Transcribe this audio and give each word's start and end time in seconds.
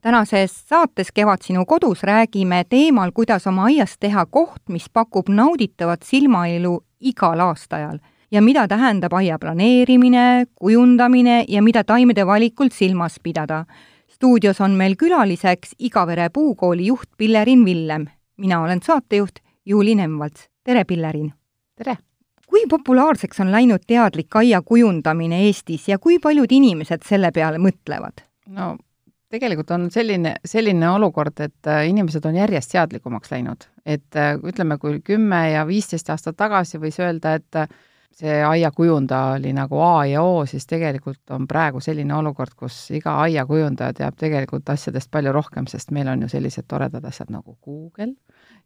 tänases 0.00 0.68
saates 0.68 1.12
Kevad 1.12 1.42
sinu 1.42 1.64
kodus 1.64 2.02
räägime 2.02 2.64
teemal, 2.68 3.10
kuidas 3.14 3.46
oma 3.46 3.64
aias 3.64 3.96
teha 4.00 4.26
koht, 4.26 4.62
mis 4.68 4.86
pakub 4.92 5.28
nauditavat 5.28 6.02
silmailu 6.02 6.80
igal 7.00 7.40
aastaajal 7.40 7.98
ja 8.30 8.42
mida 8.42 8.68
tähendab 8.68 9.12
aia 9.12 9.38
planeerimine, 9.38 10.46
kujundamine 10.54 11.44
ja 11.48 11.62
mida 11.62 11.84
taimede 11.84 12.26
valikult 12.26 12.72
silmas 12.72 13.20
pidada. 13.22 13.64
stuudios 14.08 14.60
on 14.60 14.70
meil 14.70 14.96
külaliseks 14.96 15.74
Igavere 15.78 16.28
puukooli 16.28 16.86
juht 16.86 17.08
Pillerin 17.16 17.64
Villem. 17.64 18.06
mina 18.36 18.62
olen 18.62 18.80
saatejuht 18.82 19.38
Juuli 19.66 19.94
Nemvalts. 19.94 20.48
tere, 20.64 20.84
Pillerin! 20.84 21.32
tere! 21.76 21.96
kui 22.46 22.66
populaarseks 22.68 23.40
on 23.40 23.52
läinud 23.52 23.80
teadlik 23.86 24.36
aia 24.36 24.62
kujundamine 24.62 25.40
Eestis 25.46 25.88
ja 25.88 25.98
kui 25.98 26.18
paljud 26.18 26.52
inimesed 26.52 27.02
selle 27.08 27.30
peale 27.30 27.58
mõtlevad? 27.58 28.24
no 28.46 28.76
tegelikult 29.30 29.70
on 29.70 29.90
selline, 29.90 30.36
selline 30.44 30.90
olukord, 30.90 31.40
et 31.44 31.68
äh, 31.68 31.84
inimesed 31.88 32.24
on 32.24 32.38
järjest 32.38 32.72
teadlikumaks 32.72 33.30
läinud. 33.30 33.68
et 33.86 34.16
äh, 34.16 34.34
ütleme, 34.44 34.78
kui 34.78 35.00
kümme 35.00 35.50
ja 35.50 35.66
viisteist 35.66 36.10
aastat 36.10 36.36
tagasi 36.36 36.78
võis 36.78 36.98
öelda, 37.00 37.34
et 37.34 37.56
äh, 37.56 37.68
see 38.18 38.40
aiakujundaja 38.44 39.38
oli 39.38 39.52
nagu 39.52 39.80
A 39.80 40.06
ja 40.06 40.22
O, 40.22 40.46
siis 40.46 40.66
tegelikult 40.66 41.30
on 41.30 41.46
praegu 41.48 41.80
selline 41.80 42.14
olukord, 42.14 42.54
kus 42.56 42.90
iga 42.90 43.18
aiakujundaja 43.24 43.94
teab 43.94 44.16
tegelikult 44.18 44.68
asjadest 44.70 45.10
palju 45.10 45.32
rohkem, 45.32 45.66
sest 45.70 45.92
meil 45.94 46.08
on 46.08 46.22
ju 46.22 46.28
sellised 46.28 46.66
toredad 46.68 47.04
asjad 47.04 47.30
nagu 47.30 47.56
Google 47.64 48.14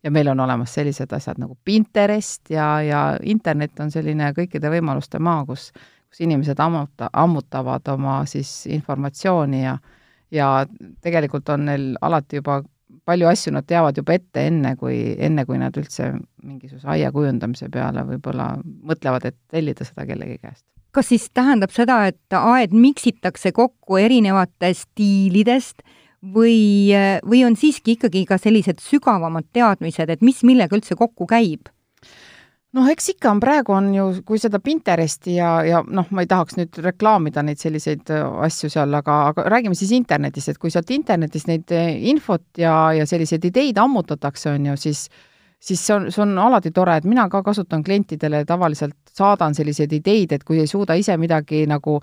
ja 0.02 0.10
meil 0.10 0.28
on 0.28 0.40
olemas 0.40 0.74
sellised 0.74 1.12
asjad 1.12 1.38
nagu 1.42 1.58
Pinterest 1.64 2.50
ja, 2.50 2.82
ja 2.82 3.02
internet 3.22 3.80
on 3.80 3.90
selline 3.90 4.32
kõikide 4.36 4.70
võimaluste 4.72 5.18
maa, 5.18 5.44
kus, 5.46 5.70
kus 6.08 6.22
inimesed 6.24 6.58
ammuta, 6.60 7.10
ammutavad 7.12 7.88
oma 7.92 8.22
siis 8.26 8.66
informatsiooni 8.66 9.64
ja 9.64 9.76
ja 10.32 10.66
tegelikult 11.04 11.48
on 11.52 11.66
neil 11.68 11.88
alati 12.00 12.40
juba 12.40 12.62
palju 13.08 13.28
asju 13.28 13.52
nad 13.56 13.66
teavad 13.66 13.96
juba 13.98 14.16
ette, 14.16 14.46
enne 14.46 14.74
kui, 14.78 14.98
enne 15.18 15.44
kui 15.48 15.58
nad 15.60 15.76
üldse 15.78 16.12
mingisuguse 16.42 16.88
aia 16.92 17.10
kujundamise 17.14 17.68
peale 17.72 18.04
võib-olla 18.06 18.52
mõtlevad, 18.62 19.26
et 19.28 19.38
tellida 19.50 19.86
seda 19.86 20.06
kellegi 20.08 20.38
käest. 20.42 20.64
kas 20.92 21.08
siis 21.08 21.30
tähendab 21.34 21.72
seda, 21.72 22.02
et 22.10 22.36
aed 22.36 22.74
miksitakse 22.76 23.52
kokku 23.56 23.96
erinevatest 23.96 24.90
stiilidest 24.90 25.82
või, 26.22 26.92
või 27.24 27.44
on 27.46 27.56
siiski 27.56 27.96
ikkagi 27.96 28.26
ka 28.28 28.38
sellised 28.38 28.82
sügavamad 28.84 29.48
teadmised, 29.52 30.10
et 30.10 30.22
mis 30.22 30.42
millega 30.44 30.76
üldse 30.76 30.98
kokku 30.98 31.26
käib? 31.26 31.72
Noh, 32.76 32.88
eks 32.92 33.10
ikka 33.14 33.30
on, 33.32 33.40
praegu 33.42 33.74
on 33.76 33.90
ju, 33.94 34.06
kui 34.28 34.40
seda 34.40 34.60
Pinteresti 34.62 35.36
ja, 35.36 35.50
ja 35.66 35.82
noh, 35.84 36.08
ma 36.14 36.24
ei 36.24 36.30
tahaks 36.30 36.56
nüüd 36.58 36.78
reklaamida 36.84 37.44
neid 37.44 37.60
selliseid 37.60 38.12
äh, 38.14 38.22
asju 38.46 38.70
seal, 38.72 38.94
aga, 38.98 39.18
aga 39.32 39.46
räägime 39.52 39.76
siis 39.78 39.92
internetist, 39.96 40.52
et 40.52 40.62
kui 40.62 40.72
sealt 40.72 40.90
internetist 40.94 41.50
neid 41.50 41.72
äh, 41.74 41.92
infot 42.12 42.44
ja, 42.60 42.76
ja 42.96 43.08
selliseid 43.08 43.44
ideid 43.50 43.80
ammutatakse, 43.82 44.56
on 44.56 44.72
ju, 44.72 44.78
siis 44.88 45.06
siis 45.62 45.86
see 45.86 45.94
on, 45.94 46.08
see 46.12 46.22
on 46.24 46.34
alati 46.42 46.72
tore, 46.74 46.96
et 46.98 47.06
mina 47.08 47.28
ka 47.30 47.42
kasutan 47.46 47.84
klientidele 47.86 48.42
tavaliselt, 48.48 48.96
saadan 49.12 49.54
selliseid 49.54 49.92
ideid, 49.92 50.32
et 50.32 50.44
kui 50.44 50.58
ei 50.62 50.66
suuda 50.66 50.96
ise 50.98 51.14
midagi 51.20 51.62
nagu 51.70 51.98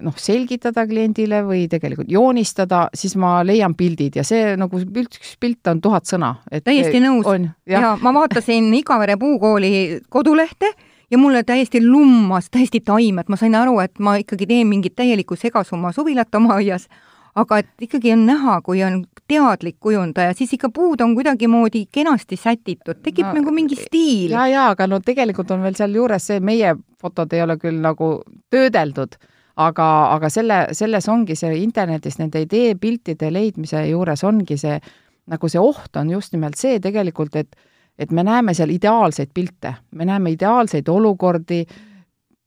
noh, 0.00 0.18
selgitada 0.20 0.84
kliendile 0.86 1.40
või 1.46 1.64
tegelikult 1.72 2.10
joonistada, 2.12 2.84
siis 2.94 3.16
ma 3.20 3.40
leian 3.46 3.74
pildid 3.74 4.20
ja 4.20 4.26
see 4.26 4.54
nagu 4.60 4.82
üks 4.82 5.34
pilt 5.40 5.72
on 5.72 5.80
tuhat 5.80 6.06
sõna. 6.10 6.36
täiesti 6.64 7.02
nõus. 7.02 7.26
ja. 7.66 7.80
ja 7.80 7.96
ma 8.02 8.14
vaatasin 8.14 8.70
Igavere 8.80 9.16
puukooli 9.18 10.00
kodulehte 10.08 10.74
ja 11.10 11.18
mulle 11.18 11.42
täiesti 11.44 11.82
lummas 11.86 12.50
täiesti 12.50 12.80
taimed, 12.80 13.28
ma 13.28 13.36
sain 13.36 13.54
aru, 13.58 13.80
et 13.82 13.98
ma 13.98 14.16
ikkagi 14.20 14.46
teen 14.46 14.68
mingit 14.70 14.94
täielikku 14.96 15.36
segasumma 15.36 15.92
suvilat 15.92 16.34
oma 16.34 16.60
aias 16.60 16.86
aga 17.38 17.60
et 17.62 17.86
ikkagi 17.86 18.12
on 18.12 18.24
näha, 18.26 18.60
kui 18.66 18.82
on 18.84 19.02
teadlik 19.30 19.76
kujundaja, 19.80 20.34
siis 20.34 20.52
ikka 20.56 20.70
puud 20.74 21.00
on 21.04 21.14
kuidagimoodi 21.14 21.84
kenasti 21.92 22.36
sätitud, 22.36 22.98
tekib 23.04 23.28
no, 23.28 23.34
nagu 23.38 23.54
mingi 23.54 23.78
stiil. 23.78 24.34
ja, 24.34 24.46
ja 24.50 24.68
aga 24.74 24.88
no 24.90 25.00
tegelikult 25.04 25.50
on 25.54 25.62
veel 25.62 25.78
sealjuures 25.78 26.26
see, 26.32 26.40
meie 26.40 26.74
fotod 27.00 27.32
ei 27.32 27.44
ole 27.44 27.56
küll 27.60 27.78
nagu 27.82 28.10
töödeldud, 28.50 29.16
aga, 29.62 29.88
aga 30.16 30.30
selle, 30.32 30.60
selles 30.76 31.08
ongi 31.08 31.38
see 31.38 31.60
internetis 31.62 32.18
nende 32.18 32.42
ideepiltide 32.46 33.30
leidmise 33.32 33.84
juures 33.88 34.24
ongi 34.26 34.58
see, 34.58 34.80
nagu 35.30 35.52
see 35.52 35.62
oht 35.62 35.96
on 36.00 36.10
just 36.10 36.34
nimelt 36.34 36.58
see 36.58 36.80
tegelikult, 36.82 37.36
et 37.36 37.56
et 38.00 38.12
me 38.16 38.22
näeme 38.24 38.54
seal 38.56 38.70
ideaalseid 38.72 39.28
pilte, 39.34 39.74
me 39.92 40.06
näeme 40.08 40.30
ideaalseid 40.32 40.88
olukordi, 40.88 41.66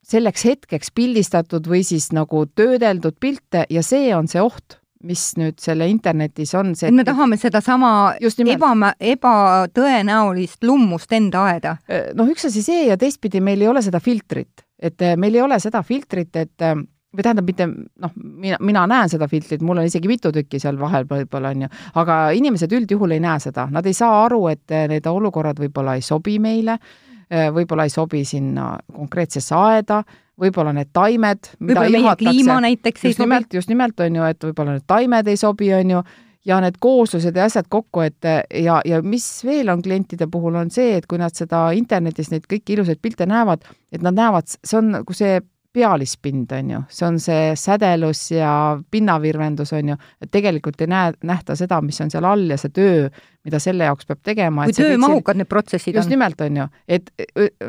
selleks 0.04 0.44
hetkeks 0.44 0.90
pildistatud 0.94 1.68
või 1.70 1.84
siis 1.86 2.10
nagu 2.12 2.44
töödeldud 2.46 3.16
pilte 3.20 3.62
ja 3.70 3.82
see 3.86 4.10
on 4.16 4.26
see 4.28 4.42
oht, 4.42 4.80
mis 5.04 5.24
nüüd 5.38 5.60
selle 5.62 5.88
internetis 5.90 6.54
on 6.58 6.72
see 6.78 6.88
et 6.90 6.96
me 6.96 7.04
tahame 7.06 7.36
sedasama 7.40 7.90
eba, 8.20 8.94
ebatõenäolist 9.12 10.64
lummust 10.66 11.12
enda 11.16 11.44
aeda. 11.50 11.76
Äh, 11.88 12.10
noh, 12.16 12.28
üks 12.30 12.48
asi 12.48 12.64
see 12.64 12.88
ja 12.88 12.98
teistpidi 13.00 13.42
meil 13.44 13.62
ei 13.62 13.70
ole 13.70 13.84
seda 13.84 14.00
filtrit, 14.04 14.64
et 14.78 15.04
äh, 15.04 15.16
meil 15.20 15.36
ei 15.36 15.44
ole 15.44 15.60
seda 15.62 15.84
filtrit, 15.86 16.34
et 16.40 16.64
äh, 16.64 16.76
või 17.14 17.22
tähendab, 17.22 17.46
mitte 17.46 17.68
noh, 17.68 18.14
mina, 18.16 18.58
mina 18.64 18.86
näen 18.90 19.12
seda 19.12 19.28
filtrit, 19.30 19.62
mul 19.62 19.82
on 19.82 19.88
isegi 19.90 20.10
mitu 20.10 20.32
tükki 20.34 20.58
seal 20.62 20.80
vahel 20.80 21.06
võib-olla, 21.10 21.52
on 21.54 21.66
ju, 21.66 21.70
aga 22.00 22.18
inimesed 22.34 22.72
üldjuhul 22.74 23.14
ei 23.14 23.22
näe 23.22 23.42
seda, 23.44 23.68
nad 23.70 23.86
ei 23.86 23.94
saa 23.94 24.24
aru, 24.24 24.40
et 24.50 24.74
need 24.90 25.06
olukorrad 25.06 25.60
võib-olla 25.62 25.94
ei 25.94 26.02
sobi 26.02 26.40
meile, 26.42 26.74
võib-olla 27.30 27.86
ei 27.86 27.92
sobi 27.94 28.24
sinna 28.26 28.72
konkreetsesse 28.92 29.54
aeda 29.56 30.02
võib-olla 30.40 30.74
need 30.74 30.90
taimed, 30.92 31.50
mida 31.60 31.84
ihatakse, 31.86 32.28
just 33.08 33.22
nimelt, 33.22 33.54
just 33.54 33.70
nimelt 33.70 34.00
on 34.00 34.16
ju, 34.18 34.28
et 34.28 34.46
võib-olla 34.48 34.76
need 34.78 34.86
taimed 34.90 35.28
ei 35.30 35.38
sobi, 35.38 35.70
on 35.76 35.92
ju, 35.96 36.02
ja 36.44 36.58
need 36.60 36.76
kooslused 36.82 37.36
ja 37.36 37.46
asjad 37.48 37.68
kokku, 37.72 38.02
et 38.04 38.28
ja, 38.64 38.80
ja 38.84 39.00
mis 39.02 39.26
veel 39.46 39.70
on 39.72 39.82
klientide 39.82 40.28
puhul, 40.30 40.58
on 40.60 40.70
see, 40.74 40.96
et 40.98 41.06
kui 41.10 41.20
nad 41.20 41.34
seda 41.36 41.68
internetis 41.76 42.30
neid 42.32 42.48
kõiki 42.50 42.76
ilusaid 42.76 43.00
pilte 43.02 43.28
näevad, 43.30 43.64
et 43.92 44.02
nad 44.04 44.16
näevad, 44.16 44.50
see 44.60 44.78
on 44.80 44.90
nagu 44.98 45.16
see 45.16 45.38
pealispind, 45.74 46.52
on 46.54 46.70
ju, 46.70 46.80
see 46.92 47.06
on 47.06 47.16
see 47.22 47.54
sädelus 47.58 48.20
ja 48.30 48.50
pinnavirvendus, 48.90 49.72
on 49.74 49.94
ju, 49.94 49.96
et 50.22 50.30
tegelikult 50.30 50.80
ei 50.84 50.90
näe, 50.90 51.14
nähta 51.26 51.56
seda, 51.58 51.80
mis 51.82 51.98
on 52.04 52.12
seal 52.12 52.26
all 52.28 52.46
ja 52.50 52.58
see 52.60 52.70
töö, 52.74 53.08
mida 53.44 53.58
selle 53.62 53.88
jaoks 53.88 54.06
peab 54.06 54.22
tegema. 54.24 54.68
kui 54.68 54.76
töömahukad 54.78 55.40
need 55.40 55.50
protsessid 55.50 55.90
just 55.90 55.96
on. 55.96 56.00
just 56.04 56.14
nimelt, 56.14 56.40
on 56.46 56.62
ju, 56.62 56.68
et 56.88 57.10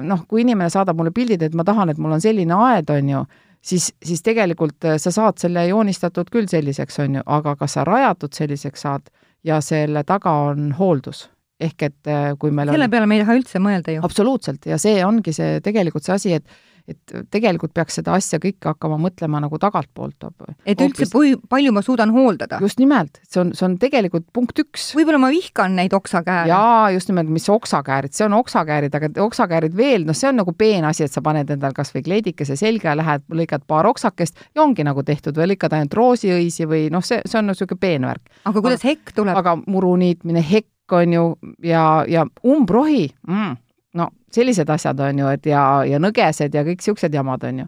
noh, 0.06 0.22
kui 0.30 0.46
inimene 0.46 0.70
saadab 0.74 1.00
mulle 1.00 1.14
pildid, 1.16 1.48
et 1.48 1.58
ma 1.58 1.66
tahan, 1.68 1.94
et 1.94 2.02
mul 2.02 2.14
on 2.18 2.24
selline 2.24 2.60
aed, 2.70 2.94
on 2.94 3.10
ju, 3.16 3.24
siis, 3.66 3.92
siis 4.06 4.22
tegelikult 4.26 4.86
äh, 4.86 5.00
sa 5.02 5.14
saad 5.16 5.42
selle 5.42 5.66
joonistatud 5.72 6.30
küll 6.34 6.50
selliseks, 6.52 7.00
on 7.06 7.20
ju, 7.20 7.26
aga 7.26 7.56
kas 7.60 7.80
sa 7.80 7.88
rajatud 7.88 8.38
selliseks 8.38 8.86
saad 8.86 9.10
ja 9.46 9.62
selle 9.66 10.06
taga 10.06 10.34
on 10.52 10.76
hooldus 10.78 11.26
ehk 11.62 11.86
et 11.88 12.12
äh, 12.12 12.30
kui 12.40 12.52
meil 12.52 12.70
selle 12.74 12.90
on... 12.90 12.92
peale 12.92 13.08
me 13.08 13.18
ei 13.18 13.24
taha 13.24 13.38
üldse 13.40 13.62
mõelda 13.64 13.94
ju. 13.96 14.06
absoluutselt, 14.06 14.66
ja 14.70 14.78
see 14.82 15.00
ongi 15.08 15.34
see 15.36 15.60
tegelikult 15.64 16.06
see 16.06 16.16
asi, 16.16 16.34
et 16.38 16.75
et 16.86 17.14
tegelikult 17.34 17.74
peaks 17.74 17.98
seda 18.00 18.14
asja 18.14 18.38
kõike 18.42 18.70
hakkama 18.70 18.98
mõtlema 19.02 19.40
nagu 19.42 19.58
tagantpoolt. 19.62 20.28
et 20.66 20.82
üldse, 20.82 21.08
kui 21.12 21.34
palju 21.50 21.74
ma 21.74 21.82
suudan 21.86 22.14
hooldada? 22.14 22.60
just 22.62 22.80
nimelt, 22.82 23.20
see 23.26 23.42
on, 23.42 23.54
see 23.58 23.66
on 23.68 23.78
tegelikult 23.82 24.28
punkt 24.34 24.60
üks. 24.62 24.92
võib-olla 24.98 25.20
ma 25.24 25.32
vihkan 25.34 25.76
neid 25.80 25.96
oksakääre. 25.98 26.50
jaa, 26.52 26.92
just 26.94 27.10
nimelt, 27.10 27.32
mis 27.34 27.50
oksakäärid, 27.50 28.14
see 28.14 28.28
on 28.28 28.38
oksakäärid, 28.38 28.94
aga 29.00 29.10
oksakäärid 29.26 29.78
veel, 29.78 30.06
noh, 30.06 30.18
see 30.18 30.30
on 30.30 30.40
nagu 30.44 30.54
peen 30.58 30.86
asi, 30.86 31.08
et 31.08 31.16
sa 31.16 31.26
paned 31.26 31.50
endal 31.58 31.74
kas 31.76 31.94
või 31.96 32.06
kleidikese 32.06 32.60
selga 32.60 32.94
ja 32.94 33.00
lähed, 33.02 33.26
lõikad 33.34 33.66
paar 33.68 33.90
oksakest 33.90 34.46
ja 34.54 34.62
ongi 34.64 34.86
nagu 34.86 35.04
tehtud 35.04 35.38
või 35.42 35.56
lõikad 35.56 35.74
ainult 35.74 35.98
roosiõisi 35.98 36.70
või 36.70 36.86
noh, 36.94 37.06
see, 37.06 37.22
see 37.26 37.42
on 37.42 37.50
niisugune 37.50 37.82
peen 37.82 38.06
värk. 38.06 38.42
aga 38.46 38.62
kuidas 38.62 38.86
hekk 38.86 39.16
tuleb? 39.18 39.42
aga 39.42 39.58
muru 39.66 39.96
niitmine, 40.02 40.46
hekk 40.46 40.94
on 40.94 41.14
ju 41.14 41.30
ja, 41.66 42.06
ja 42.06 42.28
umbrohi 42.46 43.08
mm 43.26 43.65
no 43.96 44.10
sellised 44.34 44.70
asjad 44.70 45.00
on 45.00 45.20
ju, 45.20 45.34
et 45.38 45.50
ja, 45.50 45.62
ja 45.88 46.00
nõgesed 46.02 46.56
ja 46.56 46.64
kõik 46.68 46.82
niisugused 46.82 47.14
jamad 47.16 47.44
on 47.48 47.64
ju. 47.64 47.68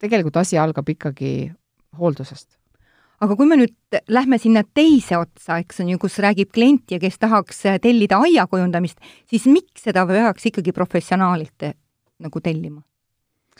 tegelikult 0.00 0.40
asi 0.40 0.58
algab 0.58 0.88
ikkagi 0.88 1.52
hooldusest. 1.98 2.56
aga 3.20 3.36
kui 3.36 3.46
me 3.46 3.58
nüüd 3.60 3.98
lähme 4.08 4.38
sinna 4.38 4.62
teise 4.64 5.18
otsa, 5.20 5.60
eks 5.60 5.82
on 5.84 5.92
ju, 5.94 5.98
kus 6.02 6.18
räägib 6.24 6.52
klient 6.52 6.90
ja 6.90 7.00
kes 7.02 7.18
tahaks 7.18 7.64
tellida 7.82 8.20
aia 8.26 8.46
kujundamist, 8.46 8.98
siis 9.30 9.46
miks 9.46 9.84
seda 9.86 10.06
peaks 10.06 10.46
ikkagi 10.50 10.72
professionaalilt 10.76 11.70
nagu 12.20 12.40
tellima? 12.40 12.82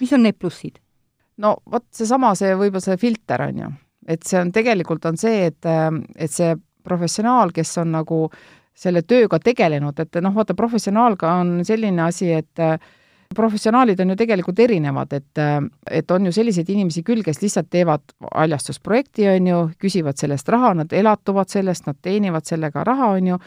mis 0.00 0.12
on 0.16 0.24
need 0.24 0.38
plussid? 0.38 0.80
no 1.38 1.58
vot 1.70 1.86
seesama, 1.94 2.34
see 2.34 2.54
võib-olla 2.54 2.84
see 2.84 2.98
filter 3.00 3.46
on 3.46 3.62
ju, 3.64 3.70
et 4.08 4.26
see 4.26 4.40
on 4.40 4.52
tegelikult 4.52 5.06
on 5.06 5.20
see, 5.20 5.46
et, 5.52 5.70
et 6.16 6.32
see 6.32 6.56
professionaal, 6.80 7.52
kes 7.52 7.76
on 7.82 7.90
nagu 7.92 8.24
äh, 8.24 8.59
selle 8.76 9.02
tööga 9.02 9.38
tegelenud, 9.42 9.98
et 10.00 10.20
noh, 10.24 10.34
vaata, 10.34 10.56
professionaalga 10.56 11.34
on 11.42 11.60
selline 11.66 12.02
asi, 12.06 12.30
et 12.32 12.62
äh, 12.62 12.78
professionaalid 13.34 14.00
on 14.00 14.12
ju 14.12 14.16
tegelikult 14.18 14.58
erinevad, 14.64 15.12
et, 15.12 15.38
äh, 15.38 15.58
et 15.90 16.10
on 16.10 16.26
ju 16.26 16.32
selliseid 16.32 16.70
inimesi 16.72 17.02
küll, 17.06 17.22
kes 17.26 17.42
lihtsalt 17.42 17.70
teevad 17.70 18.04
haljastusprojekti, 18.30 19.28
on 19.34 19.50
ju, 19.52 19.64
küsivad 19.80 20.20
sellest 20.20 20.48
raha, 20.48 20.74
nad 20.82 20.92
elatuvad 20.92 21.52
sellest, 21.52 21.86
nad 21.86 21.98
teenivad 22.02 22.48
sellega 22.48 22.84
raha, 22.86 23.12
on 23.18 23.34
ju, 23.34 23.38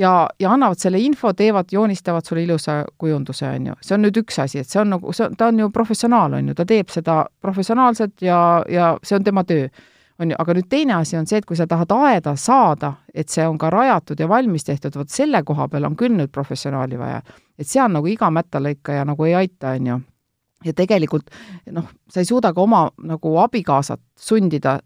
ja, 0.00 0.14
ja 0.40 0.54
annavad 0.54 0.80
selle 0.80 0.98
info, 1.02 1.32
teevad, 1.36 1.70
joonistavad 1.72 2.26
sulle 2.26 2.42
ilusa 2.46 2.84
kujunduse, 2.98 3.46
on 3.46 3.70
ju. 3.70 3.78
see 3.84 3.94
on 3.98 4.04
nüüd 4.06 4.24
üks 4.24 4.40
asi, 4.42 4.64
et 4.64 4.68
see 4.68 4.80
on 4.80 4.94
nagu, 4.96 5.12
see 5.12 5.28
on, 5.28 5.36
ta 5.36 5.50
on 5.52 5.64
ju 5.64 5.70
professionaal, 5.74 6.40
on 6.40 6.50
ju, 6.50 6.56
ta 6.58 6.66
teeb 6.66 6.90
seda 6.90 7.22
professionaalselt 7.42 8.22
ja, 8.24 8.40
ja 8.68 8.94
see 9.02 9.18
on 9.20 9.26
tema 9.26 9.44
töö 9.44 9.68
on 10.20 10.30
ju, 10.30 10.36
aga 10.38 10.54
nüüd 10.56 10.68
teine 10.68 10.94
asi 10.98 11.16
on 11.16 11.26
see, 11.28 11.40
et 11.40 11.48
kui 11.48 11.56
sa 11.56 11.66
tahad 11.70 11.92
aeda 11.96 12.34
saada, 12.36 12.92
et 13.14 13.28
see 13.32 13.46
on 13.48 13.58
ka 13.58 13.70
rajatud 13.72 14.20
ja 14.20 14.28
valmis 14.28 14.66
tehtud, 14.66 14.98
vot 15.00 15.10
selle 15.10 15.42
koha 15.46 15.68
peal 15.72 15.88
on 15.88 15.96
küll 15.96 16.16
nüüd 16.16 16.32
professionaali 16.32 16.98
vaja. 17.00 17.22
et 17.58 17.68
seal 17.68 17.90
nagu 17.92 18.06
iga 18.06 18.30
mättalõikaja 18.30 19.04
nagu 19.08 19.24
ei 19.24 19.34
aita, 19.34 19.74
on 19.78 19.86
ju. 19.86 19.98
ja 20.64 20.76
tegelikult 20.76 21.30
noh, 21.72 21.88
sa 22.10 22.20
ei 22.20 22.28
suuda 22.28 22.52
ka 22.52 22.60
oma 22.60 22.88
nagu 23.02 23.36
abikaasat 23.44 24.00
sundida 24.18 24.78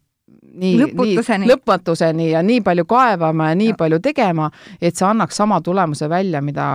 nii, 0.55 0.79
lõputuseni. 0.83 1.49
lõpmatuseni 1.51 2.31
ja 2.31 2.43
nii 2.43 2.61
palju 2.65 2.87
kaevama 2.89 3.51
ja 3.51 3.59
nii 3.59 3.73
ja. 3.73 3.79
palju 3.79 3.99
tegema, 4.05 4.51
et 4.81 4.97
see 4.97 5.09
annaks 5.09 5.37
sama 5.37 5.61
tulemuse 5.61 6.09
välja, 6.09 6.43
mida, 6.43 6.69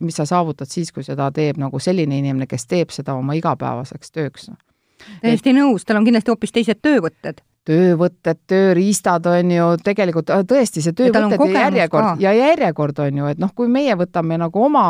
mis 0.00 0.16
sa 0.16 0.26
saavutad 0.28 0.70
siis, 0.70 0.92
kui 0.92 1.04
seda 1.04 1.30
teeb 1.34 1.60
nagu 1.60 1.78
selline 1.78 2.18
inimene, 2.18 2.48
kes 2.50 2.66
teeb 2.70 2.94
seda 2.94 3.14
oma 3.18 3.36
igapäevaseks 3.38 4.12
tööks. 4.16 4.50
Täiesti 5.22 5.54
nõus, 5.56 5.86
tal 5.86 6.00
on 6.00 6.08
kindlasti 6.08 6.32
hoopis 6.32 6.52
teised 6.56 6.82
töövõtted. 6.82 7.42
Töövõtted, 7.70 8.38
tööriistad 8.48 9.26
on 9.28 9.50
ju 9.52 9.66
tegelikult 9.84 10.32
tõesti 10.48 10.80
see 10.82 10.96
töövõtted 10.96 11.44
ja 11.52 11.66
järjekord 11.66 12.22
ja 12.24 12.32
järjekord 12.34 13.02
on 13.04 13.20
ju, 13.20 13.28
et 13.30 13.42
noh, 13.42 13.52
kui 13.54 13.68
meie 13.68 13.94
võtame 14.00 14.38
nagu 14.40 14.64
oma 14.64 14.84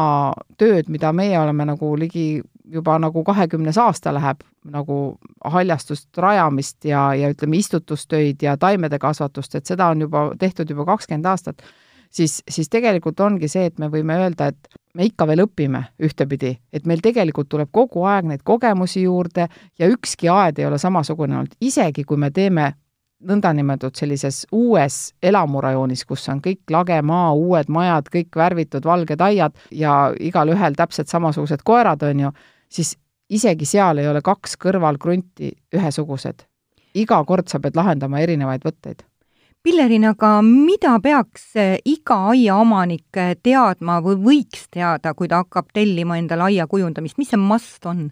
tööd, 0.59 0.89
mida 0.89 1.11
meie 1.12 1.39
oleme 1.41 1.67
nagu 1.73 1.91
ligi 1.99 2.41
juba 2.71 2.99
nagu 3.03 3.25
kahekümnes 3.27 3.79
aasta 3.79 4.15
läheb 4.15 4.45
nagu 4.71 4.97
haljastust 5.45 6.19
rajamist 6.19 6.85
ja, 6.85 7.11
ja 7.15 7.31
ütleme, 7.33 7.59
istutustöid 7.59 8.43
ja 8.43 8.57
taimede 8.61 8.99
kasvatust, 9.03 9.55
et 9.55 9.67
seda 9.67 9.91
on 9.91 10.07
juba 10.07 10.29
tehtud 10.39 10.71
juba 10.71 10.87
kakskümmend 10.93 11.27
aastat, 11.27 11.65
siis, 12.11 12.41
siis 12.49 12.69
tegelikult 12.69 13.21
ongi 13.21 13.49
see, 13.49 13.67
et 13.71 13.79
me 13.79 13.91
võime 13.93 14.19
öelda, 14.21 14.51
et 14.53 14.80
me 14.94 15.06
ikka 15.06 15.26
veel 15.26 15.44
õpime 15.44 15.84
ühtepidi, 16.02 16.56
et 16.72 16.87
meil 16.87 17.02
tegelikult 17.02 17.48
tuleb 17.48 17.70
kogu 17.72 18.04
aeg 18.10 18.28
neid 18.31 18.44
kogemusi 18.44 19.02
juurde 19.02 19.48
ja 19.78 19.88
ükski 19.90 20.28
aed 20.28 20.58
ei 20.58 20.66
ole 20.66 20.78
samasugune 20.78 21.38
olnud, 21.38 21.58
isegi 21.60 22.04
kui 22.04 22.19
me 22.19 22.31
teeme 22.31 22.72
nõndanimetatud 23.20 23.98
sellises 24.00 24.46
uues 24.52 25.12
elamurajoonis, 25.22 26.04
kus 26.08 26.25
on 26.32 26.40
kõik 26.44 26.72
lage 26.72 26.96
maa, 27.04 27.32
uued 27.37 27.69
majad, 27.69 28.08
kõik 28.12 28.37
värvitud 28.37 28.87
valged 28.88 29.20
aiad 29.20 29.56
ja 29.76 30.14
igalühel 30.20 30.76
täpselt 30.78 31.12
samasugused 31.12 31.64
koerad, 31.64 32.02
on 32.02 32.25
ju, 32.26 32.32
siis 32.72 32.94
isegi 33.31 33.69
seal 33.69 34.00
ei 34.00 34.08
ole 34.08 34.22
kaks 34.25 34.56
kõrvalkrunti 34.60 35.52
ühesugused. 35.76 36.46
iga 36.94 37.20
kord 37.25 37.46
sa 37.48 37.60
pead 37.60 37.76
lahendama 37.76 38.19
erinevaid 38.19 38.64
võtteid. 38.66 39.04
Pillerin, 39.62 40.07
aga 40.09 40.39
mida 40.41 40.95
peaks 41.05 41.51
iga 41.85 42.17
aiaomanik 42.31 43.19
teadma 43.45 43.99
või 44.01 44.17
võiks 44.25 44.62
teada, 44.73 45.12
kui 45.15 45.29
ta 45.29 45.43
hakkab 45.43 45.69
tellima 45.77 46.17
endale 46.17 46.47
aia 46.47 46.65
kujundamist, 46.67 47.19
mis 47.21 47.29
see 47.29 47.41
must 47.41 47.85
on? 47.87 48.09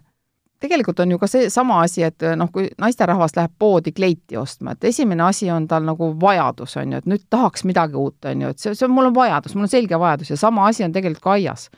tegelikult 0.59 0.99
on 0.99 1.11
ju 1.11 1.17
ka 1.19 1.27
seesama 1.31 1.77
asi, 1.85 2.03
et 2.03 2.23
noh, 2.35 2.49
kui 2.51 2.67
naisterahvas 2.81 3.35
läheb 3.37 3.53
poodi 3.59 3.93
kleiti 3.95 4.37
ostma, 4.37 4.73
et 4.75 4.89
esimene 4.91 5.23
asi 5.23 5.47
on 5.51 5.67
tal 5.71 5.85
nagu 5.87 6.11
vajadus, 6.21 6.75
on 6.81 6.93
ju, 6.93 6.99
et 6.99 7.07
nüüd 7.07 7.23
tahaks 7.31 7.63
midagi 7.63 7.95
uut, 7.95 8.17
on 8.27 8.43
ju, 8.43 8.49
et 8.51 8.59
see, 8.59 8.75
see 8.75 8.87
on, 8.89 8.93
mul 8.97 9.07
on 9.09 9.15
vajadus, 9.15 9.55
mul 9.55 9.69
on 9.69 9.71
selge 9.71 9.99
vajadus 9.99 10.33
ja 10.33 10.37
sama 10.37 10.67
asi 10.67 10.83
on 10.83 10.95
tegelikult 10.95 11.23
ka 11.23 11.37
aias. 11.37 11.69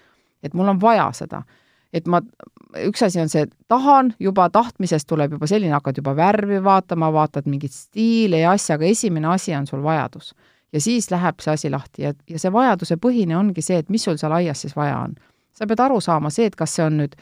et 0.42 0.56
mul 0.58 0.68
on 0.74 0.82
vaja 0.82 1.12
seda 1.14 1.44
et 1.94 2.08
ma, 2.08 2.22
üks 2.88 3.04
asi 3.06 3.20
on 3.22 3.30
see, 3.32 3.46
et 3.48 3.54
tahan, 3.72 4.14
juba 4.20 4.48
tahtmisest 4.54 5.08
tuleb 5.10 5.36
juba 5.36 5.50
selline, 5.50 5.74
hakkad 5.76 6.00
juba 6.00 6.14
värvi 6.18 6.62
vaatama, 6.64 7.12
vaatad 7.14 7.50
mingit 7.52 7.76
stiili 7.76 8.42
ja 8.42 8.56
asja, 8.56 8.78
aga 8.80 8.88
esimene 8.88 9.32
asi 9.34 9.56
on 9.56 9.68
sul 9.68 9.84
vajadus. 9.84 10.34
ja 10.72 10.82
siis 10.82 11.12
läheb 11.12 11.40
see 11.44 11.54
asi 11.54 11.70
lahti 11.70 12.06
ja, 12.06 12.14
ja 12.30 12.40
see 12.40 12.52
vajaduse 12.52 12.96
põhine 12.96 13.36
ongi 13.38 13.62
see, 13.62 13.82
et 13.84 13.90
mis 13.90 14.04
sul 14.04 14.18
seal 14.18 14.32
aias 14.32 14.62
siis 14.62 14.76
vaja 14.76 15.00
on. 15.00 15.16
sa 15.54 15.68
pead 15.68 15.80
aru 15.80 16.00
saama 16.02 16.30
see, 16.30 16.48
et 16.48 16.56
kas 16.56 16.76
see 16.76 16.86
on 16.86 16.98
nüüd, 17.04 17.18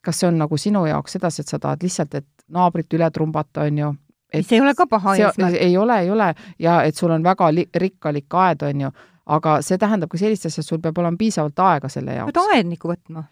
kas 0.00 0.20
see 0.20 0.28
on 0.28 0.38
nagu 0.38 0.56
sinu 0.56 0.86
jaoks 0.86 1.18
sedasi, 1.18 1.42
et 1.42 1.48
sa 1.48 1.58
tahad 1.58 1.82
lihtsalt, 1.82 2.14
et 2.14 2.28
naabrit 2.48 2.94
üle 2.94 3.10
trumbata, 3.10 3.66
on 3.66 3.78
ju, 3.78 3.92
et 4.32 4.46
see 4.46 4.60
ei 4.60 4.62
ole 4.64 4.74
ka 4.78 4.86
paha 4.86 5.16
eesmärk. 5.16 5.58
ei 5.58 5.76
ole, 5.76 5.98
ei 6.06 6.10
ole 6.10 6.34
ja 6.58 6.82
et 6.86 6.96
sul 6.96 7.10
on 7.10 7.26
väga 7.26 7.50
li-, 7.54 7.68
rikkalik 7.74 8.38
aed, 8.44 8.62
on 8.70 8.86
ju, 8.86 8.94
aga 9.26 9.58
see 9.66 9.78
tähendab 9.78 10.10
ka 10.10 10.22
sellist 10.22 10.46
asja, 10.46 10.62
et 10.62 10.70
sul 10.70 10.78
peab 10.78 10.98
olema 10.98 11.18
piisavalt 11.18 11.58
aega 11.66 11.90
selle 11.90 12.14
jaoks. 12.14 12.32
pead 12.32 12.54
aedniku 12.54 12.94
võtma 12.94 13.26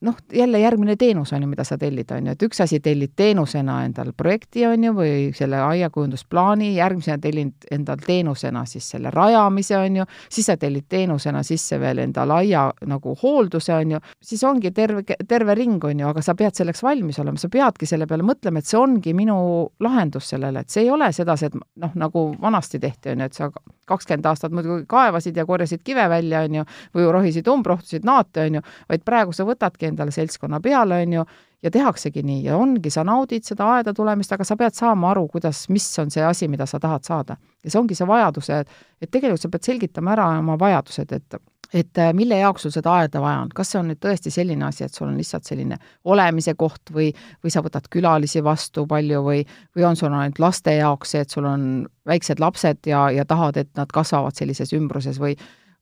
noh, 0.00 0.14
jälle 0.32 0.58
järgmine 0.58 0.96
teenus 0.96 1.32
on 1.32 1.42
ju, 1.42 1.48
mida 1.48 1.64
sa 1.64 1.76
tellid, 1.78 2.10
on 2.10 2.26
ju, 2.26 2.32
et 2.32 2.42
üks 2.46 2.62
asi 2.64 2.78
tellid 2.80 3.12
teenusena 3.16 3.82
endal 3.84 4.12
projekti, 4.16 4.64
on 4.66 4.84
ju, 4.84 4.92
või 4.96 5.10
selle 5.36 5.60
aiakujundusplaani, 5.60 6.70
järgmisena 6.78 7.18
tellid 7.20 7.68
endal 7.70 8.00
teenusena 8.06 8.64
siis 8.68 8.88
selle 8.94 9.12
rajamise, 9.12 9.76
on 9.76 10.00
ju, 10.00 10.06
siis 10.32 10.48
sa 10.48 10.56
tellid 10.56 10.86
teenusena 10.88 11.42
sisse 11.44 11.80
veel 11.80 12.00
endale 12.06 12.38
aia 12.40 12.64
nagu 12.88 13.12
hoolduse, 13.22 13.74
on 13.76 13.96
ju, 13.96 14.00
siis 14.22 14.44
ongi 14.48 14.72
terve, 14.72 15.04
terve 15.28 15.54
ring, 15.58 15.84
on 15.84 16.00
ju, 16.00 16.08
aga 16.08 16.24
sa 16.24 16.34
pead 16.38 16.56
selleks 16.56 16.82
valmis 16.82 17.20
olema, 17.20 17.40
sa 17.40 17.52
peadki 17.52 17.88
selle 17.88 18.08
peale 18.08 18.24
mõtlema, 18.24 18.64
et 18.64 18.70
see 18.70 18.80
ongi 18.80 19.12
minu 19.16 19.36
lahendus 19.84 20.32
sellele, 20.32 20.64
et 20.64 20.72
see 20.72 20.86
ei 20.86 20.90
ole 20.94 21.12
sedasi, 21.12 21.50
et 21.50 21.60
noh, 21.84 21.92
nagu 22.00 22.30
vanasti 22.40 22.80
tehti, 22.80 23.12
on 23.12 23.26
ju, 23.26 23.28
et 23.28 23.36
sa 23.36 23.50
kakskümmend 23.86 24.26
aastat 24.26 24.54
muidugi 24.56 24.82
kaevasid 24.90 25.36
ja 25.36 25.44
korjasid 25.46 25.84
kive 25.84 26.08
välja, 26.10 26.40
on 26.48 26.60
ju, 26.60 26.64
või 26.96 27.06
rohisid 27.12 27.46
umbrohtusid 27.52 28.08
naate, 28.08 28.48
on 28.48 28.58
ju, 28.58 28.66
vaid 28.88 29.04
praegu 29.06 29.36
sa 29.36 29.44
võtad 29.46 29.65
võtadki 29.66 29.90
endale 29.90 30.14
seltskonna 30.14 30.60
peale, 30.60 31.02
on 31.02 31.12
ju, 31.12 31.24
ja 31.62 31.70
tehaksegi 31.70 32.22
nii 32.22 32.44
ja 32.44 32.56
ongi, 32.56 32.90
sa 32.90 33.04
naudid 33.04 33.44
seda 33.44 33.66
aeda 33.76 33.94
tulemist, 33.94 34.32
aga 34.32 34.44
sa 34.44 34.56
pead 34.56 34.74
saama 34.74 35.10
aru, 35.10 35.26
kuidas, 35.28 35.68
mis 35.68 35.86
on 35.98 36.10
see 36.10 36.22
asi, 36.22 36.48
mida 36.48 36.66
sa 36.66 36.80
tahad 36.80 37.04
saada. 37.04 37.36
ja 37.64 37.70
see 37.70 37.80
ongi 37.80 37.94
see 37.94 38.06
vajadus, 38.06 38.50
et, 38.50 38.70
et 39.00 39.10
tegelikult 39.10 39.42
sa 39.42 39.48
pead 39.50 39.66
selgitama 39.66 40.12
ära 40.12 40.30
oma 40.38 40.58
vajadused, 40.58 41.12
et 41.12 41.38
et 41.74 41.98
äh, 41.98 42.12
mille 42.14 42.36
jaoks 42.38 42.62
sul 42.62 42.70
seda 42.70 42.92
aeda 43.00 43.20
vaja 43.20 43.40
on, 43.42 43.48
kas 43.50 43.72
see 43.72 43.80
on 43.80 43.88
nüüd 43.90 43.98
tõesti 43.98 44.30
selline 44.30 44.68
asi, 44.68 44.84
et 44.86 44.94
sul 44.94 45.08
on 45.08 45.16
lihtsalt 45.18 45.48
selline 45.48 45.78
olemise 46.04 46.54
koht 46.54 46.92
või, 46.94 47.08
või 47.42 47.50
sa 47.50 47.62
võtad 47.64 47.88
külalisi 47.90 48.42
vastu 48.44 48.86
palju 48.86 49.22
või, 49.26 49.40
või 49.74 49.86
on 49.88 49.98
sul 49.98 50.14
ainult 50.14 50.38
laste 50.38 50.76
jaoks 50.76 51.16
see, 51.16 51.24
et 51.26 51.34
sul 51.34 51.44
on 51.50 51.64
väiksed 52.06 52.38
lapsed 52.40 52.86
ja, 52.86 53.08
ja 53.10 53.26
tahad, 53.26 53.58
et 53.58 53.72
nad 53.76 53.90
kasvavad 53.92 54.38
sellises 54.38 54.70
ümbruses 54.78 55.18
või 55.18 55.34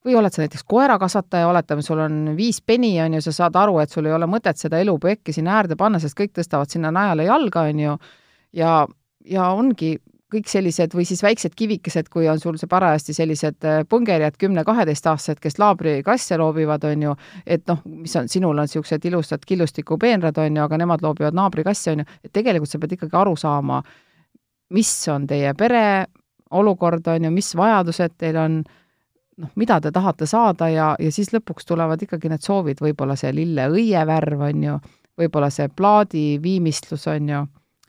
või 0.04 0.16
oled 0.18 0.34
sa 0.34 0.42
näiteks 0.42 0.66
koerakasvataja, 0.68 1.48
oletame, 1.48 1.82
sul 1.82 2.02
on 2.04 2.34
viis 2.36 2.60
peni, 2.60 2.92
on 3.02 3.16
ju, 3.16 3.22
sa 3.24 3.32
saad 3.32 3.56
aru, 3.56 3.78
et 3.80 3.92
sul 3.92 4.06
ei 4.08 4.12
ole 4.12 4.28
mõtet 4.28 4.60
seda 4.60 4.80
elupojekki 4.82 5.32
sinna 5.32 5.56
äärde 5.58 5.78
panna, 5.80 6.00
sest 6.02 6.18
kõik 6.18 6.34
tõstavad 6.36 6.72
sinna 6.72 6.92
najale 6.94 7.24
jalga, 7.28 7.68
on 7.70 7.80
ju, 7.80 7.94
ja, 8.60 8.74
ja 9.30 9.48
ongi 9.56 9.94
kõik 10.34 10.48
sellised 10.50 10.94
või 10.96 11.04
siis 11.06 11.22
väiksed 11.22 11.54
kivikesed, 11.56 12.08
kui 12.12 12.26
on 12.30 12.40
sul 12.42 12.56
see 12.58 12.68
parajasti 12.70 13.14
sellised 13.14 13.66
äh, 13.68 13.82
pungerjad, 13.88 14.36
kümne-kaheteistaastased, 14.40 15.40
kes 15.42 15.60
laabrikasse 15.62 16.38
loobivad, 16.40 16.84
on 16.90 17.08
ju, 17.08 17.14
et 17.46 17.64
noh, 17.70 17.82
mis 17.86 18.14
on, 18.18 18.28
sinul 18.28 18.56
on 18.56 18.68
niisugused 18.68 19.04
ilusad 19.08 19.44
killustikupeenrad, 19.46 20.38
on 20.42 20.58
ju, 20.58 20.64
aga 20.64 20.80
nemad 20.80 21.04
loobivad 21.06 21.36
naabrikasse, 21.38 21.94
on 21.94 22.02
ju, 22.02 22.08
et 22.24 22.34
tegelikult 22.34 22.72
sa 22.72 22.82
pead 22.82 22.96
ikkagi 22.98 23.20
aru 23.20 23.36
saama, 23.38 23.80
mis 24.74 24.92
on 25.12 25.28
teie 25.30 25.54
pere 25.58 25.84
olukord, 26.54 27.06
on 27.14 27.28
ju, 27.28 27.34
mis 27.34 27.52
vajadused 27.56 28.18
teil 28.18 28.40
on 28.40 28.62
noh, 29.36 29.50
mida 29.60 29.80
te 29.80 29.92
tahate 29.92 30.26
saada 30.26 30.68
ja, 30.72 30.92
ja 31.00 31.12
siis 31.12 31.32
lõpuks 31.34 31.66
tulevad 31.68 32.02
ikkagi 32.02 32.30
need 32.32 32.44
soovid, 32.44 32.80
võib-olla 32.84 33.16
see 33.18 33.32
lilleõie 33.34 34.06
värv, 34.06 34.46
on 34.48 34.64
ju, 34.68 34.78
võib-olla 35.20 35.50
see 35.54 35.68
plaadi 35.68 36.24
viimistlus, 36.42 37.06
on 37.12 37.28
ju, 37.32 37.44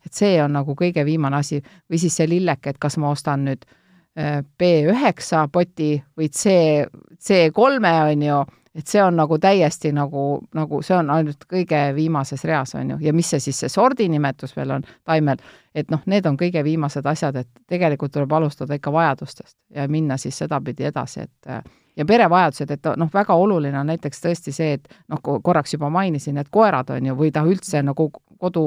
et 0.05 0.13
see 0.13 0.35
on 0.43 0.55
nagu 0.57 0.75
kõige 0.77 1.05
viimane 1.05 1.41
asi, 1.41 1.61
või 1.89 2.01
siis 2.01 2.17
see 2.19 2.29
lilleke, 2.29 2.73
et 2.73 2.81
kas 2.81 2.97
ma 3.01 3.11
ostan 3.13 3.45
nüüd 3.49 3.65
äh, 3.65 4.41
B9 4.43 5.47
poti 5.51 5.95
või 6.17 6.29
C, 6.33 6.85
C3-e, 7.17 7.95
on 8.11 8.27
ju, 8.29 8.43
et 8.75 8.87
see 8.87 9.03
on 9.03 9.15
nagu 9.15 9.37
täiesti 9.39 9.91
nagu, 9.95 10.25
nagu 10.53 10.81
see 10.83 10.97
on 10.97 11.09
ainult 11.15 11.45
kõige 11.51 11.79
viimases 11.95 12.43
reas, 12.43 12.75
on 12.75 12.95
ju, 12.95 12.97
ja 13.07 13.13
mis 13.15 13.29
see 13.31 13.39
siis, 13.47 13.61
see 13.63 13.71
sordinimetus 13.71 14.55
veel 14.57 14.75
on 14.77 14.85
taimel, 15.07 15.39
et 15.75 15.91
noh, 15.93 16.03
need 16.11 16.27
on 16.27 16.37
kõige 16.39 16.63
viimased 16.63 17.07
asjad, 17.07 17.39
et 17.39 17.49
tegelikult 17.71 18.13
tuleb 18.15 18.35
alustada 18.35 18.75
ikka 18.75 18.91
vajadustest 18.91 19.57
ja 19.75 19.87
minna 19.87 20.19
siis 20.21 20.37
sedapidi 20.43 20.89
edasi, 20.91 21.25
et 21.25 21.71
ja 21.95 22.05
perevajadused, 22.05 22.71
et 22.71 22.91
noh, 22.99 23.09
väga 23.13 23.35
oluline 23.39 23.79
on 23.79 23.87
näiteks 23.93 24.21
tõesti 24.21 24.53
see, 24.55 24.75
et 24.79 24.87
noh, 25.11 25.21
korraks 25.23 25.73
juba 25.77 25.89
mainisin, 25.89 26.37
et 26.37 26.51
koerad 26.51 26.91
on 26.97 27.11
ju, 27.11 27.15
või 27.15 27.31
ta 27.31 27.45
üldse 27.47 27.83
nagu 27.83 28.11
kodu 28.39 28.65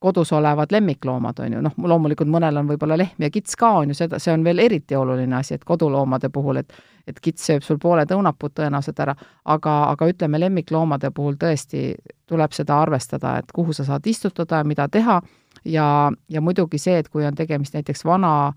kodus 0.00 0.32
olevad 0.32 0.72
lemmikloomad, 0.72 1.40
on 1.42 1.56
ju, 1.56 1.62
noh, 1.64 1.74
loomulikult 1.90 2.30
mõnel 2.30 2.60
on 2.60 2.68
võib-olla 2.70 2.98
lehm 2.98 3.24
ja 3.26 3.30
kits 3.34 3.56
ka, 3.58 3.70
on 3.80 3.90
ju, 3.90 3.98
seda, 3.98 4.20
see 4.22 4.32
on 4.32 4.44
veel 4.46 4.62
eriti 4.62 4.96
oluline 4.96 5.36
asi, 5.40 5.56
et 5.58 5.64
koduloomade 5.66 6.30
puhul, 6.34 6.62
et 6.62 6.72
et 7.08 7.20
kits 7.24 7.46
sööb 7.48 7.64
sul 7.64 7.78
pooled 7.80 8.10
õunapud 8.12 8.52
tõenäoliselt 8.58 8.98
ära, 9.00 9.14
aga, 9.48 9.74
aga 9.94 10.08
ütleme, 10.10 10.40
lemmikloomade 10.42 11.10
puhul 11.16 11.38
tõesti 11.40 11.94
tuleb 12.28 12.52
seda 12.52 12.82
arvestada, 12.82 13.38
et 13.40 13.52
kuhu 13.54 13.72
sa 13.72 13.86
saad 13.88 14.06
istutada 14.06 14.60
ja 14.60 14.66
mida 14.68 14.88
teha. 14.92 15.20
Ja, 15.64 15.86
ja 16.28 16.40
muidugi 16.44 16.78
see, 16.78 16.98
et 17.00 17.08
kui 17.08 17.24
on 17.26 17.34
tegemist 17.34 17.74
näiteks 17.74 18.04
vana 18.04 18.52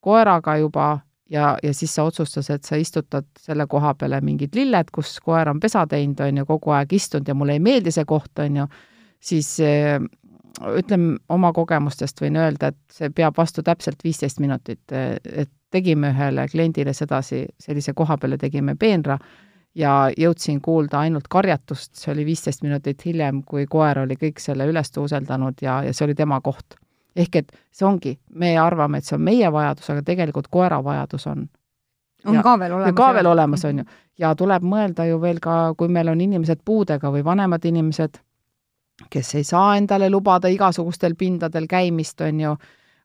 koeraga 0.00 0.54
juba 0.60 0.86
ja, 1.30 1.56
ja 1.62 1.74
siis 1.74 1.94
sa 1.94 2.06
otsustad, 2.06 2.46
et 2.54 2.64
sa 2.64 2.78
istutad 2.80 3.26
selle 3.42 3.66
koha 3.66 3.94
peale 3.98 4.20
mingid 4.24 4.54
lilled, 4.54 4.92
kus 4.94 5.18
koer 5.20 5.50
on 5.50 5.60
pesa 5.60 5.82
teinud, 5.90 6.22
on 6.22 6.42
ju, 6.42 6.46
kogu 6.46 6.76
aeg 6.78 6.94
istunud 6.96 7.28
ja 7.28 7.34
mulle 7.34 7.58
ei 7.58 7.62
meeldi 7.62 7.92
see 7.94 8.06
koht, 8.08 8.32
on 8.38 8.62
ju, 8.62 8.68
siis 9.20 9.56
ütleme, 10.60 11.16
oma 11.28 11.52
kogemustest 11.52 12.20
võin 12.20 12.36
öelda, 12.40 12.72
et 12.72 12.78
see 12.92 13.10
peab 13.10 13.36
vastu 13.36 13.62
täpselt 13.62 14.04
viisteist 14.04 14.40
minutit, 14.40 14.82
et 14.92 15.50
tegime 15.70 16.12
ühele 16.14 16.46
kliendile 16.48 16.94
sedasi, 16.96 17.44
sellise 17.60 17.92
koha 17.96 18.16
peale 18.18 18.38
tegime 18.40 18.76
peenra 18.78 19.18
ja 19.76 20.08
jõudsin 20.16 20.60
kuulda 20.64 21.02
ainult 21.04 21.28
karjatust, 21.28 21.94
see 22.00 22.12
oli 22.14 22.24
viisteist 22.26 22.64
minutit 22.64 23.04
hiljem, 23.04 23.42
kui 23.44 23.66
koer 23.70 24.04
oli 24.06 24.16
kõik 24.20 24.40
selle 24.40 24.66
üles 24.70 24.90
tuuseldanud 24.94 25.60
ja, 25.62 25.82
ja 25.84 25.92
see 25.94 26.06
oli 26.08 26.16
tema 26.16 26.40
koht. 26.40 26.78
ehk 27.16 27.36
et 27.36 27.52
see 27.72 27.86
ongi, 27.88 28.18
me 28.36 28.58
arvame, 28.60 28.98
et 28.98 29.04
see 29.04 29.16
on 29.16 29.22
meie 29.24 29.52
vajadus, 29.52 29.90
aga 29.90 30.02
tegelikult 30.04 30.48
koera 30.52 30.82
vajadus 30.84 31.26
on. 31.26 31.46
on 32.26 32.34
ja, 32.34 32.42
ka 32.42 32.58
veel 32.58 32.72
olemas. 32.72 32.96
ka 32.96 33.12
veel 33.14 33.26
olemas, 33.26 33.64
on 33.64 33.78
ju. 33.78 33.84
ja 34.18 34.34
tuleb 34.34 34.62
mõelda 34.62 35.08
ju 35.08 35.20
veel 35.20 35.40
ka, 35.40 35.74
kui 35.76 35.88
meil 35.88 36.08
on 36.08 36.20
inimesed 36.20 36.64
puudega 36.64 37.12
või 37.12 37.24
vanemad 37.24 37.64
inimesed, 37.64 38.20
kes 39.10 39.34
ei 39.34 39.44
saa 39.44 39.76
endale 39.76 40.10
lubada 40.10 40.48
igasugustel 40.48 41.14
pindadel 41.18 41.66
käimist, 41.68 42.20
on 42.20 42.40
ju 42.40 42.56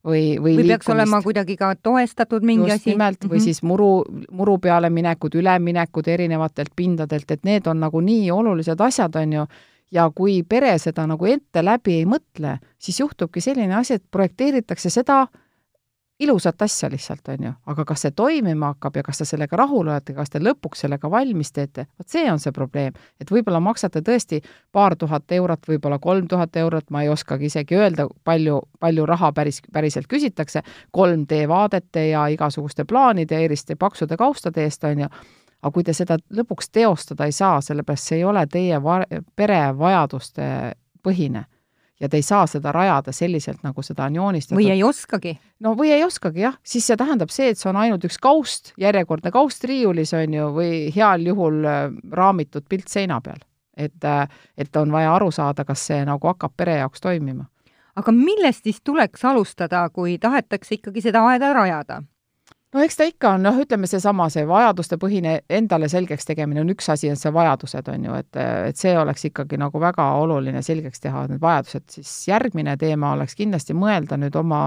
või, 0.06 0.38
või 0.42 0.56
või 0.58 0.68
peaks 0.68 0.90
olema 0.90 1.22
kuidagi 1.22 1.58
ka 1.58 1.74
toestatud 1.76 2.46
mingi 2.48 2.70
just 2.70 2.82
asi? 2.82 2.94
nimelt, 2.94 3.20
või 3.24 3.28
mm 3.28 3.36
-hmm. 3.38 3.44
siis 3.44 3.64
muru, 3.64 4.06
muru 4.32 4.58
peale 4.58 4.90
minekud, 4.90 5.36
üleminekud 5.36 6.08
erinevatelt 6.08 6.72
pindadelt, 6.76 7.32
et 7.32 7.44
need 7.44 7.68
on 7.68 7.80
nagu 7.80 8.02
nii 8.02 8.32
olulised 8.32 8.82
asjad, 8.82 9.16
on 9.16 9.34
ju, 9.34 9.46
ja 9.92 10.10
kui 10.16 10.44
pere 10.44 10.78
seda 10.80 11.08
nagu 11.08 11.26
ette 11.26 11.66
läbi 11.66 11.96
ei 12.00 12.06
mõtle, 12.06 12.58
siis 12.80 13.00
juhtubki 13.00 13.42
selline 13.42 13.76
asi, 13.76 13.94
et 13.94 14.04
projekteeritakse 14.12 14.90
seda, 14.90 15.28
ilusat 16.22 16.62
asja 16.62 16.90
lihtsalt, 16.90 17.28
on 17.34 17.46
ju, 17.46 17.52
aga 17.74 17.86
kas 17.86 18.06
see 18.06 18.14
toimima 18.16 18.72
hakkab 18.74 19.00
ja 19.00 19.04
kas 19.04 19.22
te 19.22 19.26
sellega 19.26 19.58
rahul 19.58 19.88
olete, 19.88 20.14
kas 20.14 20.30
te 20.30 20.40
lõpuks 20.42 20.84
sellega 20.86 21.10
valmis 21.12 21.52
teete, 21.52 21.88
vot 21.98 22.10
see 22.14 22.28
on 22.32 22.40
see 22.40 22.54
probleem. 22.54 22.94
et 23.20 23.32
võib-olla 23.32 23.60
maksate 23.64 24.04
tõesti 24.06 24.42
paar 24.72 24.96
tuhat 24.96 25.32
eurot, 25.32 25.66
võib-olla 25.68 26.00
kolm 26.00 26.28
tuhat 26.28 26.56
eurot, 26.56 26.90
ma 26.90 27.04
ei 27.04 27.10
oskagi 27.10 27.50
isegi 27.50 27.76
öelda, 27.76 28.08
palju, 28.24 28.62
palju 28.80 29.06
raha 29.06 29.32
päris, 29.34 29.62
päriselt 29.74 30.08
küsitakse, 30.08 30.62
3D 30.98 31.48
vaadete 31.48 32.08
ja 32.10 32.28
igasuguste 32.28 32.86
plaanide, 32.86 33.42
eriliste 33.46 33.76
paksude 33.76 34.18
kaustade 34.18 34.64
eest, 34.64 34.84
on 34.84 35.06
ju, 35.06 35.10
aga 35.62 35.74
kui 35.74 35.84
te 35.84 35.94
seda 35.94 36.20
lõpuks 36.30 36.70
teostada 36.72 37.26
ei 37.26 37.34
saa, 37.34 37.62
sellepärast 37.62 38.12
see 38.12 38.22
ei 38.22 38.28
ole 38.30 38.46
teie 38.48 38.78
va-, 38.84 39.06
pere 39.36 39.64
vajaduste 39.78 40.76
põhine 41.02 41.48
ja 42.02 42.10
te 42.10 42.18
ei 42.18 42.26
saa 42.26 42.48
seda 42.50 42.72
rajada 42.76 43.14
selliselt, 43.16 43.62
nagu 43.64 43.84
seda 43.86 44.08
on 44.10 44.18
joonistatud. 44.18 44.58
või 44.58 44.72
ei 44.74 44.84
oskagi. 44.84 45.36
no 45.60 45.76
või 45.78 45.94
ei 45.94 46.04
oskagi 46.04 46.46
jah, 46.46 46.58
siis 46.64 46.88
see 46.88 46.98
tähendab 46.98 47.30
see, 47.34 47.52
et 47.54 47.60
see 47.60 47.70
on 47.70 47.80
ainult 47.84 48.06
üks 48.08 48.18
kaust, 48.22 48.74
järjekordne 48.82 49.32
kaust 49.32 49.64
riiulis 49.70 50.14
on 50.18 50.34
ju, 50.34 50.50
või 50.58 50.74
heal 50.96 51.26
juhul 51.28 51.64
äh, 51.66 51.88
raamitud 52.12 52.68
pilt 52.70 52.90
seina 52.90 53.22
peal. 53.22 53.40
et, 53.78 54.04
äh, 54.04 54.28
et 54.58 54.76
on 54.76 54.92
vaja 54.92 55.16
aru 55.16 55.32
saada, 55.32 55.66
kas 55.66 55.86
see 55.88 56.04
nagu 56.06 56.28
hakkab 56.28 56.54
pere 56.58 56.78
jaoks 56.82 57.02
toimima. 57.02 57.46
aga 57.96 58.12
millest 58.12 58.64
siis 58.64 58.82
tuleks 58.82 59.26
alustada, 59.26 59.90
kui 59.90 60.18
tahetakse 60.18 60.76
ikkagi 60.76 61.02
seda 61.02 61.26
aeda 61.28 61.54
rajada? 61.54 62.02
No 62.74 62.84
eks 62.86 62.98
ta 62.98 63.08
ikka 63.08 63.34
on, 63.36 63.44
noh, 63.46 63.58
ütleme 63.64 63.88
seesama, 63.90 64.30
see 64.32 64.46
vajadustepõhine 64.48 65.36
endale 65.50 65.90
selgeks 65.92 66.28
tegemine 66.28 66.64
on 66.64 66.72
üks 66.74 66.90
asi, 66.94 67.10
on 67.12 67.20
see 67.20 67.34
vajadused, 67.36 67.92
on 67.92 68.08
ju, 68.08 68.18
et, 68.24 68.42
et 68.72 68.80
see 68.80 68.94
oleks 68.98 69.28
ikkagi 69.32 69.60
nagu 69.62 69.82
väga 69.82 70.08
oluline 70.22 70.64
selgeks 70.66 71.04
teha, 71.04 71.26
need 71.32 71.44
vajadused, 71.44 71.88
siis 71.98 72.14
järgmine 72.30 72.78
teema 72.80 73.16
oleks 73.18 73.36
kindlasti 73.40 73.76
mõelda 73.78 74.20
nüüd 74.22 74.38
oma 74.40 74.64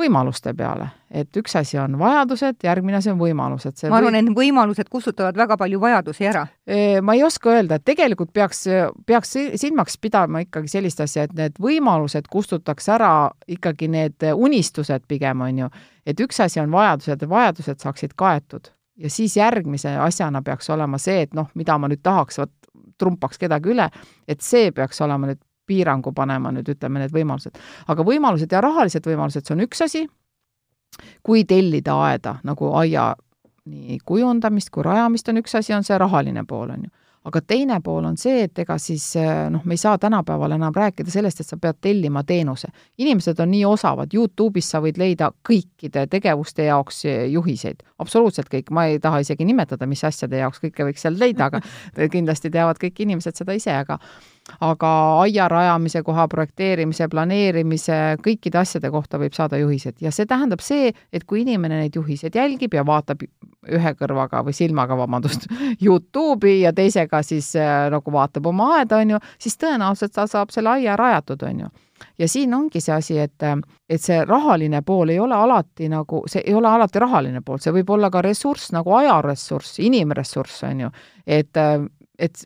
võimaluste 0.00 0.54
peale, 0.58 0.88
et 1.10 1.36
üks 1.38 1.54
asi 1.58 1.78
on 1.78 1.98
vajadused, 1.98 2.58
järgmine 2.66 2.98
asi 2.98 3.12
on 3.12 3.18
võimalused. 3.20 3.78
ma 3.88 4.00
arvan 4.00 4.16
või..., 4.16 4.22
et 4.22 4.38
võimalused 4.38 4.90
kustutavad 4.90 5.36
väga 5.38 5.56
palju 5.60 5.80
vajadusi 5.80 6.26
ära. 6.26 6.46
ma 7.02 7.14
ei 7.14 7.22
oska 7.24 7.54
öelda, 7.54 7.78
et 7.78 7.84
tegelikult 7.84 8.32
peaks, 8.32 8.64
peaks 9.06 9.36
silmaks 9.62 9.98
pidama 9.98 10.42
ikkagi 10.44 10.72
sellist 10.76 11.00
asja, 11.04 11.28
et 11.28 11.34
need 11.38 11.58
võimalused 11.62 12.26
kustutaks 12.30 12.88
ära 12.88 13.30
ikkagi 13.46 13.88
need 13.88 14.30
unistused 14.34 15.06
pigem, 15.08 15.46
on 15.46 15.64
ju 15.64 15.70
et 16.06 16.20
üks 16.20 16.40
asi 16.44 16.60
on 16.60 16.72
vajadused 16.72 17.22
ja 17.22 17.28
vajadused 17.28 17.80
saaksid 17.80 18.14
kaetud 18.16 18.70
ja 18.96 19.10
siis 19.10 19.36
järgmise 19.36 19.96
asjana 19.96 20.42
peaks 20.42 20.70
olema 20.70 20.98
see, 20.98 21.24
et 21.26 21.34
noh, 21.34 21.48
mida 21.54 21.78
ma 21.78 21.90
nüüd 21.90 22.02
tahaks, 22.02 22.38
vot 22.38 22.52
trumpaks 22.98 23.40
kedagi 23.42 23.72
üle, 23.74 23.88
et 24.28 24.44
see 24.44 24.70
peaks 24.74 25.00
olema 25.02 25.32
nüüd 25.32 25.40
piirangu 25.66 26.12
panema 26.12 26.52
nüüd 26.52 26.68
ütleme 26.74 27.02
need 27.02 27.14
võimalused. 27.14 27.58
aga 27.88 28.06
võimalused 28.06 28.52
ja 28.52 28.60
rahalised 28.64 29.06
võimalused, 29.06 29.46
see 29.46 29.54
on 29.56 29.64
üks 29.66 29.84
asi, 29.84 30.04
kui 31.22 31.44
tellida 31.44 31.96
aeda 32.08 32.38
nagu 32.44 32.72
aia 32.78 33.14
nii 33.64 33.98
kujundamist 34.04 34.70
kui 34.70 34.84
rajamist 34.84 35.28
on 35.28 35.40
üks 35.40 35.54
asi, 35.56 35.72
on 35.74 35.84
see 35.84 35.98
rahaline 35.98 36.44
pool, 36.48 36.70
on 36.70 36.84
ju 36.84 36.92
aga 37.24 37.40
teine 37.40 37.78
pool 37.84 38.04
on 38.04 38.16
see, 38.20 38.44
et 38.44 38.58
ega 38.60 38.76
siis 38.80 39.04
eh, 39.16 39.28
noh, 39.52 39.62
me 39.64 39.76
ei 39.76 39.80
saa 39.80 39.96
tänapäeval 40.00 40.54
enam 40.56 40.74
rääkida 40.76 41.12
sellest, 41.12 41.40
et 41.40 41.48
sa 41.48 41.56
pead 41.60 41.78
tellima 41.80 42.22
teenuse. 42.24 42.68
inimesed 42.98 43.40
on 43.40 43.50
nii 43.50 43.64
osavad, 43.64 44.12
Youtube'is 44.14 44.68
sa 44.74 44.82
võid 44.84 45.00
leida 45.00 45.30
kõikide 45.48 46.06
tegevuste 46.10 46.68
jaoks 46.68 47.04
eh, 47.08 47.24
juhiseid, 47.32 47.80
absoluutselt 47.98 48.50
kõik, 48.52 48.70
ma 48.70 48.86
ei 48.92 49.00
taha 49.00 49.22
isegi 49.24 49.48
nimetada, 49.48 49.88
mis 49.88 50.04
asjade 50.04 50.42
jaoks 50.42 50.60
kõike 50.66 50.90
võiks 50.90 51.06
seal 51.06 51.16
leida, 51.18 51.48
aga 51.48 51.62
kindlasti 52.16 52.52
teavad 52.52 52.80
kõik 52.82 53.00
inimesed 53.06 53.40
seda 53.40 53.56
ise, 53.56 53.72
aga 53.72 53.98
aga 54.60 54.88
aia 55.22 55.48
rajamise 55.48 56.02
koha 56.04 56.26
projekteerimise, 56.28 57.08
planeerimise, 57.08 57.98
kõikide 58.24 58.60
asjade 58.60 58.90
kohta 58.92 59.18
võib 59.20 59.36
saada 59.36 59.58
juhised 59.60 60.02
ja 60.04 60.12
see 60.12 60.28
tähendab 60.28 60.60
see, 60.64 60.92
et 61.12 61.24
kui 61.24 61.42
inimene 61.44 61.80
neid 61.80 61.96
juhiseid 61.96 62.36
jälgib 62.36 62.76
ja 62.76 62.84
vaatab 62.86 63.24
ühe 63.24 63.94
kõrvaga 63.96 64.42
või 64.44 64.52
silmaga, 64.56 64.98
vabandust, 65.00 65.48
Youtube'i 65.84 66.60
ja 66.60 66.74
teisega 66.76 67.22
siis 67.24 67.54
äh, 67.56 67.88
nagu 67.92 68.12
vaatab 68.12 68.52
oma 68.52 68.74
aeda, 68.78 69.00
on 69.00 69.16
ju, 69.16 69.22
siis 69.40 69.56
tõenäoliselt 69.60 70.12
ta 70.12 70.28
saab 70.28 70.52
selle 70.52 70.76
aia 70.76 70.96
rajatud, 71.00 71.42
on 71.48 71.64
ju 71.64 71.72
ja 72.18 72.28
siin 72.28 72.54
ongi 72.54 72.80
see 72.84 72.94
asi, 72.94 73.18
et, 73.18 73.42
et 73.88 74.02
see 74.02 74.18
rahaline 74.28 74.82
pool 74.86 75.14
ei 75.14 75.20
ole 75.22 75.36
alati 75.36 75.88
nagu, 75.88 76.24
see 76.28 76.42
ei 76.44 76.54
ole 76.54 76.68
alati 76.68 77.00
rahaline 77.00 77.40
pool, 77.46 77.62
see 77.62 77.72
võib 77.72 77.94
olla 77.96 78.10
ka 78.12 78.22
ressurss 78.24 78.74
nagu 78.76 78.92
ajaressurss, 78.98 79.78
inimressurss, 79.80 80.64
on 80.68 80.84
ju. 80.84 80.90
et, 81.24 81.62
et 82.18 82.44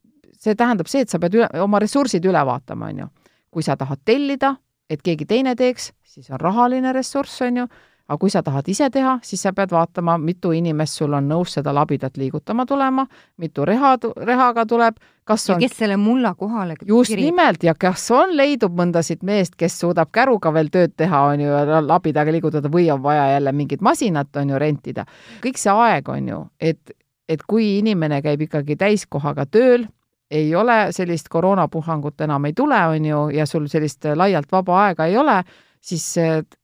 see 0.48 0.56
tähendab 0.58 0.88
see, 0.90 1.04
et 1.04 1.12
sa 1.12 1.20
pead 1.22 1.36
üle, 1.38 1.50
oma 1.62 1.80
ressursid 1.84 2.24
üle 2.28 2.44
vaatama, 2.48 2.92
on 2.92 3.04
ju. 3.04 3.10
kui 3.50 3.64
sa 3.64 3.76
tahad 3.80 4.00
tellida, 4.04 4.56
et 4.90 5.00
keegi 5.04 5.24
teine 5.28 5.54
teeks, 5.56 5.92
siis 6.04 6.28
on 6.30 6.40
rahaline 6.40 6.92
ressurss, 6.92 7.40
on 7.46 7.62
ju, 7.62 7.68
aga 8.08 8.16
kui 8.20 8.32
sa 8.32 8.40
tahad 8.42 8.68
ise 8.72 8.88
teha, 8.92 9.18
siis 9.24 9.42
sa 9.44 9.52
pead 9.52 9.72
vaatama, 9.72 10.16
mitu 10.18 10.54
inimest 10.56 11.00
sul 11.00 11.12
on 11.16 11.26
nõus 11.28 11.52
seda 11.58 11.74
labidat 11.76 12.16
liigutama 12.16 12.64
tulema, 12.66 13.04
mitu 13.36 13.66
reha, 13.68 13.94
rehaga 14.24 14.64
tuleb, 14.68 14.96
kas 15.28 15.44
on 15.50 15.60
ja 15.60 15.68
kes 15.68 15.76
selle 15.82 15.98
mulla 16.00 16.32
kohale 16.38 16.78
just 16.88 17.12
kirib. 17.12 17.28
nimelt, 17.28 17.66
ja 17.68 17.74
kas 17.76 18.06
on, 18.16 18.32
leidub 18.36 18.72
mõndasid 18.78 19.24
meest, 19.28 19.58
kes 19.60 19.76
suudab 19.82 20.12
käruga 20.12 20.52
veel 20.56 20.72
tööd 20.72 20.96
teha, 20.96 21.20
on 21.34 21.44
ju, 21.44 21.52
ja 21.52 21.82
labidaga 21.84 22.32
liigutada 22.32 22.72
või 22.72 22.88
on 22.94 23.02
vaja 23.04 23.28
jälle 23.34 23.52
mingit 23.52 23.84
masinat, 23.84 24.32
on 24.40 24.54
ju, 24.54 24.62
rentida. 24.64 25.04
kõik 25.44 25.60
see 25.60 25.76
aeg, 25.76 26.08
on 26.08 26.32
ju, 26.32 26.42
et, 26.60 26.96
et 27.28 27.44
kui 27.44 27.74
inimene 27.78 28.22
käib 28.24 28.48
ikkagi 28.48 28.76
täiskohaga 28.80 29.44
tööl, 29.46 29.84
ei 30.30 30.54
ole, 30.54 30.88
sellist 30.90 31.28
koroonapuhangut 31.28 32.20
enam 32.20 32.44
ei 32.44 32.52
tule, 32.52 32.80
on 32.86 33.04
ju, 33.04 33.22
ja 33.32 33.46
sul 33.46 33.66
sellist 33.68 34.04
laialt 34.14 34.52
vaba 34.52 34.82
aega 34.84 35.06
ei 35.08 35.16
ole, 35.16 35.38
siis 35.80 36.04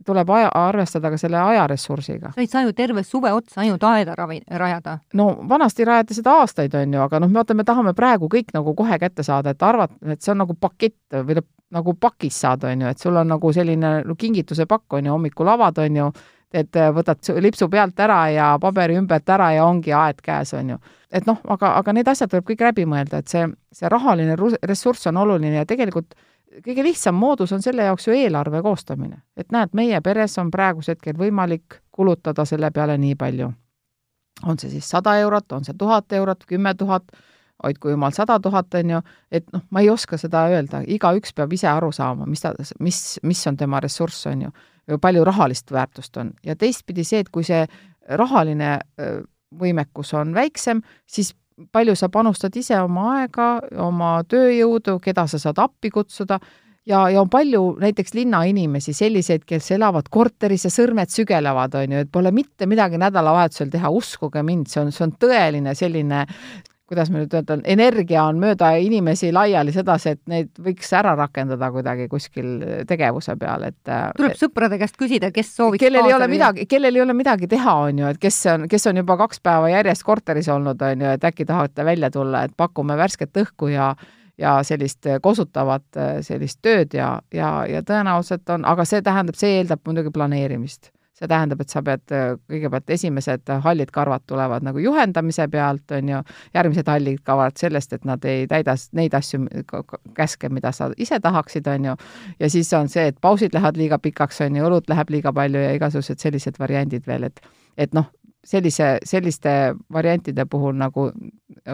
tuleb 0.07 0.31
aja, 0.31 0.51
arvestada 0.59 1.11
ka 1.11 1.19
selle 1.19 1.39
ajaressursiga. 1.41 2.33
sa 2.35 2.41
ei 2.41 2.51
saa 2.51 2.63
ju 2.63 2.73
terve 2.73 3.03
suve 3.03 3.33
otsa 3.33 3.61
ainult 3.63 3.83
aeda 3.83 4.15
ravi, 4.19 4.41
rajada. 4.51 4.99
no 5.15 5.29
vanasti 5.49 5.85
rajati 5.85 6.15
seda 6.15 6.39
aastaid, 6.43 6.75
on 6.75 6.95
ju, 6.95 7.01
aga 7.01 7.21
noh, 7.21 7.33
vaata, 7.33 7.55
me 7.55 7.65
tahame 7.65 7.95
praegu 7.95 8.29
kõik 8.29 8.55
nagu 8.55 8.75
kohe 8.75 8.99
kätte 8.99 9.23
saada, 9.23 9.55
et 9.55 9.63
arvata, 9.63 9.95
et 10.13 10.23
see 10.23 10.35
on 10.35 10.43
nagu 10.45 10.57
pakett 10.61 11.21
või 11.25 11.41
nagu 11.75 11.95
pakis 11.95 12.41
saada, 12.41 12.71
on 12.71 12.85
ju, 12.85 12.95
et 12.95 12.99
sul 12.99 13.17
on 13.17 13.29
nagu 13.29 13.53
selline 13.53 13.97
no, 14.05 14.17
kingituse 14.19 14.67
pakk, 14.67 14.99
on 14.99 15.07
ju, 15.07 15.15
hommikul 15.15 15.49
avad, 15.49 15.79
on 15.79 15.97
ju, 16.03 16.11
et 16.55 16.77
võtad 16.95 17.33
lipsu 17.43 17.69
pealt 17.71 17.99
ära 17.99 18.21
ja 18.31 18.51
paberi 18.63 18.99
ümbert 18.99 19.29
ära 19.31 19.51
ja 19.57 19.65
ongi 19.67 19.95
aed 19.95 20.21
käes, 20.23 20.53
on 20.55 20.75
ju 20.75 20.79
et 21.15 21.27
noh, 21.27 21.39
aga, 21.49 21.77
aga 21.79 21.95
need 21.95 22.09
asjad 22.11 22.33
tuleb 22.33 22.47
kõik 22.49 22.63
läbi 22.67 22.87
mõelda, 22.91 23.23
et 23.23 23.31
see, 23.31 23.47
see 23.73 23.91
rahaline 23.91 24.37
ressurss 24.67 25.07
on 25.11 25.21
oluline 25.23 25.61
ja 25.61 25.67
tegelikult 25.69 26.17
kõige 26.63 26.85
lihtsam 26.87 27.17
moodus 27.19 27.53
on 27.53 27.63
selle 27.63 27.87
jaoks 27.89 28.09
ju 28.09 28.15
eelarve 28.15 28.63
koostamine. 28.63 29.23
et 29.37 29.53
näed, 29.53 29.71
meie 29.73 30.01
peres 30.01 30.39
on 30.39 30.51
praegusel 30.51 30.95
hetkel 30.95 31.17
võimalik 31.19 31.81
kulutada 31.91 32.45
selle 32.45 32.71
peale 32.71 32.99
nii 32.99 33.15
palju. 33.15 33.53
on 34.47 34.59
see 34.59 34.71
siis 34.71 34.89
sada 34.91 35.17
eurot, 35.19 35.53
on 35.53 35.65
see 35.65 35.75
tuhat 35.79 36.13
eurot, 36.13 36.45
kümme 36.47 36.75
tuhat, 36.75 37.03
hoidku 37.63 37.89
jumal 37.89 38.11
sada 38.11 38.41
tuhat, 38.41 38.75
on 38.75 38.91
ju, 38.91 39.01
et 39.31 39.53
noh, 39.53 39.63
ma 39.71 39.81
ei 39.81 39.91
oska 39.91 40.19
seda 40.19 40.47
öelda, 40.51 40.83
igaüks 40.87 41.33
peab 41.33 41.53
ise 41.53 41.69
aru 41.69 41.93
saama, 41.93 42.27
mis 42.27 42.41
ta, 42.41 42.53
mis, 42.81 43.19
mis 43.23 43.47
on 43.47 43.57
tema 43.57 43.81
ressurss, 43.81 44.27
on 44.27 44.43
ju, 44.43 44.51
palju 45.01 45.25
rahalist 45.25 45.71
väärtust 45.73 46.17
on 46.17 46.33
ja 46.45 46.57
teistpidi 46.57 47.05
see, 47.05 47.23
et 47.25 47.31
kui 47.31 47.45
see 47.45 47.67
rahaline 48.09 48.79
võimekus 49.61 50.15
on 50.19 50.35
väiksem, 50.35 50.83
siis 51.07 51.35
palju 51.73 51.95
sa 51.97 52.09
panustad 52.11 52.57
ise 52.59 52.77
oma 52.83 53.07
aega, 53.21 53.49
oma 53.85 54.17
tööjõudu, 54.29 54.99
keda 55.03 55.27
sa 55.31 55.39
saad 55.39 55.61
appi 55.63 55.91
kutsuda 55.95 56.41
ja, 56.87 57.05
ja 57.11 57.23
on 57.23 57.31
palju 57.31 57.63
näiteks 57.81 58.15
linnainimesi, 58.15 58.95
selliseid, 58.97 59.45
kes 59.49 59.71
elavad 59.77 60.09
korteris 60.13 60.67
ja 60.67 60.73
sõrmed 60.75 61.13
sügelevad, 61.13 61.77
on 61.81 61.97
ju, 61.97 62.05
et 62.05 62.13
pole 62.13 62.33
mitte 62.35 62.69
midagi 62.71 63.01
nädalavahetusel 63.01 63.73
teha, 63.73 63.91
uskuge 63.91 64.43
mind, 64.47 64.69
see 64.71 64.83
on, 64.83 64.93
see 64.95 65.07
on 65.07 65.15
tõeline 65.21 65.75
selline 65.79 66.25
kuidas 66.89 67.11
ma 67.11 67.23
nüüd 67.23 67.33
ütlen, 67.33 67.63
energia 67.71 68.27
on 68.29 68.41
mööda 68.43 68.75
inimesi 68.81 69.31
laiali 69.33 69.73
sedasi, 69.73 70.15
et 70.15 70.21
neid 70.31 70.51
võiks 70.61 70.91
ära 70.97 71.15
rakendada 71.17 71.71
kuidagi 71.73 72.09
kuskil 72.13 72.59
tegevuse 72.89 73.37
peal, 73.41 73.65
et 73.71 73.93
tuleb 74.19 74.35
sõprade 74.39 74.79
käest 74.81 74.99
küsida, 75.01 75.31
kes 75.35 75.55
sooviks 75.57 75.85
kellel 75.85 76.11
ei 76.11 76.17
ole 76.17 76.29
midagi, 76.29 76.67
kellel 76.71 76.99
ei 76.99 77.05
ole 77.05 77.17
midagi 77.17 77.49
teha, 77.51 77.77
on 77.87 78.03
ju, 78.03 78.11
et 78.13 78.21
kes 78.21 78.41
on, 78.53 78.69
kes 78.71 78.91
on 78.91 79.01
juba 79.01 79.17
kaks 79.25 79.41
päeva 79.45 79.71
järjest 79.73 80.05
korteris 80.05 80.51
olnud, 80.53 80.85
on 80.85 81.07
ju, 81.07 81.15
et 81.17 81.25
äkki 81.25 81.49
tahate 81.49 81.87
välja 81.89 82.13
tulla, 82.13 82.45
et 82.45 82.57
pakume 82.57 82.99
värsket 83.01 83.43
õhku 83.45 83.73
ja 83.73 83.95
ja 84.39 84.57
sellist 84.67 85.07
kosutavat 85.23 85.97
sellist 86.27 86.59
tööd 86.59 86.97
ja, 86.99 87.21
ja, 87.31 87.51
ja 87.71 87.85
tõenäoliselt 87.87 88.51
on, 88.51 88.65
aga 88.67 88.83
see 88.83 88.99
tähendab, 89.07 89.39
see 89.39 89.61
eeldab 89.61 89.87
muidugi 89.87 90.11
planeerimist 90.11 90.91
see 91.25 91.31
tähendab, 91.31 91.63
et 91.65 91.73
sa 91.73 91.83
pead 91.85 92.05
kõigepealt 92.51 92.95
esimesed 92.97 93.53
hallid 93.65 93.93
karvad 93.95 94.25
tulevad 94.31 94.67
nagu 94.67 94.83
juhendamise 94.83 95.47
pealt, 95.53 95.85
on 95.97 96.13
ju, 96.13 96.23
järgmised 96.55 96.91
hallid 96.91 97.23
karvad 97.27 97.59
sellest, 97.61 97.97
et 97.97 98.05
nad 98.09 98.25
ei 98.29 98.47
täida 98.51 98.77
neid 98.97 99.15
asju, 99.17 99.45
käske, 100.17 100.51
mida 100.53 100.73
sa 100.73 100.91
ise 101.01 101.21
tahaksid, 101.25 101.69
on 101.73 101.91
ju, 101.91 101.97
ja 102.41 102.51
siis 102.51 102.73
on 102.77 102.91
see, 102.93 103.09
et 103.11 103.21
pausid 103.25 103.57
lähevad 103.57 103.81
liiga 103.81 103.99
pikaks, 103.99 104.43
on 104.47 104.61
ju, 104.61 104.67
õlut 104.69 104.91
läheb 104.93 105.15
liiga 105.17 105.33
palju 105.35 105.65
ja 105.65 105.75
igasugused 105.79 106.23
sellised 106.23 106.61
variandid 106.61 107.07
veel, 107.09 107.31
et 107.31 107.41
et 107.75 107.95
noh, 107.95 108.07
sellise, 108.45 108.99
selliste 109.05 109.75
variantide 109.93 110.47
puhul 110.51 110.77
nagu 110.79 111.09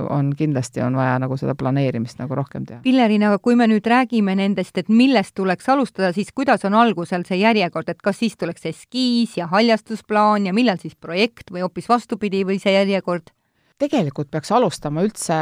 on 0.00 0.30
kindlasti, 0.36 0.82
on 0.84 0.96
vaja 0.98 1.18
nagu 1.22 1.36
seda 1.40 1.54
planeerimist 1.58 2.20
nagu 2.20 2.36
rohkem 2.38 2.66
teha. 2.66 2.80
Pillerin, 2.84 3.24
aga 3.26 3.40
kui 3.42 3.56
me 3.58 3.66
nüüd 3.70 3.86
räägime 3.90 4.36
nendest, 4.38 4.76
et 4.78 4.88
millest 4.88 5.34
tuleks 5.38 5.68
alustada, 5.72 6.12
siis 6.16 6.30
kuidas 6.34 6.64
on 6.68 6.76
algusel 6.78 7.26
see 7.28 7.40
järjekord, 7.42 7.90
et 7.90 8.02
kas 8.02 8.20
siis 8.22 8.38
tuleks 8.38 8.70
eskiis 8.70 9.36
ja 9.40 9.50
haljastusplaan 9.50 10.46
ja 10.46 10.54
millal 10.56 10.78
siis 10.82 10.94
projekt 10.96 11.50
või 11.50 11.66
hoopis 11.66 11.90
vastupidi 11.90 12.44
või 12.46 12.60
see 12.62 12.76
järjekord? 12.78 13.34
tegelikult 13.80 14.28
peaks 14.28 14.50
alustama 14.52 15.00
üldse 15.06 15.36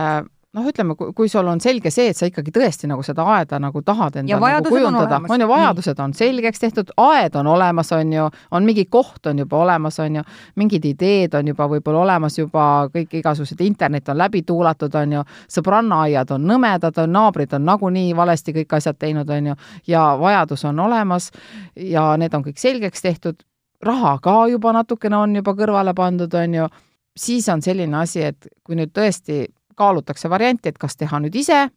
noh, 0.57 0.65
ütleme, 0.71 0.95
kui 0.97 1.29
sul 1.29 1.47
on 1.51 1.61
selge 1.61 1.91
see, 1.93 2.09
et 2.09 2.17
sa 2.17 2.27
ikkagi 2.29 2.53
tõesti 2.55 2.89
nagu 2.89 3.03
seda 3.05 3.25
aeda 3.35 3.59
nagu 3.61 3.83
tahad 3.85 4.17
endale 4.23 4.53
nagu 4.55 4.71
kujundada, 4.73 5.19
on 5.29 5.43
ju, 5.45 5.49
vajadused 5.51 5.99
on 6.01 6.15
selgeks 6.17 6.63
tehtud, 6.63 6.93
aed 7.05 7.37
on 7.37 7.51
olemas, 7.53 7.93
on 7.93 8.13
ju, 8.13 8.29
on 8.57 8.69
mingi 8.69 8.87
koht 8.89 9.29
on 9.29 9.43
juba 9.45 9.59
olemas, 9.61 9.99
on 10.01 10.17
ju, 10.21 10.23
mingid 10.61 10.87
ideed 10.89 11.37
on 11.37 11.51
juba 11.53 11.67
võib-olla 11.69 12.01
olemas 12.07 12.39
juba, 12.39 12.65
kõik 12.95 13.19
igasugused 13.21 13.61
internet 13.65 14.09
on 14.09 14.19
läbi 14.23 14.43
tuulatud, 14.49 14.97
on 15.03 15.19
ju, 15.19 15.27
sõbrannaaiad 15.59 16.33
on 16.39 16.49
nõmedad, 16.49 17.03
on 17.05 17.13
naabrid 17.19 17.53
on 17.59 17.69
nagunii 17.69 18.17
valesti 18.17 18.57
kõik 18.57 18.73
asjad 18.81 18.97
teinud, 18.99 19.29
on 19.29 19.53
ju, 19.53 19.59
ja 19.93 20.07
vajadus 20.21 20.65
on 20.71 20.81
olemas 20.89 21.29
ja 21.77 22.09
need 22.17 22.35
on 22.35 22.49
kõik 22.49 22.59
selgeks 22.61 23.05
tehtud, 23.05 23.45
raha 23.85 24.17
ka 24.25 24.41
juba 24.49 24.73
natukene 24.75 25.21
on 25.21 25.37
juba 25.43 25.53
kõrvale 25.61 25.93
pandud, 25.95 26.33
on 26.35 26.59
ju, 26.63 26.73
siis 27.19 27.53
on 27.53 27.61
selline 27.63 28.01
asi, 28.01 28.25
et 28.33 28.49
kui 28.65 28.81
nüüd 28.81 28.97
tõesti 28.97 29.45
kaalutakse 29.79 30.31
varianti, 30.31 30.73
et 30.73 30.79
kas 30.79 30.99
teha 30.99 31.23
nüüd 31.23 31.37
ise 31.39 31.69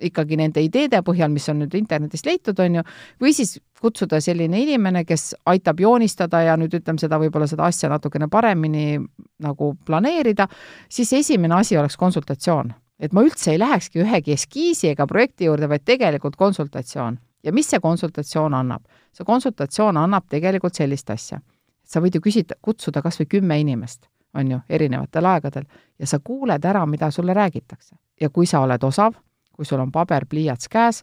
ikkagi 0.00 0.38
nende 0.40 0.62
ideede 0.64 1.00
põhjal, 1.06 1.30
mis 1.32 1.48
on 1.52 1.60
nüüd 1.62 1.74
internetist 1.78 2.26
leitud, 2.28 2.58
on 2.62 2.80
ju, 2.80 2.84
või 3.22 3.32
siis 3.36 3.56
kutsuda 3.80 4.20
selline 4.22 4.60
inimene, 4.62 5.04
kes 5.08 5.34
aitab 5.50 5.80
joonistada 5.80 6.42
ja 6.46 6.56
nüüd 6.60 6.74
ütleme 6.80 7.00
seda, 7.02 7.18
võib-olla 7.20 7.48
seda 7.50 7.66
asja 7.68 7.90
natukene 7.92 8.28
paremini 8.32 9.00
nagu 9.44 9.72
planeerida, 9.86 10.48
siis 10.88 11.12
esimene 11.20 11.60
asi 11.60 11.78
oleks 11.78 11.98
konsultatsioon. 12.00 12.72
et 13.00 13.14
ma 13.16 13.22
üldse 13.24 13.54
ei 13.54 13.58
lähekski 13.58 14.02
ühegi 14.02 14.34
eskiisi 14.36 14.90
ega 14.90 15.06
projekti 15.06 15.46
juurde, 15.48 15.68
vaid 15.68 15.84
tegelikult 15.84 16.36
konsultatsioon. 16.36 17.18
ja 17.42 17.52
mis 17.52 17.70
see 17.70 17.80
konsultatsioon 17.80 18.54
annab? 18.54 18.82
see 19.12 19.24
konsultatsioon 19.24 19.96
annab 19.96 20.28
tegelikult 20.28 20.74
sellist 20.74 21.10
asja. 21.10 21.40
sa 21.84 22.00
võid 22.00 22.14
ju 22.14 22.20
küsida, 22.20 22.54
kutsuda 22.62 23.02
kas 23.02 23.20
või 23.20 23.26
kümme 23.26 23.60
inimest 23.60 24.08
on 24.34 24.50
ju, 24.50 24.58
erinevatel 24.68 25.26
aegadel, 25.26 25.64
ja 25.98 26.06
sa 26.06 26.20
kuuled 26.24 26.64
ära, 26.64 26.86
mida 26.86 27.10
sulle 27.10 27.34
räägitakse. 27.34 27.96
ja 28.20 28.28
kui 28.30 28.46
sa 28.46 28.60
oled 28.60 28.82
osav, 28.84 29.14
kui 29.52 29.64
sul 29.64 29.80
on 29.80 29.92
paber, 29.92 30.26
pliiats 30.26 30.68
käes 30.68 31.02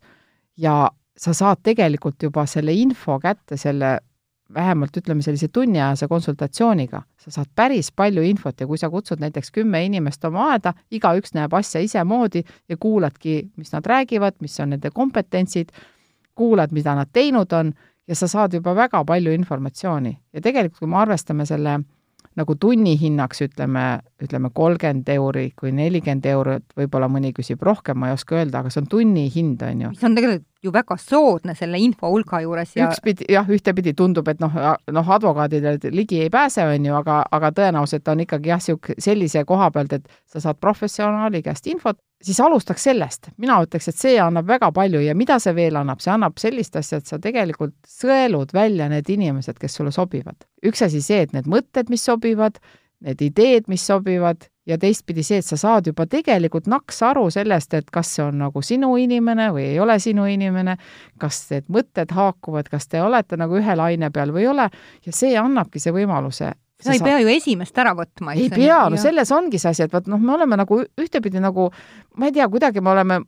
ja 0.58 0.92
sa 1.18 1.34
saad 1.34 1.58
tegelikult 1.64 2.24
juba 2.24 2.46
selle 2.46 2.74
info 2.74 3.20
kätte, 3.20 3.58
selle 3.58 3.98
vähemalt 4.54 4.98
ütleme, 4.98 5.22
sellise 5.22 5.48
tunniajase 5.48 6.08
konsultatsiooniga, 6.08 7.02
sa 7.20 7.32
saad 7.32 7.50
päris 7.56 7.92
palju 7.92 8.22
infot 8.24 8.62
ja 8.62 8.68
kui 8.68 8.78
sa 8.78 8.90
kutsud 8.90 9.20
näiteks 9.20 9.52
kümme 9.52 9.84
inimest 9.86 10.24
oma 10.26 10.52
aeda, 10.54 10.74
igaüks 10.92 11.34
näeb 11.36 11.54
asja 11.54 11.82
isemoodi 11.84 12.44
ja 12.70 12.78
kuuladki, 12.78 13.50
mis 13.58 13.74
nad 13.74 13.86
räägivad, 13.86 14.38
mis 14.42 14.60
on 14.60 14.70
nende 14.76 14.92
kompetentsid, 14.94 15.74
kuulad, 16.36 16.72
mida 16.72 16.96
nad 16.96 17.12
teinud 17.14 17.54
on 17.54 17.74
ja 18.08 18.16
sa 18.16 18.28
saad 18.28 18.54
juba 18.54 18.76
väga 18.76 19.04
palju 19.06 19.32
informatsiooni. 19.32 20.18
ja 20.34 20.42
tegelikult, 20.42 20.80
kui 20.80 20.88
me 20.88 20.98
arvestame 20.98 21.46
selle 21.46 21.80
nagu 22.38 22.56
tunnihinnaks 22.60 23.42
ütleme, 23.48 23.86
ütleme 24.24 24.52
kolmkümmend 24.54 25.10
euri 25.10 25.48
kui 25.58 25.72
nelikümmend 25.76 26.28
eurot, 26.30 26.66
võib-olla 26.78 27.10
mõni 27.12 27.34
küsib 27.36 27.64
rohkem, 27.66 27.98
ma 28.02 28.12
ei 28.12 28.18
oska 28.18 28.38
öelda, 28.38 28.62
aga 28.62 28.74
see 28.74 28.84
on 28.84 28.92
tunnihind, 28.92 29.64
on 29.66 29.88
ju. 29.88 29.94
mis 29.96 30.06
on 30.06 30.18
tegelikult 30.18 30.46
ju 30.64 30.72
väga 30.74 30.98
soodne 30.98 31.56
selle 31.56 31.80
info 31.80 32.10
hulga 32.12 32.42
juures 32.42 32.76
ja 32.76 32.88
ükspidi, 32.90 33.28
jah, 33.32 33.48
ühtepidi 33.50 33.94
tundub, 33.98 34.28
et 34.28 34.42
noh, 34.44 34.54
noh, 34.92 35.12
advokaadidele 35.18 35.92
ligi 35.94 36.22
ei 36.26 36.32
pääse, 36.34 36.66
on 36.66 36.86
ju, 36.86 36.96
aga, 36.98 37.22
aga 37.32 37.52
tõenäoliselt 37.60 38.12
on 38.12 38.26
ikkagi 38.26 38.54
jah, 38.54 38.62
niisugune 38.62 39.04
sellise 39.04 39.44
koha 39.48 39.70
pealt, 39.72 39.94
et 39.94 40.20
sa 40.26 40.42
saad 40.44 40.60
professionaali 40.62 41.44
käest 41.46 41.68
infot, 41.72 42.00
siis 42.24 42.40
alustaks 42.42 42.84
sellest. 42.90 43.30
mina 43.38 43.60
ütleks, 43.64 43.90
et 43.92 43.98
see 43.98 44.18
annab 44.22 44.48
väga 44.48 44.72
palju 44.74 45.02
ja 45.06 45.16
mida 45.16 45.40
see 45.40 45.54
veel 45.56 45.78
annab, 45.78 46.02
see 46.02 46.14
annab 46.14 46.40
sellist 46.42 46.76
asja, 46.76 47.02
et 47.02 47.08
sa 47.08 47.20
tegelikult 47.22 47.76
sõelud 47.88 48.54
välja 48.54 48.90
need 48.90 49.10
inimesed, 49.10 49.60
kes 49.62 49.80
sulle 49.80 49.92
sobivad. 49.92 50.48
üks 50.66 50.84
asi 50.86 51.02
see, 51.02 51.22
et 51.28 51.34
need 51.34 51.48
mõtted, 51.48 51.90
mis 51.94 52.06
sobivad, 52.06 52.60
need 53.06 53.22
ideed, 53.22 53.68
mis 53.70 53.84
sobivad, 53.88 54.48
ja 54.68 54.78
teistpidi 54.78 55.24
see, 55.24 55.40
et 55.42 55.48
sa 55.48 55.58
saad 55.60 55.88
juba 55.88 56.08
tegelikult 56.10 56.68
naks 56.72 57.00
aru 57.08 57.28
sellest, 57.34 57.74
et 57.78 57.92
kas 57.94 58.10
see 58.18 58.26
on 58.26 58.42
nagu 58.42 58.62
sinu 58.66 58.96
inimene 59.00 59.50
või 59.56 59.68
ei 59.72 59.80
ole 59.80 60.00
sinu 60.04 60.26
inimene, 60.28 60.78
kas 61.22 61.46
need 61.54 61.70
mõtted 61.74 62.12
haakuvad, 62.16 62.70
kas 62.72 62.90
te 62.92 63.02
olete 63.02 63.40
nagu 63.40 63.60
ühe 63.60 63.78
laine 63.80 64.12
peal 64.14 64.34
või 64.36 64.48
ei 64.48 64.52
ole, 64.52 64.70
ja 65.06 65.16
see 65.16 65.38
annabki 65.40 65.82
see 65.84 65.96
võimaluse 65.96 66.52
sa 66.84 66.94
ei 66.94 67.00
saad... 67.00 67.08
pea 67.08 67.22
ju 67.24 67.32
esimest 67.34 67.80
ära 67.80 67.94
võtma. 67.98 68.36
ei 68.38 68.52
pea, 68.54 68.84
no 68.92 69.00
selles 69.02 69.32
ongi 69.34 69.62
see 69.62 69.72
asi, 69.72 69.88
et 69.88 69.94
vot 69.94 70.10
noh, 70.12 70.22
me 70.22 70.36
oleme 70.36 70.60
nagu 70.60 70.84
ühtepidi 70.84 71.42
nagu, 71.44 71.72
ma 72.18 72.30
ei 72.30 72.36
tea, 72.36 72.50
kuidagi 72.52 72.84
me 72.84 72.94
oleme 72.94 73.22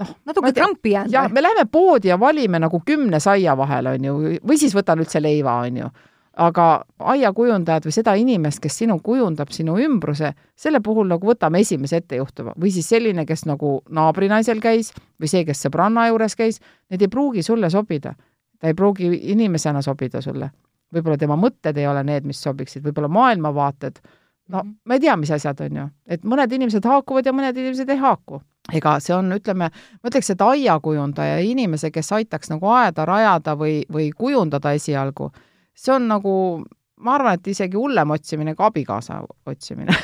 noh, 0.00 0.12
natuke 0.28 0.52
trampi 0.56 0.96
jäänud. 0.96 1.14
jah, 1.14 1.30
me 1.32 1.44
läheme 1.44 1.68
poodi 1.70 2.10
ja 2.10 2.18
valime 2.20 2.60
nagu 2.60 2.82
kümne 2.86 3.20
saia 3.20 3.56
vahel, 3.56 3.94
on 3.94 4.10
ju, 4.10 4.18
või 4.42 4.60
siis 4.60 4.76
võtan 4.76 5.04
üldse 5.04 5.22
leiva, 5.22 5.60
on 5.64 5.84
ju 5.84 5.90
aga 6.36 6.66
aiakujundajad 6.98 7.86
või 7.88 7.94
seda 7.94 8.14
inimest, 8.18 8.60
kes 8.62 8.78
sinu 8.82 8.98
kujundab, 9.02 9.50
sinu 9.54 9.76
ümbruse, 9.82 10.32
selle 10.56 10.80
puhul 10.84 11.08
nagu 11.10 11.26
võtame 11.26 11.62
esimese 11.64 12.00
ettejuhtuva 12.00 12.54
või 12.60 12.70
siis 12.74 12.88
selline, 12.88 13.26
kes 13.26 13.44
nagu 13.50 13.80
naabrinaisel 13.90 14.62
käis 14.62 14.92
või 15.20 15.30
see, 15.32 15.44
kes 15.48 15.64
sõbranna 15.66 16.06
juures 16.10 16.36
käis, 16.38 16.60
need 16.90 17.02
ei 17.02 17.10
pruugi 17.10 17.42
sulle 17.42 17.70
sobida. 17.70 18.14
ta 18.60 18.68
ei 18.68 18.74
pruugi 18.74 19.08
inimesena 19.32 19.82
sobida 19.82 20.20
sulle. 20.20 20.50
võib-olla 20.94 21.18
tema 21.18 21.36
mõtted 21.36 21.76
ei 21.76 21.86
ole 21.86 22.04
need, 22.04 22.24
mis 22.24 22.42
sobiksid, 22.42 22.82
võib-olla 22.82 23.08
maailmavaated, 23.08 24.00
no 24.48 24.58
mhm. 24.58 24.74
ma 24.84 24.94
ei 24.94 25.00
tea, 25.00 25.16
mis 25.16 25.30
asjad 25.30 25.60
on 25.60 25.76
ju, 25.76 25.88
et 26.06 26.24
mõned 26.24 26.52
inimesed 26.52 26.84
haakuvad 26.84 27.26
ja 27.26 27.32
mõned 27.32 27.56
inimesed 27.56 27.90
ei 27.90 27.96
haaku 27.96 28.40
ega 28.72 29.00
see 29.00 29.14
on, 29.16 29.32
ütleme, 29.32 29.70
ma 29.72 30.10
ütleks, 30.10 30.30
et 30.30 30.40
aiakujundaja, 30.40 31.38
inimese, 31.42 31.90
kes 31.90 32.12
aitaks 32.12 32.50
nagu 32.52 32.68
aeda 32.70 33.04
rajada 33.04 33.56
või, 33.58 33.80
või 33.90 34.10
kujundada 34.14 34.72
esialgu 34.76 35.32
see 35.74 35.92
on 35.92 36.08
nagu 36.08 36.64
ma 37.00 37.14
arvan, 37.16 37.38
et 37.38 37.46
isegi 37.52 37.76
hullem 37.78 38.10
otsimine 38.14 38.54
kui 38.54 38.66
abikaasa 38.66 39.20
otsimine 39.48 39.94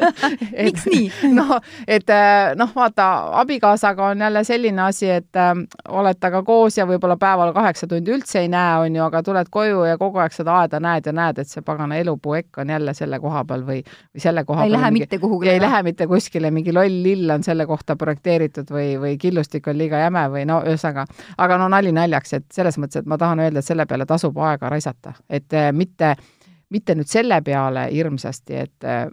miks 0.66 0.86
nii? 0.90 1.08
noh, 1.38 1.54
et 1.86 2.10
äh, 2.12 2.52
noh, 2.58 2.70
vaata, 2.74 3.08
abikaasaga 3.40 4.10
on 4.12 4.24
jälle 4.24 4.44
selline 4.44 4.82
asi, 4.82 5.10
et 5.10 5.40
äh, 5.40 5.52
oled 5.88 6.20
temaga 6.20 6.42
koos 6.46 6.78
ja 6.78 6.86
võib-olla 6.88 7.16
päeval 7.20 7.52
kaheksa 7.56 7.88
tundi 7.90 8.12
üldse 8.14 8.42
ei 8.42 8.50
näe, 8.52 8.76
on 8.84 8.98
ju, 8.98 9.04
aga 9.06 9.22
tuled 9.26 9.50
koju 9.50 9.84
ja 9.88 9.98
kogu 10.00 10.20
aeg 10.22 10.36
seda 10.36 10.58
aeda 10.62 10.80
näed 10.82 11.08
ja 11.08 11.14
näed, 11.16 11.40
et 11.40 11.50
see 11.50 11.64
pagana 11.64 11.98
elupuu 12.00 12.36
ekk 12.40 12.62
on 12.62 12.74
jälle 12.74 12.94
selle 12.94 13.20
koha 13.22 13.44
peal 13.48 13.64
või, 13.66 13.80
või 14.12 14.24
selle 14.26 14.44
koha 14.44 14.64
ei 14.64 14.70
peal. 14.70 14.74
ei 14.74 14.80
lähe 14.80 14.90
mingi, 14.90 15.06
mitte 15.06 15.20
kuhugi. 15.22 15.50
ei 15.54 15.62
lähe 15.62 15.82
mitte 15.86 16.08
kuskile, 16.10 16.50
mingi 16.54 16.74
loll 16.74 17.00
lill 17.04 17.34
on 17.34 17.46
selle 17.46 17.66
kohta 17.66 17.96
projekteeritud 18.00 18.70
või, 18.74 18.94
või 19.00 19.16
killustik 19.20 19.68
on 19.70 19.78
liiga 19.78 20.02
jäme 20.04 20.26
või 20.32 20.44
no 20.48 20.60
ühesõnaga, 20.66 21.06
aga 21.38 21.58
no 21.60 21.68
nali 21.72 21.92
naljaks, 21.94 22.36
et 22.40 22.46
selles 22.52 22.78
mõttes, 22.78 23.04
et 23.04 23.10
ma 23.10 23.18
tahan 23.20 23.44
öelda, 23.46 23.62
et 23.62 23.72
selle 23.72 23.86
peale 23.86 24.06
tasub 24.06 24.38
aega 24.38 24.72
raisata, 24.72 25.14
et 25.28 25.52
äh, 25.54 25.70
mitte 25.72 26.14
mitte 26.74 26.96
nüüd 26.98 27.10
selle 27.10 27.38
peale 27.46 27.86
hirmsasti, 27.92 28.56
et 28.66 28.88
äh, 28.88 29.06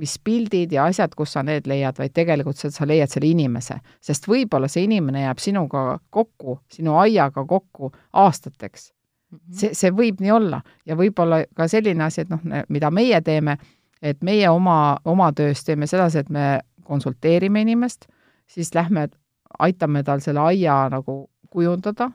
mis 0.00 0.16
pildid 0.24 0.72
ja 0.72 0.86
asjad, 0.90 1.14
kus 1.16 1.34
sa 1.36 1.44
need 1.46 1.68
leiad, 1.70 1.98
vaid 2.00 2.14
tegelikult 2.16 2.58
sa, 2.58 2.70
sa 2.72 2.86
leiad 2.88 3.12
selle 3.12 3.28
inimese. 3.28 3.78
sest 4.00 4.26
võib-olla 4.28 4.70
see 4.72 4.86
inimene 4.88 5.26
jääb 5.26 5.42
sinuga 5.42 5.84
kokku, 6.10 6.58
sinu 6.72 6.96
aiaga 7.02 7.44
kokku 7.46 7.92
aastateks. 8.24 8.90
Mhm. 9.32 9.52
see, 9.56 9.74
see 9.74 9.92
võib 9.96 10.20
nii 10.20 10.30
olla 10.30 10.60
ja 10.86 10.96
võib-olla 10.96 11.44
ka 11.56 11.68
selline 11.68 12.04
asi, 12.04 12.24
et 12.24 12.32
noh, 12.32 12.40
mida 12.68 12.90
meie 12.90 13.20
teeme, 13.24 13.56
et 14.02 14.20
meie 14.22 14.48
oma, 14.50 14.98
oma 15.04 15.30
töös 15.32 15.64
teeme 15.64 15.86
sedasi, 15.86 16.18
et 16.18 16.30
me 16.30 16.60
konsulteerime 16.84 17.62
inimest, 17.62 18.08
siis 18.46 18.74
lähme 18.74 19.08
aitame 19.58 20.02
tal 20.02 20.20
selle 20.20 20.40
aia 20.40 20.88
nagu 20.92 21.30
kujundada 21.52 22.10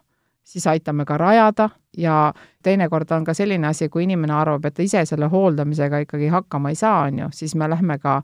siis 0.47 0.67
aitame 0.67 1.05
ka 1.05 1.17
rajada 1.17 1.69
ja 1.97 2.33
teinekord 2.63 3.11
on 3.11 3.25
ka 3.27 3.33
selline 3.35 3.67
asi, 3.67 3.89
kui 3.89 4.05
inimene 4.07 4.33
arvab, 4.33 4.65
et 4.65 4.77
ta 4.77 4.85
ise 4.85 5.03
selle 5.09 5.27
hooldamisega 5.31 6.05
ikkagi 6.05 6.29
hakkama 6.31 6.71
ei 6.71 6.79
saa, 6.79 7.01
on 7.09 7.19
ju, 7.25 7.33
siis 7.33 7.55
me 7.55 7.69
lähme 7.69 7.99
ka 7.99 8.21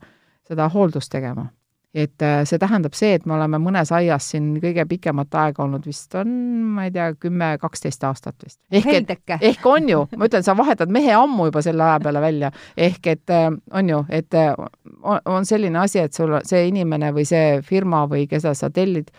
seda 0.47 0.69
hooldust 0.69 1.11
tegema. 1.11 1.49
et 1.93 2.21
äh, 2.25 2.39
see 2.49 2.57
tähendab 2.57 2.95
see, 2.97 3.11
et 3.13 3.25
me 3.29 3.35
oleme 3.35 3.59
mõnes 3.61 3.91
aias 3.93 4.31
siin 4.31 4.47
kõige 4.57 4.81
pikemat 4.89 5.35
aega 5.37 5.61
olnud, 5.61 5.83
vist 5.85 6.15
on, 6.17 6.31
ma 6.73 6.87
ei 6.87 6.93
tea, 6.95 7.11
kümme, 7.21 7.51
kaksteist 7.61 8.03
aastat 8.09 8.35
vist. 8.41 8.57
ehk 8.71 8.87
et, 8.97 9.11
ehk 9.37 9.67
on 9.69 9.89
ju, 9.89 9.99
ma 10.17 10.25
ütlen, 10.25 10.45
sa 10.47 10.55
vahetad 10.57 10.89
mehe 10.89 11.13
ammu 11.13 11.51
juba 11.51 11.61
selle 11.61 11.85
aja 11.85 11.99
peale 12.01 12.23
välja, 12.23 12.49
ehk 12.87 13.11
et 13.13 13.35
äh, 13.35 13.51
on 13.77 13.93
ju, 13.93 13.99
et 14.09 14.33
äh, 14.33 14.55
on 15.03 15.45
selline 15.45 15.83
asi, 15.83 16.01
et 16.01 16.17
sul 16.17 16.33
see 16.49 16.65
inimene 16.71 17.13
või 17.13 17.27
see 17.29 17.61
firma 17.67 18.07
või 18.09 18.25
keda 18.31 18.55
sa 18.57 18.71
tellid, 18.73 19.13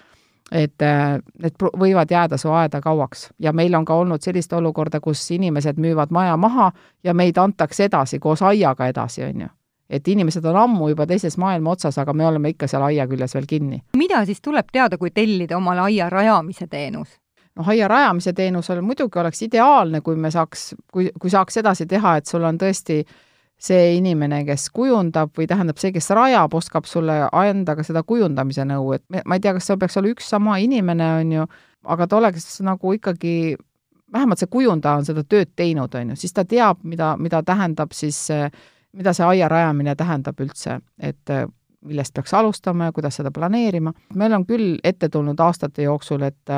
et 0.52 0.82
äh, 0.82 1.18
need 1.42 1.54
võivad 1.80 2.10
jääda 2.10 2.36
su 2.36 2.50
aeda 2.52 2.80
kauaks 2.84 3.30
ja 3.38 3.52
meil 3.52 3.74
on 3.74 3.84
ka 3.84 3.94
olnud 3.94 4.22
sellist 4.22 4.52
olukorda, 4.52 5.00
kus 5.00 5.30
inimesed 5.30 5.80
müüvad 5.80 6.12
maja 6.12 6.36
maha 6.36 6.72
ja 7.04 7.14
meid 7.14 7.38
antakse 7.38 7.84
edasi 7.84 8.18
koos 8.18 8.42
aiaga 8.42 8.86
edasi, 8.86 9.24
on 9.24 9.40
ju 9.40 9.48
et 9.90 10.08
inimesed 10.08 10.44
on 10.44 10.56
ammu 10.56 10.88
juba 10.88 11.06
teises 11.06 11.36
maailma 11.38 11.74
otsas, 11.74 11.98
aga 11.98 12.12
me 12.12 12.26
oleme 12.26 12.54
ikka 12.54 12.68
seal 12.70 12.82
aia 12.86 13.06
küljes 13.06 13.34
veel 13.34 13.46
kinni. 13.46 13.82
mida 13.96 14.24
siis 14.24 14.40
tuleb 14.40 14.72
teada, 14.72 14.98
kui 14.98 15.10
tellida 15.10 15.56
omale 15.56 15.80
aia 15.80 16.10
rajamise 16.10 16.66
teenus? 16.66 17.20
noh, 17.56 17.68
aia 17.68 17.88
rajamise 17.88 18.32
teenusel 18.32 18.80
muidugi 18.82 19.18
oleks 19.18 19.42
ideaalne, 19.42 20.00
kui 20.00 20.16
me 20.16 20.30
saaks, 20.30 20.74
kui, 20.92 21.10
kui 21.20 21.30
saaks 21.30 21.56
edasi 21.62 21.86
teha, 21.86 22.16
et 22.16 22.26
sul 22.26 22.44
on 22.44 22.58
tõesti 22.58 23.04
see 23.60 23.94
inimene, 23.96 24.42
kes 24.44 24.68
kujundab 24.74 25.32
või 25.38 25.46
tähendab, 25.48 25.78
see, 25.80 25.92
kes 25.94 26.10
rajab, 26.14 26.54
oskab 26.54 26.88
sulle 26.88 27.20
anda 27.32 27.76
ka 27.78 27.84
seda 27.86 28.02
kujundamise 28.06 28.66
nõu, 28.68 28.92
et 28.96 29.04
ma 29.24 29.38
ei 29.38 29.44
tea, 29.44 29.54
kas 29.56 29.70
seal 29.70 29.78
peaks 29.80 29.96
olema 30.00 30.16
üks 30.16 30.28
sama 30.34 30.58
inimene, 30.62 31.08
on 31.20 31.32
ju, 31.38 31.46
aga 31.94 32.06
ta 32.10 32.18
oleks 32.18 32.60
nagu 32.66 32.94
ikkagi, 32.98 33.56
vähemalt 34.12 34.42
see 34.42 34.50
kujundaja 34.52 35.00
on 35.00 35.08
seda 35.08 35.24
tööd 35.24 35.54
teinud, 35.56 35.94
on 35.94 36.12
ju, 36.12 36.20
siis 36.20 36.36
ta 36.36 36.44
teab, 36.48 36.82
mida, 36.82 37.14
mida 37.16 37.42
tähendab 37.46 37.94
siis, 37.96 38.26
mida 38.92 39.14
see 39.16 39.26
aia 39.26 39.48
rajamine 39.48 39.96
tähendab 39.96 40.40
üldse, 40.44 40.80
et 40.98 41.36
millest 41.84 42.14
peaks 42.16 42.34
alustama 42.34 42.88
ja 42.88 42.92
kuidas 42.96 43.20
seda 43.20 43.30
planeerima. 43.30 43.92
meil 44.14 44.32
on 44.32 44.46
küll 44.46 44.78
ette 44.84 45.08
tulnud 45.08 45.40
aastate 45.40 45.82
jooksul, 45.82 46.22
et 46.22 46.52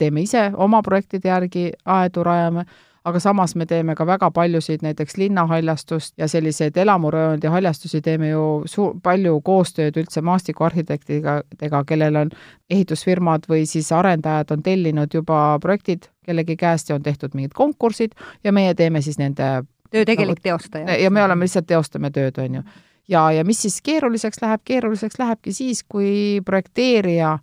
teeme 0.00 0.22
ise 0.24 0.50
oma 0.56 0.82
projektide 0.82 1.28
järgi 1.28 1.70
aedu, 1.84 2.24
rajame 2.24 2.64
aga 3.04 3.20
samas 3.20 3.54
me 3.56 3.66
teeme 3.66 3.94
ka 3.96 4.04
väga 4.06 4.30
paljusid 4.30 4.82
näiteks 4.84 5.16
linnahaljastust 5.16 6.14
ja 6.18 6.28
selliseid 6.28 6.76
elamurööndi 6.76 7.48
haljastusi 7.48 8.02
teeme 8.04 8.28
ju 8.28 8.44
suur, 8.68 8.94
palju 9.02 9.40
koostööd 9.40 9.96
üldse 9.96 10.20
maastikuarhitektidega, 10.20 11.84
kellel 11.88 12.16
on 12.24 12.32
ehitusfirmad 12.70 13.48
või 13.48 13.64
siis 13.66 13.92
arendajad 13.92 14.52
on 14.52 14.62
tellinud 14.62 15.14
juba 15.14 15.58
projektid 15.62 16.10
kellegi 16.26 16.56
käest 16.56 16.90
ja 16.90 16.98
on 16.98 17.02
tehtud 17.02 17.34
mingid 17.34 17.56
konkursid 17.56 18.14
ja 18.44 18.52
meie 18.52 18.74
teeme 18.74 19.02
siis 19.02 19.18
nende 19.18 19.50
töö 19.90 20.04
tegelik 20.04 20.38
nagu, 20.38 20.42
teostaja. 20.42 20.98
ja 21.00 21.10
me 21.10 21.24
oleme 21.24 21.46
lihtsalt, 21.46 21.66
teostame 21.66 22.10
tööd, 22.14 22.38
on 22.38 22.60
ju. 22.60 22.62
ja, 23.08 23.24
ja 23.32 23.44
mis 23.44 23.62
siis 23.64 23.80
keeruliseks 23.82 24.42
läheb, 24.42 24.62
keeruliseks 24.64 25.18
lähebki 25.18 25.54
siis, 25.56 25.82
kui 25.88 26.40
projekteerija 26.44 27.38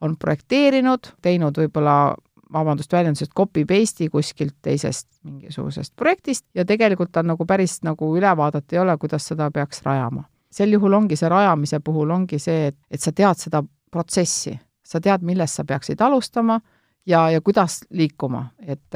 on 0.00 0.14
projekteerinud, 0.16 1.14
teinud 1.22 1.58
võib-olla 1.58 2.14
vabandust 2.52 2.92
väljendusest, 2.92 3.32
copy-paste'i 3.36 4.08
kuskilt 4.12 4.56
teisest 4.62 5.08
mingisugusest 5.24 5.92
projektist 5.96 6.44
ja 6.54 6.64
tegelikult 6.64 7.12
tal 7.12 7.26
nagu 7.28 7.46
päris 7.46 7.78
nagu 7.86 8.10
ülevaadet 8.16 8.72
ei 8.72 8.80
ole, 8.82 8.96
kuidas 8.98 9.28
seda 9.28 9.50
peaks 9.54 9.82
rajama. 9.84 10.24
sel 10.50 10.72
juhul 10.72 10.92
ongi 10.92 11.16
see 11.16 11.28
rajamise 11.28 11.80
puhul 11.84 12.10
ongi 12.10 12.38
see, 12.38 12.68
et, 12.72 12.76
et 12.90 13.00
sa 13.00 13.12
tead 13.12 13.36
seda 13.36 13.62
protsessi, 13.90 14.54
sa 14.84 15.00
tead, 15.00 15.22
millest 15.22 15.60
sa 15.60 15.64
peaksid 15.64 16.00
alustama 16.00 16.60
ja, 17.06 17.30
ja 17.30 17.40
kuidas 17.40 17.82
liikuma, 17.90 18.48
et, 18.60 18.94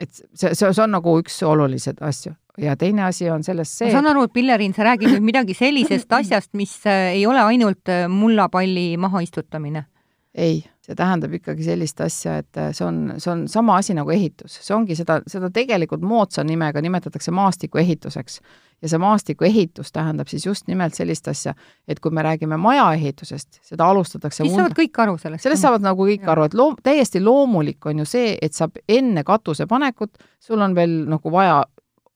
et 0.00 0.12
see, 0.12 0.54
see, 0.54 0.72
see 0.72 0.82
on 0.82 0.96
nagu 0.96 1.18
üks 1.20 1.42
olulised 1.44 2.00
asju. 2.00 2.34
Ja 2.56 2.72
teine 2.80 3.02
asi 3.04 3.28
on 3.28 3.42
selles 3.44 3.68
see 3.76 3.90
ma 3.90 3.98
saan 3.98 4.06
aru, 4.08 4.22
et 4.24 4.32
Pillerin, 4.32 4.72
sa 4.72 4.86
räägid 4.86 5.10
nüüd 5.12 5.26
midagi 5.28 5.54
sellisest 5.54 6.12
asjast, 6.20 6.54
mis 6.56 6.72
äh, 6.88 7.12
ei 7.18 7.26
ole 7.28 7.42
ainult 7.44 7.92
äh, 7.92 8.06
mullapalli 8.08 8.94
maha 8.96 9.20
ei 10.36 10.64
see 10.86 10.94
tähendab 10.98 11.34
ikkagi 11.34 11.66
sellist 11.66 12.00
asja, 12.04 12.38
et 12.42 12.60
äh, 12.60 12.70
see 12.76 12.86
on, 12.86 13.16
see 13.18 13.30
on 13.32 13.44
sama 13.50 13.80
asi 13.80 13.96
nagu 13.96 14.12
ehitus, 14.14 14.60
see 14.62 14.74
ongi 14.76 14.96
seda, 14.98 15.18
seda 15.30 15.50
tegelikult 15.54 16.04
moodsa 16.06 16.44
nimega 16.46 16.82
nimetatakse 16.84 17.34
maastikuehituseks. 17.34 18.40
ja 18.84 18.90
see 18.92 18.98
maastikuehitus 19.00 19.88
tähendab 19.92 20.28
siis 20.28 20.46
just 20.46 20.66
nimelt 20.68 20.94
sellist 20.94 21.28
asja, 21.32 21.54
et 21.88 22.00
kui 22.00 22.12
me 22.12 22.22
räägime 22.22 22.58
majaehitusest, 22.60 23.62
seda 23.64 23.88
alustatakse 23.88 24.44
siis 24.44 24.52
saavad 24.54 24.76
kõik 24.76 25.00
aru 25.02 25.16
sellest? 25.18 25.42
sellest 25.42 25.64
saavad 25.64 25.86
nagu 25.86 26.06
kõik 26.06 26.26
ja. 26.26 26.32
aru, 26.34 26.46
et 26.46 26.54
loom-, 26.54 26.76
täiesti 26.84 27.22
loomulik 27.24 27.86
on 27.86 28.04
ju 28.04 28.08
see, 28.08 28.36
et 28.42 28.54
sa 28.54 28.68
enne 28.88 29.24
katuse 29.24 29.66
panekut, 29.66 30.12
sul 30.38 30.60
on 30.60 30.76
veel 30.76 31.00
nagu 31.08 31.32
vaja 31.32 31.64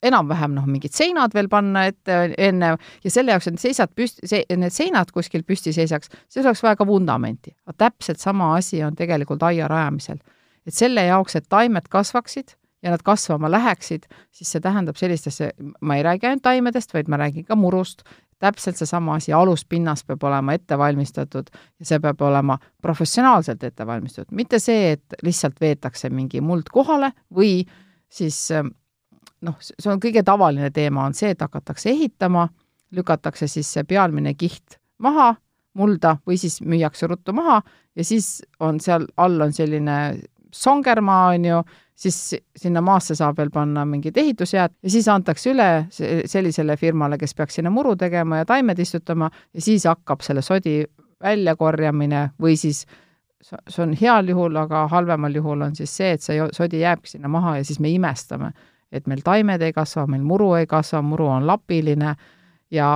enam-vähem 0.03 0.55
noh, 0.57 0.67
mingid 0.71 0.95
seinad 0.97 1.35
veel 1.37 1.49
panna 1.53 1.85
ette 1.91 2.21
enne 2.39 2.75
ja 3.05 3.13
selle 3.13 3.35
jaoks, 3.35 3.51
et 3.51 3.61
seisad 3.63 3.93
püsti, 3.97 4.29
see, 4.29 4.45
need 4.57 4.75
seinad 4.75 5.13
kuskil 5.15 5.45
püsti 5.47 5.75
seisaks, 5.77 6.13
siis 6.29 6.45
oleks 6.45 6.63
vaja 6.65 6.79
ka 6.81 6.87
vundamenti. 6.89 7.55
täpselt 7.77 8.21
sama 8.21 8.55
asi 8.57 8.83
on 8.85 8.97
tegelikult 8.97 9.43
aia 9.43 9.69
rajamisel. 9.69 10.19
et 10.67 10.75
selle 10.75 11.05
jaoks, 11.05 11.37
et 11.37 11.49
taimed 11.49 11.89
kasvaksid 11.89 12.57
ja 12.83 12.91
nad 12.91 13.03
kasvama 13.05 13.51
läheksid, 13.51 14.09
siis 14.33 14.53
see 14.53 14.61
tähendab 14.61 14.97
sellist 14.97 15.27
asja, 15.27 15.51
ma 15.81 15.97
ei 15.97 16.03
räägi 16.03 16.27
ainult 16.27 16.43
taimedest, 16.43 16.95
vaid 16.95 17.09
ma 17.09 17.17
räägin 17.21 17.45
ka 17.45 17.57
murust, 17.57 18.03
täpselt 18.41 18.77
seesama 18.77 19.19
asi, 19.19 19.33
aluspinnas 19.37 20.05
peab 20.09 20.23
olema 20.25 20.55
ette 20.57 20.79
valmistatud 20.79 21.51
ja 21.53 21.87
see 21.87 22.01
peab 22.01 22.23
olema 22.25 22.57
professionaalselt 22.83 23.65
ette 23.65 23.87
valmistatud, 23.87 24.33
mitte 24.37 24.59
see, 24.59 24.95
et 24.97 25.21
lihtsalt 25.23 25.61
veetakse 25.61 26.11
mingi 26.11 26.41
muld 26.41 26.73
kohale 26.73 27.13
või 27.37 27.67
siis 28.09 28.49
noh, 29.46 29.57
see 29.61 29.90
on 29.92 30.00
kõige 30.03 30.22
tavaline 30.26 30.70
teema, 30.74 31.05
on 31.09 31.14
see, 31.16 31.33
et 31.35 31.40
hakatakse 31.40 31.90
ehitama, 31.90 32.48
lükatakse 32.96 33.48
siis 33.48 33.70
see 33.72 33.87
pealmine 33.88 34.35
kiht 34.35 34.79
maha, 34.98 35.35
mulda, 35.79 36.16
või 36.26 36.38
siis 36.40 36.59
müüakse 36.66 37.07
ruttu 37.07 37.33
maha 37.33 37.61
ja 37.96 38.05
siis 38.05 38.40
on 38.61 38.81
seal 38.83 39.07
all 39.16 39.40
on 39.40 39.53
selline 39.55 39.96
songermaa, 40.53 41.29
on 41.35 41.44
ju, 41.44 41.61
siis 42.00 42.16
sinna 42.57 42.81
maasse 42.83 43.14
saab 43.14 43.38
veel 43.38 43.53
panna 43.55 43.85
mingid 43.87 44.16
ehitusjääd 44.18 44.72
ja 44.83 44.90
siis 44.90 45.09
antakse 45.09 45.53
üle 45.53 45.68
sellisele 45.90 46.76
firmale, 46.81 47.18
kes 47.20 47.37
peaks 47.38 47.61
sinna 47.61 47.70
muru 47.70 47.94
tegema 47.96 48.40
ja 48.40 48.48
taimed 48.48 48.79
istutama 48.79 49.31
ja 49.55 49.62
siis 49.62 49.87
hakkab 49.87 50.24
selle 50.26 50.42
sodi 50.42 50.81
väljakorjamine 51.22 52.31
või 52.40 52.57
siis 52.59 52.87
see 53.40 53.83
on 53.85 53.94
heal 53.96 54.29
juhul, 54.29 54.57
aga 54.57 54.87
halvemal 54.88 55.35
juhul 55.35 55.68
on 55.68 55.76
siis 55.76 55.92
see, 55.96 56.11
et 56.16 56.24
see 56.24 56.40
sodi 56.57 56.81
jääbki 56.83 57.14
sinna 57.14 57.29
maha 57.29 57.59
ja 57.61 57.64
siis 57.64 57.81
me 57.81 57.92
imestame 57.92 58.53
et 58.92 59.07
meil 59.07 59.22
taimed 59.24 59.62
ei 59.62 59.72
kasva, 59.72 60.07
meil 60.07 60.22
muru 60.26 60.55
ei 60.59 60.66
kasva, 60.66 61.03
muru 61.03 61.29
on 61.31 61.46
lapiline 61.46 62.14
ja 62.70 62.90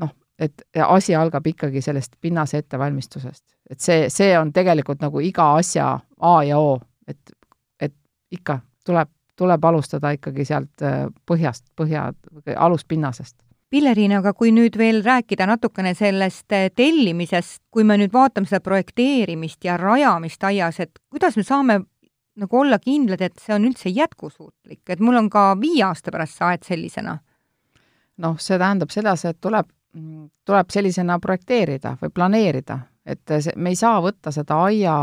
noh, 0.00 0.12
et 0.38 0.64
asi 0.86 1.14
algab 1.14 1.46
ikkagi 1.46 1.82
sellest 1.84 2.16
pinnase 2.20 2.62
ettevalmistusest. 2.64 3.44
et 3.70 3.80
see, 3.80 4.08
see 4.08 4.38
on 4.38 4.52
tegelikult 4.52 5.00
nagu 5.00 5.20
iga 5.20 5.54
asja 5.56 5.98
A 6.20 6.42
ja 6.44 6.58
O, 6.58 6.78
et, 7.08 7.32
et 7.80 7.94
ikka 8.30 8.58
tuleb, 8.86 9.08
tuleb 9.36 9.64
alustada 9.64 10.10
ikkagi 10.16 10.44
sealt 10.44 10.82
äh, 10.82 11.06
põhjast, 11.26 11.66
põhja, 11.76 12.12
aluspinnasest. 12.56 13.36
Pilleriin, 13.74 14.12
aga 14.20 14.34
kui 14.38 14.52
nüüd 14.54 14.76
veel 14.78 15.00
rääkida 15.04 15.48
natukene 15.50 15.94
sellest 15.98 16.52
äh, 16.52 16.68
tellimisest, 16.76 17.62
kui 17.70 17.84
me 17.84 17.98
nüüd 17.98 18.12
vaatame 18.12 18.46
seda 18.46 18.62
projekteerimist 18.64 19.64
ja 19.64 19.76
rajamist 19.80 20.44
aias, 20.44 20.80
et 20.80 21.00
kuidas 21.10 21.36
me 21.36 21.42
saame 21.42 21.80
nagu 22.40 22.58
olla 22.58 22.78
kindlad, 22.82 23.22
et 23.22 23.38
see 23.42 23.54
on 23.54 23.68
üldse 23.68 23.92
jätkusuutlik, 23.94 24.82
et 24.90 25.00
mul 25.00 25.18
on 25.18 25.30
ka 25.30 25.52
viie 25.60 25.84
aasta 25.86 26.12
pärast 26.14 26.38
see 26.38 26.48
aed 26.48 26.66
sellisena? 26.66 27.18
noh, 28.22 28.36
see 28.38 28.58
tähendab 28.58 28.92
sedasi, 28.94 29.32
et 29.32 29.40
tuleb, 29.42 29.70
tuleb 30.46 30.68
sellisena 30.70 31.18
projekteerida 31.22 31.96
või 32.02 32.12
planeerida, 32.14 32.78
et 33.06 33.32
see, 33.40 33.54
me 33.56 33.72
ei 33.74 33.78
saa 33.78 33.96
võtta 34.02 34.30
seda 34.34 34.60
aia 34.68 34.98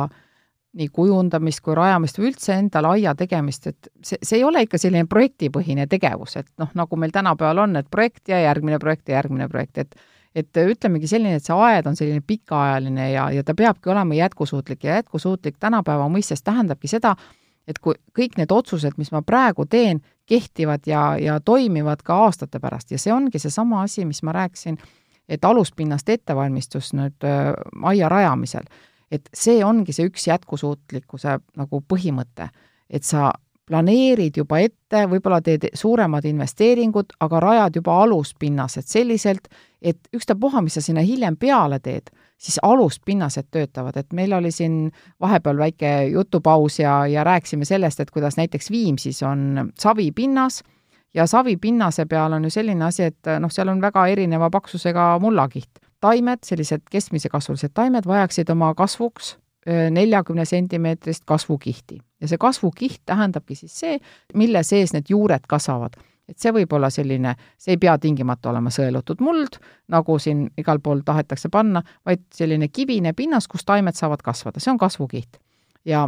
nii 0.79 0.87
kujundamist 0.95 1.59
kui 1.65 1.75
rajamist 1.75 2.19
või 2.19 2.29
üldse 2.29 2.55
endale 2.55 2.93
aia 2.95 3.11
tegemist, 3.19 3.67
et 3.67 3.89
see, 3.99 4.19
see 4.23 4.39
ei 4.39 4.45
ole 4.47 4.63
ikka 4.63 4.79
selline 4.79 5.09
projektipõhine 5.11 5.87
tegevus, 5.91 6.37
et 6.39 6.47
noh, 6.61 6.71
nagu 6.79 6.99
meil 6.99 7.11
tänapäeval 7.11 7.65
on, 7.65 7.75
et 7.81 7.89
projekt 7.91 8.31
ja 8.31 8.39
järgmine 8.45 8.79
projekt 8.79 9.11
ja 9.11 9.19
järgmine 9.19 9.49
projekt, 9.51 9.83
et 9.83 9.95
et 10.35 10.57
ütlemegi 10.57 11.09
selline, 11.11 11.39
et 11.39 11.45
see 11.45 11.55
aed 11.55 11.87
on 11.89 11.97
selline 11.99 12.23
pikaajaline 12.27 13.11
ja, 13.11 13.27
ja 13.35 13.43
ta 13.43 13.55
peabki 13.57 13.91
olema 13.91 14.15
jätkusuutlik 14.15 14.83
ja 14.87 15.01
jätkusuutlik 15.01 15.59
tänapäeva 15.59 16.07
mõistes 16.11 16.43
tähendabki 16.43 16.87
seda, 16.91 17.15
et 17.67 17.79
kui 17.79 17.97
kõik 18.17 18.37
need 18.39 18.51
otsused, 18.51 18.95
mis 18.97 19.11
ma 19.11 19.21
praegu 19.25 19.65
teen, 19.69 20.01
kehtivad 20.29 20.87
ja, 20.87 21.17
ja 21.19 21.39
toimivad 21.43 22.03
ka 22.05 22.15
aastate 22.25 22.59
pärast. 22.63 22.91
Ja 22.91 22.99
see 23.01 23.13
ongi 23.13 23.39
seesama 23.39 23.83
asi, 23.83 24.05
mis 24.07 24.23
ma 24.23 24.33
rääkisin, 24.35 24.79
et 25.29 25.45
aluspinnast 25.45 26.09
ettevalmistus 26.09 26.93
nüüd 26.97 27.27
äh, 27.27 27.51
aia 27.91 28.09
rajamisel, 28.11 28.67
et 29.11 29.29
see 29.35 29.59
ongi 29.65 29.93
see 29.95 30.07
üks 30.09 30.27
jätkusuutlikkuse 30.31 31.37
nagu 31.59 31.83
põhimõte, 31.87 32.49
et 32.89 33.07
sa 33.07 33.33
planeerid 33.71 34.35
juba 34.41 34.59
ette, 34.59 35.05
võib-olla 35.07 35.39
teed 35.43 35.69
suuremad 35.77 36.25
investeeringud, 36.27 37.15
aga 37.23 37.39
rajad 37.39 37.77
juba 37.79 38.01
aluspinnased 38.03 38.89
selliselt, 38.89 39.47
et 39.81 40.11
ükstapuha, 40.15 40.61
mis 40.65 40.75
sa 40.75 40.83
sinna 40.83 41.03
hiljem 41.05 41.37
peale 41.39 41.79
teed, 41.79 42.11
siis 42.41 42.59
aluspinnased 42.65 43.47
töötavad, 43.53 43.95
et 43.97 44.11
meil 44.17 44.33
oli 44.35 44.51
siin 44.51 44.89
vahepeal 45.21 45.61
väike 45.61 45.91
jutupaus 46.11 46.81
ja, 46.81 47.05
ja 47.07 47.23
rääkisime 47.23 47.65
sellest, 47.65 48.03
et 48.03 48.11
kuidas 48.11 48.37
näiteks 48.37 48.71
Viimsis 48.71 49.23
on 49.23 49.71
savipinnas 49.79 50.61
ja 51.13 51.27
savipinnase 51.27 52.05
peal 52.05 52.33
on 52.33 52.43
ju 52.43 52.49
selline 52.49 52.85
asi, 52.85 53.07
et 53.11 53.31
noh, 53.39 53.51
seal 53.51 53.71
on 53.71 53.81
väga 53.81 54.07
erineva 54.11 54.49
paksusega 54.49 55.13
mullakiht. 55.21 55.71
taimed, 56.01 56.39
sellised 56.43 56.81
keskmise 56.91 57.29
kasvulised 57.29 57.71
taimed 57.77 58.07
vajaksid 58.09 58.49
oma 58.49 58.73
kasvuks 58.73 59.35
neljakümne 59.67 60.45
sentimeetrist 60.45 61.21
kasvukihti 61.25 61.99
ja 62.21 62.29
see 62.29 62.39
kasvukiht 62.41 63.01
tähendabki 63.05 63.55
siis 63.55 63.75
see, 63.83 63.99
mille 64.33 64.63
sees 64.63 64.93
need 64.93 65.09
juured 65.09 65.45
kasvavad. 65.49 65.97
et 66.29 66.39
see 66.39 66.53
võib 66.55 66.71
olla 66.73 66.87
selline, 66.89 67.33
see 67.59 67.73
ei 67.75 67.77
pea 67.81 67.97
tingimata 67.99 68.49
olema 68.49 68.71
sõelutud 68.71 69.19
muld, 69.19 69.57
nagu 69.91 70.15
siin 70.19 70.45
igal 70.57 70.79
pool 70.79 71.01
tahetakse 71.05 71.49
panna, 71.51 71.81
vaid 72.05 72.21
selline 72.33 72.69
kivine 72.71 73.11
pinnas, 73.13 73.49
kus 73.51 73.65
taimed 73.67 73.97
saavad 73.97 74.21
kasvada, 74.23 74.59
see 74.59 74.71
on 74.71 74.79
kasvukiht. 74.79 75.37
ja 75.85 76.07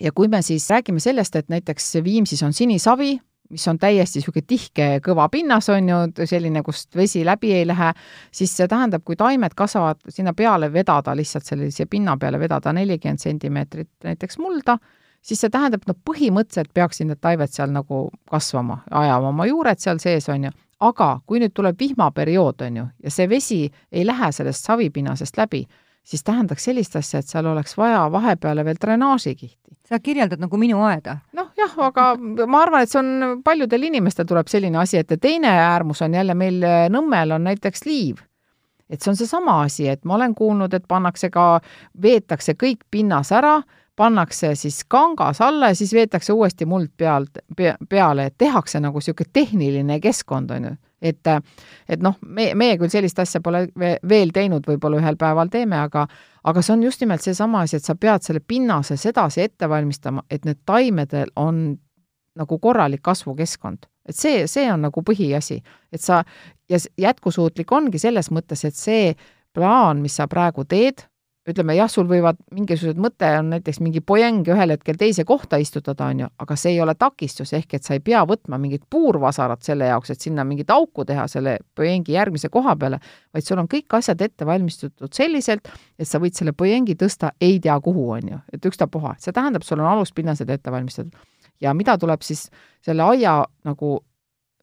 ja 0.00 0.12
kui 0.12 0.28
me 0.28 0.42
siis 0.42 0.70
räägime 0.70 1.00
sellest, 1.00 1.36
et 1.36 1.48
näiteks 1.48 1.94
Viimsis 2.04 2.42
on 2.42 2.52
sinisavi, 2.52 3.18
mis 3.50 3.68
on 3.68 3.78
täiesti 3.78 4.20
niisugune 4.20 4.44
tihke 4.46 4.88
kõva 5.04 5.28
pinnas, 5.32 5.68
on 5.72 5.88
ju, 5.88 5.98
selline, 6.28 6.62
kust 6.66 6.96
vesi 6.96 7.24
läbi 7.26 7.52
ei 7.56 7.66
lähe, 7.66 7.92
siis 8.34 8.52
see 8.56 8.68
tähendab, 8.68 9.04
kui 9.04 9.16
taimed 9.16 9.56
kasvavad 9.56 10.00
sinna 10.12 10.34
peale 10.36 10.72
vedada, 10.72 11.14
lihtsalt 11.16 11.48
sellise 11.48 11.86
pinna 11.86 12.16
peale 12.20 12.40
vedada 12.40 12.72
nelikümmend 12.76 13.22
sentimeetrit 13.22 13.90
näiteks 14.04 14.38
mulda, 14.38 14.78
siis 15.22 15.40
see 15.40 15.52
tähendab, 15.52 15.82
et 15.82 15.92
no 15.92 15.96
põhimõtteliselt 16.10 16.72
peaksid 16.74 17.10
need 17.10 17.20
taimed 17.24 17.52
seal 17.52 17.72
nagu 17.74 18.08
kasvama, 18.30 18.82
ajama 18.90 19.32
oma 19.32 19.48
juured 19.48 19.80
seal 19.80 20.00
sees, 20.02 20.28
on 20.28 20.48
ju, 20.48 20.54
aga 20.84 21.10
kui 21.26 21.40
nüüd 21.42 21.56
tuleb 21.56 21.78
vihmaperiood, 21.80 22.62
on 22.68 22.80
ju, 22.82 22.88
ja 23.04 23.12
see 23.12 23.28
vesi 23.30 23.64
ei 23.92 24.06
lähe 24.06 24.32
sellest 24.32 24.68
savipinnasest 24.68 25.40
läbi, 25.40 25.64
siis 26.08 26.24
tähendaks 26.24 26.64
sellist 26.64 26.96
asja, 26.96 27.20
et 27.20 27.28
seal 27.28 27.46
oleks 27.50 27.76
vaja 27.76 28.06
vahepeale 28.12 28.64
veel 28.64 28.78
drenaažikihti. 28.80 29.76
sa 29.88 29.98
kirjeldad 29.98 30.40
nagu 30.40 30.60
minu 30.60 30.80
aeda? 30.84 31.18
noh, 31.36 31.50
jah, 31.56 31.74
aga 31.88 32.10
ma 32.52 32.62
arvan, 32.62 32.84
et 32.84 32.92
see 32.92 33.00
on, 33.02 33.42
paljudel 33.44 33.88
inimestel 33.90 34.28
tuleb 34.28 34.48
selline 34.48 34.80
asi 34.80 35.00
ette, 35.00 35.16
teine 35.16 35.52
äärmus 35.52 36.02
on 36.02 36.14
jälle 36.14 36.34
meil 36.34 36.64
Nõmmel 36.92 37.36
on 37.36 37.44
näiteks 37.50 37.84
liiv. 37.86 38.22
et 38.88 39.02
see 39.02 39.12
on 39.12 39.20
seesama 39.20 39.62
asi, 39.66 39.88
et 39.88 40.04
ma 40.04 40.16
olen 40.16 40.34
kuulnud, 40.34 40.74
et 40.74 40.88
pannakse 40.88 41.30
ka, 41.30 41.60
veetakse 42.02 42.56
kõik 42.56 42.86
pinnas 42.90 43.32
ära, 43.32 43.58
pannakse 43.98 44.54
siis 44.54 44.84
kangas 44.88 45.40
alla 45.42 45.72
ja 45.72 45.78
siis 45.78 45.92
veetakse 45.94 46.32
uuesti 46.32 46.66
muld 46.66 46.92
pealt 46.96 47.42
pe,, 47.56 47.74
peale, 47.88 48.28
et 48.30 48.38
tehakse 48.38 48.80
nagu 48.80 49.02
niisugune 49.02 49.32
tehniline 49.32 49.98
keskkond, 50.00 50.54
on 50.54 50.70
ju 50.70 50.76
et, 51.02 51.28
et 51.88 52.02
noh, 52.02 52.16
me, 52.26 52.50
meie 52.58 52.78
küll 52.78 52.90
sellist 52.92 53.18
asja 53.22 53.40
pole 53.44 53.66
veel 54.08 54.32
teinud, 54.34 54.66
võib-olla 54.66 54.98
ühel 55.00 55.18
päeval 55.18 55.50
teeme, 55.52 55.78
aga 55.78 56.06
aga 56.48 56.62
see 56.64 56.74
on 56.74 56.82
just 56.86 57.02
nimelt 57.02 57.24
seesama 57.24 57.62
asi, 57.66 57.76
et 57.78 57.84
sa 57.84 57.94
pead 57.98 58.24
selle 58.24 58.40
pinnase 58.40 58.96
sedasi 58.96 59.44
ette 59.44 59.68
valmistama, 59.68 60.24
et 60.30 60.46
need 60.48 60.62
taimedel 60.66 61.30
on 61.36 61.76
nagu 62.38 62.58
korralik 62.62 63.02
kasvukeskkond. 63.02 63.86
et 64.08 64.16
see, 64.16 64.46
see 64.48 64.64
on 64.72 64.86
nagu 64.86 65.02
põhiasi, 65.04 65.58
et 65.92 66.00
sa, 66.00 66.22
ja 66.70 66.78
jätkusuutlik 66.98 67.72
ongi 67.72 67.98
selles 68.00 68.30
mõttes, 68.32 68.64
et 68.64 68.74
see 68.74 69.12
plaan, 69.52 70.00
mis 70.00 70.16
sa 70.16 70.26
praegu 70.28 70.64
teed, 70.64 71.04
ütleme 71.48 71.74
jah, 71.76 71.88
sul 71.90 72.06
võivad 72.08 72.38
mingisugused 72.54 72.98
mõte 73.00 73.28
on 73.38 73.52
näiteks 73.54 73.80
mingi 73.84 74.02
pojeng 74.04 74.46
ühel 74.52 74.74
hetkel 74.74 74.98
teise 75.00 75.24
kohta 75.28 75.58
istutada, 75.60 76.08
on 76.12 76.24
ju, 76.24 76.28
aga 76.44 76.56
see 76.60 76.74
ei 76.74 76.80
ole 76.84 76.94
takistus, 76.98 77.52
ehk 77.56 77.78
et 77.78 77.86
sa 77.86 77.96
ei 77.96 78.02
pea 78.04 78.24
võtma 78.28 78.58
mingit 78.60 78.84
puurvasarat 78.90 79.64
selle 79.64 79.88
jaoks, 79.90 80.12
et 80.12 80.26
sinna 80.26 80.44
mingit 80.48 80.70
auku 80.74 81.06
teha 81.08 81.26
selle 81.30 81.58
pojengi 81.78 82.16
järgmise 82.16 82.50
koha 82.52 82.76
peale, 82.76 83.00
vaid 83.34 83.46
sul 83.46 83.62
on 83.62 83.70
kõik 83.70 83.98
asjad 83.98 84.20
ette 84.24 84.46
valmistatud 84.48 85.12
selliselt, 85.16 85.70
et 85.98 86.08
sa 86.08 86.20
võid 86.22 86.36
selle 86.36 86.52
pojengi 86.52 86.98
tõsta 86.98 87.32
ei 87.40 87.58
tea 87.64 87.78
kuhu, 87.80 88.10
on 88.18 88.34
ju, 88.34 88.42
et 88.52 88.70
ükstapuha, 88.72 89.16
see 89.22 89.32
tähendab, 89.32 89.64
sul 89.66 89.80
on 89.80 89.92
aluspinnased 89.94 90.50
ette 90.50 90.74
valmistatud. 90.74 91.16
ja 91.60 91.74
mida 91.74 91.98
tuleb 91.98 92.22
siis 92.22 92.50
selle 92.84 93.02
aia 93.02 93.40
nagu 93.64 93.98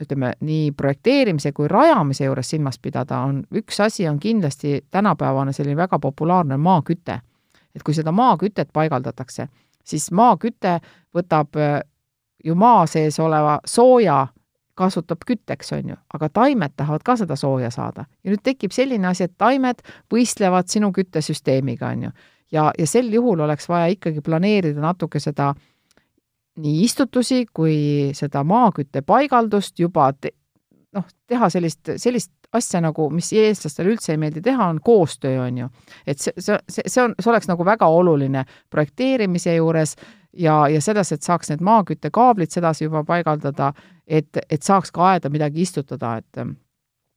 ütleme, 0.02 0.34
nii 0.40 0.72
projekteerimise 0.72 1.52
kui 1.52 1.68
rajamise 1.68 2.26
juures 2.26 2.50
silmas 2.50 2.80
pidada, 2.80 3.20
on 3.28 3.44
üks 3.56 3.80
asi 3.84 4.08
on 4.08 4.20
kindlasti 4.20 4.86
tänapäevane 4.92 5.54
selline 5.54 5.78
väga 5.78 6.00
populaarne 6.00 6.58
maaküte. 6.58 7.20
et 7.76 7.84
kui 7.84 7.94
seda 7.94 8.12
maakütet 8.12 8.70
paigaldatakse, 8.74 9.48
siis 9.84 10.12
maaküte 10.12 10.80
võtab 11.16 11.58
äh, 11.60 11.82
ju 12.44 12.56
maa 12.56 12.86
sees 12.88 13.20
oleva 13.20 13.60
sooja, 13.66 14.28
kasutab 14.76 15.18
kütteks, 15.28 15.72
on 15.74 15.90
ju, 15.90 15.96
aga 16.14 16.30
taimed 16.30 16.72
tahavad 16.76 17.04
ka 17.04 17.16
seda 17.16 17.36
sooja 17.36 17.70
saada. 17.72 18.06
ja 18.24 18.32
nüüd 18.32 18.44
tekib 18.44 18.72
selline 18.72 19.08
asi, 19.08 19.24
et 19.24 19.38
taimed 19.38 19.82
võistlevad 20.14 20.68
sinu 20.68 20.92
küttesüsteemiga, 20.92 21.88
on 21.88 22.04
ju. 22.04 22.10
ja, 22.52 22.72
ja 22.80 22.88
sel 22.88 23.14
juhul 23.14 23.40
oleks 23.40 23.70
vaja 23.70 23.88
ikkagi 23.88 24.22
planeerida 24.22 24.82
natuke 24.82 25.20
seda 25.20 25.50
äh, 25.50 25.75
nii 26.62 26.84
istutusi 26.84 27.46
kui 27.54 27.78
seda 28.16 28.44
maakütte 28.48 29.02
paigaldust 29.02 29.80
juba 29.80 30.12
te, 30.14 30.32
noh, 30.96 31.06
teha 31.28 31.50
sellist, 31.52 31.96
sellist 31.98 32.32
asja 32.56 32.82
nagu, 32.82 33.10
mis 33.12 33.34
eestlastele 33.36 33.92
üldse 33.92 34.14
ei 34.14 34.20
meeldi 34.22 34.42
teha, 34.42 34.70
on 34.72 34.80
koostöö, 34.84 35.42
on 35.44 35.58
ju. 35.58 35.70
et 36.08 36.20
see, 36.20 36.34
see, 36.40 36.60
see, 36.86 37.02
on, 37.04 37.16
see 37.20 37.32
oleks 37.32 37.50
nagu 37.52 37.66
väga 37.66 37.88
oluline 37.92 38.46
projekteerimise 38.72 39.56
juures 39.58 39.96
ja, 40.32 40.68
ja 40.72 40.82
selles, 40.82 41.12
et 41.12 41.26
saaks 41.26 41.52
need 41.52 41.64
maaküttekaablid 41.66 42.52
sedasi 42.52 42.88
juba 42.88 43.04
paigaldada, 43.04 43.74
et, 44.08 44.38
et 44.50 44.64
saaks 44.64 44.92
ka 44.96 45.12
aeda 45.14 45.32
midagi 45.34 45.66
istutada, 45.68 46.18
et 46.22 46.48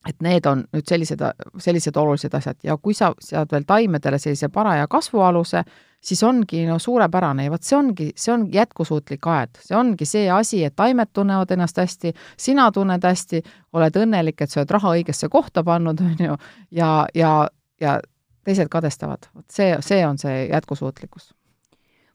et 0.06 0.20
need 0.22 0.46
on 0.46 0.62
nüüd 0.72 0.86
sellised, 0.88 1.20
sellised 1.60 1.96
olulised 1.98 2.34
asjad 2.34 2.56
ja 2.64 2.76
kui 2.78 2.94
sa 2.94 3.10
sead 3.20 3.50
veel 3.52 3.64
taimedele 3.66 4.18
sellise 4.22 4.48
paraja 4.48 4.86
kasvualuse, 4.88 5.64
siis 6.00 6.22
ongi 6.22 6.64
no 6.66 6.78
suurepärane 6.78 7.48
ja 7.48 7.52
vot 7.52 7.64
see 7.66 7.76
ongi, 7.78 8.10
see 8.16 8.32
on 8.34 8.46
jätkusuutlik 8.52 9.26
aed, 9.26 9.58
see 9.64 9.76
ongi 9.76 10.06
see 10.08 10.28
asi, 10.30 10.62
et 10.64 10.76
taimed 10.76 11.10
tunnevad 11.12 11.50
ennast 11.54 11.80
hästi, 11.80 12.14
sina 12.38 12.68
tunned 12.72 13.04
hästi, 13.04 13.42
oled 13.78 13.98
õnnelik, 14.02 14.40
et 14.42 14.52
sa 14.52 14.62
oled 14.62 14.76
raha 14.78 14.94
õigesse 14.98 15.30
kohta 15.32 15.64
pannud, 15.66 16.00
on 16.04 16.22
ju, 16.28 16.38
ja, 16.78 16.92
ja, 17.14 17.32
ja 17.80 17.98
teised 18.46 18.70
kadestavad, 18.72 19.28
vot 19.34 19.50
see, 19.52 19.74
see 19.84 20.00
on 20.06 20.20
see 20.20 20.46
jätkusuutlikkus. 20.46 21.32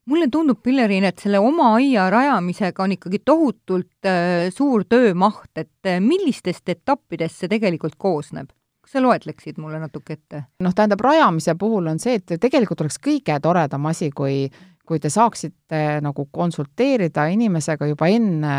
Mulle 0.06 0.28
tundub, 0.28 0.60
Pillerin, 0.60 1.06
et 1.08 1.22
selle 1.24 1.40
oma 1.40 1.70
aia 1.78 2.10
rajamisega 2.12 2.84
on 2.84 2.96
ikkagi 2.98 3.22
tohutult 3.24 4.08
äh, 4.10 4.50
suur 4.52 4.84
töömaht, 4.90 5.52
et 5.56 5.88
äh, 5.88 6.02
millistest 6.04 6.68
etappidest 6.70 7.40
see 7.40 7.52
tegelikult 7.52 7.96
koosneb? 7.96 8.52
Sa 8.94 9.02
loetleksid 9.02 9.58
mulle 9.58 9.80
natuke 9.82 10.18
ette? 10.18 10.44
noh, 10.64 10.76
tähendab, 10.76 11.02
rajamise 11.02 11.56
puhul 11.60 11.88
on 11.92 12.00
see, 12.00 12.20
et 12.20 12.36
tegelikult 12.42 12.86
oleks 12.86 13.00
kõige 13.04 13.36
toredam 13.42 13.90
asi, 13.90 14.12
kui, 14.16 14.46
kui 14.86 15.02
te 15.02 15.10
saaksite 15.14 15.84
nagu 16.06 16.28
konsulteerida 16.32 17.28
inimesega 17.34 17.90
juba 17.90 18.10
enne 18.12 18.56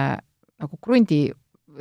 nagu 0.65 0.79
krundi, 0.83 1.27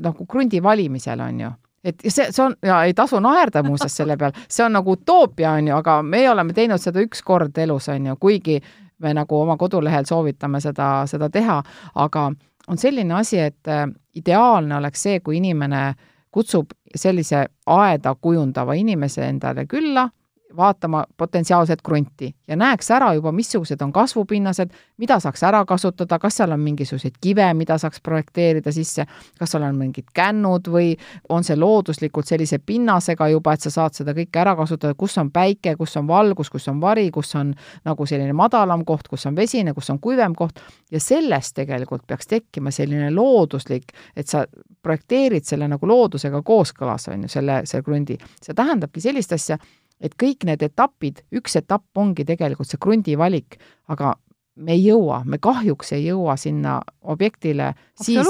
nagu 0.01 0.25
krundi 0.29 0.61
valimisel, 0.63 1.21
on 1.21 1.43
ju. 1.45 1.51
Et 1.83 2.05
see, 2.07 2.29
see 2.31 2.43
on, 2.45 2.55
ja 2.63 2.77
ei 2.87 2.93
tasu 2.95 3.19
naerda 3.19 3.63
muuseas 3.63 3.97
selle 3.99 4.15
peal, 4.17 4.31
see 4.47 4.63
on 4.63 4.77
nagu 4.77 4.95
utoopia, 4.95 5.57
on 5.59 5.67
ju, 5.67 5.75
aga 5.75 5.97
meie 6.07 6.29
oleme 6.31 6.55
teinud 6.55 6.81
seda 6.81 7.03
üks 7.03 7.21
kord 7.25 7.57
elus, 7.59 7.89
on 7.91 8.07
ju, 8.07 8.15
kuigi 8.21 8.61
me 9.03 9.11
nagu 9.17 9.35
oma 9.41 9.57
kodulehel 9.59 10.07
soovitame 10.07 10.61
seda, 10.63 11.03
seda 11.11 11.27
teha, 11.29 11.59
aga 11.99 12.29
on 12.71 12.79
selline 12.79 13.17
asi, 13.17 13.41
et 13.43 13.67
ideaalne 14.15 14.77
oleks 14.77 15.03
see, 15.03 15.19
kui 15.19 15.41
inimene 15.41 15.81
äh, 15.89 16.09
kutsub 16.33 16.73
sellise 16.95 17.45
aeda 17.69 18.15
kujundava 18.15 18.75
inimese 18.79 19.23
endale 19.27 19.65
külla 19.69 20.09
vaatama 20.57 21.05
potentsiaalset 21.17 21.81
krunti 21.81 22.35
ja 22.47 22.55
näeks 22.55 22.91
ära 22.91 23.13
juba, 23.13 23.31
missugused 23.31 23.81
on 23.81 23.93
kasvupinnased, 23.93 24.69
mida 24.97 25.19
saaks 25.19 25.43
ära 25.43 25.63
kasutada, 25.65 26.19
kas 26.19 26.37
seal 26.37 26.51
on 26.51 26.59
mingisuguseid 26.59 27.17
kive, 27.21 27.47
mida 27.57 27.77
saaks 27.81 28.01
projekteerida 28.03 28.71
sisse, 28.71 29.05
kas 29.39 29.51
seal 29.51 29.65
on 29.67 29.77
mingid 29.79 30.11
kännud 30.13 30.69
või 30.73 30.93
on 31.29 31.43
see 31.43 31.57
looduslikult 31.59 32.29
sellise 32.29 32.59
pinnasega 32.59 33.27
juba, 33.33 33.53
et 33.53 33.65
sa 33.65 33.73
saad 33.73 33.97
seda 33.97 34.15
kõike 34.17 34.41
ära 34.41 34.55
kasutada, 34.59 34.93
kus 34.97 35.17
on 35.21 35.31
päike, 35.33 35.75
kus 35.79 35.97
on 35.97 36.07
valgus, 36.07 36.51
kus 36.53 36.67
on 36.71 36.81
vari, 36.81 37.09
kus 37.11 37.35
on 37.39 37.53
nagu 37.85 38.05
selline 38.09 38.33
madalam 38.37 38.85
koht, 38.85 39.07
kus 39.07 39.25
on 39.29 39.35
vesine, 39.35 39.73
kus 39.73 39.89
on 39.89 39.99
kuivem 40.03 40.35
koht 40.35 40.61
ja 40.91 40.99
sellest 40.99 41.55
tegelikult 41.55 42.07
peaks 42.07 42.27
tekkima 42.27 42.71
selline 42.71 43.11
looduslik, 43.11 43.93
et 44.15 44.27
sa 44.27 44.45
projekteerid 44.83 45.47
selle 45.47 45.67
nagu 45.71 45.87
loodusega 45.87 46.41
kooskõlas, 46.45 47.07
on 47.13 47.25
ju, 47.25 47.31
selle, 47.31 47.61
selle 47.69 47.83
krundi. 47.83 48.17
see 48.41 48.53
tähendabki 48.53 49.01
sellist 49.01 49.31
asja, 49.33 49.57
et 50.03 50.15
kõik 50.19 50.43
need 50.47 50.63
etapid, 50.65 51.23
üks 51.35 51.55
etapp 51.59 51.97
ongi 51.97 52.25
tegelikult 52.27 52.69
see 52.69 52.81
krundi 52.81 53.15
valik, 53.19 53.57
aga 53.93 54.13
me 54.55 54.75
ei 54.75 54.83
jõua, 54.83 55.23
me 55.25 55.39
kahjuks 55.41 55.93
ei 55.95 56.03
jõua 56.05 56.35
sinna 56.37 56.75
objektile 57.09 57.71
siis, 58.01 58.27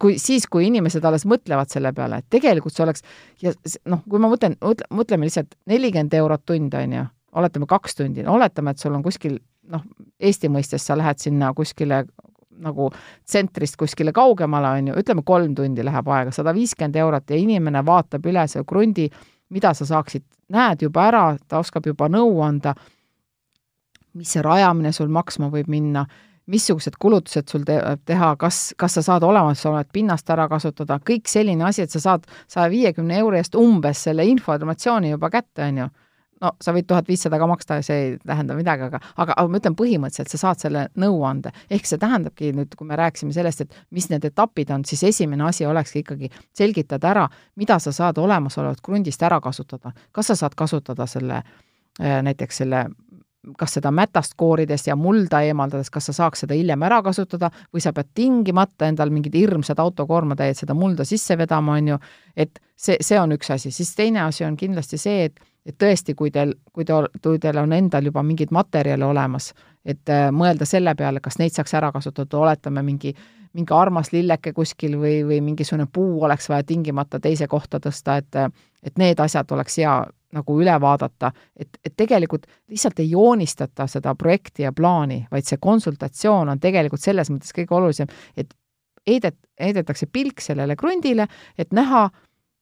kui, 0.00 0.16
siis, 0.18 0.46
kui 0.48 0.70
inimesed 0.70 1.04
alles 1.04 1.26
mõtlevad 1.28 1.72
selle 1.72 1.92
peale, 1.96 2.22
et 2.22 2.30
tegelikult 2.32 2.74
see 2.74 2.84
oleks 2.86 3.04
ja 3.44 3.52
noh, 3.90 4.00
kui 4.08 4.22
ma 4.22 4.30
mõtlen, 4.32 4.56
mõtleme 4.94 5.28
lihtsalt 5.28 5.58
nelikümmend 5.68 6.16
eurot 6.16 6.46
tund, 6.48 6.74
on 6.80 6.96
ju, 6.96 7.04
oletame 7.42 7.68
kaks 7.68 8.00
tundi, 8.00 8.24
oletame, 8.24 8.72
et 8.72 8.82
sul 8.82 8.96
on 8.96 9.04
kuskil 9.04 9.36
noh, 9.70 9.84
Eesti 10.20 10.50
mõistes 10.52 10.84
sa 10.84 10.96
lähed 10.98 11.20
sinna 11.20 11.52
kuskile 11.56 12.04
nagu 12.60 12.90
tsentrist 13.24 13.78
kuskile 13.80 14.12
kaugemale, 14.16 14.72
on 14.78 14.90
ju, 14.90 14.96
ütleme 15.00 15.24
kolm 15.26 15.54
tundi 15.56 15.84
läheb 15.84 16.08
aega, 16.12 16.32
sada 16.34 16.54
viiskümmend 16.56 16.96
eurot 17.00 17.30
ja 17.30 17.38
inimene 17.40 17.84
vaatab 17.86 18.26
üle 18.28 18.46
selle 18.48 18.68
krundi, 18.68 19.08
mida 19.50 19.74
sa 19.74 19.86
saaksid, 19.86 20.24
näed 20.54 20.82
juba 20.86 21.06
ära, 21.10 21.24
ta 21.48 21.60
oskab 21.62 21.86
juba 21.86 22.08
nõu 22.10 22.40
anda, 22.46 22.74
mis 24.18 24.32
see 24.34 24.42
rajamine 24.42 24.92
sul 24.94 25.10
maksma 25.12 25.50
võib 25.52 25.70
minna, 25.70 26.04
missugused 26.50 26.96
kulutused 26.98 27.50
sul 27.50 27.64
te 27.66 27.76
teha, 28.08 28.32
kas, 28.40 28.72
kas 28.78 28.98
sa 28.98 29.04
saad 29.06 29.24
olemasolevat 29.26 29.90
pinnast 29.94 30.30
ära 30.34 30.48
kasutada, 30.50 30.98
kõik 31.06 31.30
selline 31.30 31.66
asi, 31.68 31.84
et 31.84 31.94
sa 31.94 32.02
saad 32.02 32.26
saja 32.50 32.70
viiekümne 32.72 33.18
euro 33.22 33.38
eest 33.38 33.54
umbes 33.58 34.02
selle 34.08 34.26
informatsiooni 34.26 35.12
juba 35.12 35.30
kätte, 35.30 35.68
on 35.68 35.84
ju. 35.84 35.90
No 36.40 36.52
sa 36.62 36.74
võid 36.74 36.88
tuhat 36.88 37.08
viissada 37.08 37.38
ka 37.40 37.48
maksta 37.50 37.80
see 37.84 37.98
ei 38.04 38.12
tähenda 38.26 38.56
midagi, 38.58 38.86
aga, 38.88 39.00
aga, 39.16 39.36
aga 39.36 39.46
ma 39.50 39.60
ütlen 39.60 39.76
põhimõtteliselt, 39.78 40.32
sa 40.32 40.40
saad 40.44 40.62
selle 40.64 40.86
nõuande. 41.00 41.52
ehk 41.70 41.88
see 41.88 42.00
tähendabki 42.00 42.52
nüüd, 42.56 42.74
kui 42.78 42.88
me 42.88 42.98
rääkisime 43.00 43.34
sellest, 43.36 43.66
et 43.66 43.76
mis 43.90 44.08
need 44.10 44.24
etapid 44.24 44.72
on, 44.74 44.84
siis 44.84 45.02
esimene 45.10 45.44
asi 45.48 45.66
olekski 45.66 46.04
ikkagi 46.04 46.30
selgitada 46.56 47.10
ära, 47.10 47.28
mida 47.56 47.78
sa 47.78 47.92
saad 47.92 48.18
olemasolevat 48.18 48.80
krundist 48.82 49.22
ära 49.22 49.40
kasutada. 49.40 49.92
kas 50.12 50.32
sa 50.32 50.36
saad 50.44 50.56
kasutada 50.56 51.06
selle 51.06 51.42
äh, 51.42 52.20
näiteks 52.22 52.64
selle 52.64 52.86
kas 53.56 53.78
seda 53.78 53.90
mätast 53.94 54.34
koorides 54.36 54.82
ja 54.86 54.96
mulda 54.96 55.40
eemaldades, 55.48 55.88
kas 55.90 56.10
sa 56.10 56.12
saaks 56.12 56.42
seda 56.44 56.56
hiljem 56.56 56.82
ära 56.84 57.00
kasutada 57.02 57.48
või 57.72 57.80
sa 57.80 57.92
pead 57.96 58.10
tingimata 58.14 58.88
endal 58.90 59.12
mingid 59.14 59.36
hirmsad 59.36 59.80
autokoormatäied 59.80 60.58
seda 60.58 60.76
mulda 60.76 61.06
sisse 61.08 61.38
vedama, 61.40 61.78
on 61.80 61.94
ju, 61.94 61.98
et 62.36 62.60
see, 62.76 62.98
see 63.00 63.20
on 63.20 63.32
üks 63.32 63.48
asi, 63.54 63.72
siis 63.72 63.94
teine 63.96 64.26
asi 64.26 64.44
on 64.44 64.58
kindlasti 64.60 65.00
see, 65.00 65.30
et 65.30 65.40
et 65.70 65.78
tõesti, 65.80 66.14
kui 66.18 66.32
teil, 66.34 66.54
kui 66.72 66.86
te, 66.86 66.96
kui 67.22 67.40
teil 67.42 67.58
on 67.62 67.72
endal 67.76 68.10
juba 68.10 68.22
mingeid 68.26 68.52
materjale 68.54 69.06
olemas, 69.06 69.52
et 69.84 70.12
äh, 70.12 70.28
mõelda 70.34 70.68
selle 70.68 70.94
peale, 70.98 71.22
kas 71.24 71.38
neid 71.40 71.56
saaks 71.56 71.74
ära 71.78 71.92
kasutada, 71.94 72.38
oletame 72.38 72.84
mingi 72.86 73.14
mingi 73.50 73.74
armas 73.74 74.12
lilleke 74.14 74.52
kuskil 74.54 74.92
või, 75.00 75.24
või 75.26 75.40
mingisugune 75.42 75.88
puu 75.90 76.20
oleks 76.22 76.46
vaja 76.48 76.62
tingimata 76.68 77.18
teise 77.20 77.48
kohta 77.50 77.80
tõsta, 77.82 78.20
et 78.22 78.36
et 78.82 78.96
need 78.96 79.18
asjad 79.20 79.50
oleks 79.52 79.74
hea 79.76 79.94
nagu 80.32 80.54
üle 80.62 80.74
vaadata, 80.80 81.32
et, 81.56 81.68
et 81.84 81.92
tegelikult 81.96 82.46
lihtsalt 82.70 83.00
ei 83.02 83.10
joonistata 83.10 83.86
seda 83.90 84.14
projekti 84.14 84.62
ja 84.62 84.72
plaani, 84.72 85.24
vaid 85.30 85.48
see 85.48 85.58
konsultatsioon 85.60 86.48
on 86.48 86.60
tegelikult 86.62 87.02
selles 87.02 87.30
mõttes 87.32 87.52
kõige 87.56 87.76
olulisem, 87.76 88.08
et 88.36 88.54
heidet-, 89.10 89.40
heidetakse 89.60 90.06
pilk 90.06 90.40
sellele 90.40 90.76
krundile, 90.80 91.26
et 91.58 91.74
näha, 91.76 92.08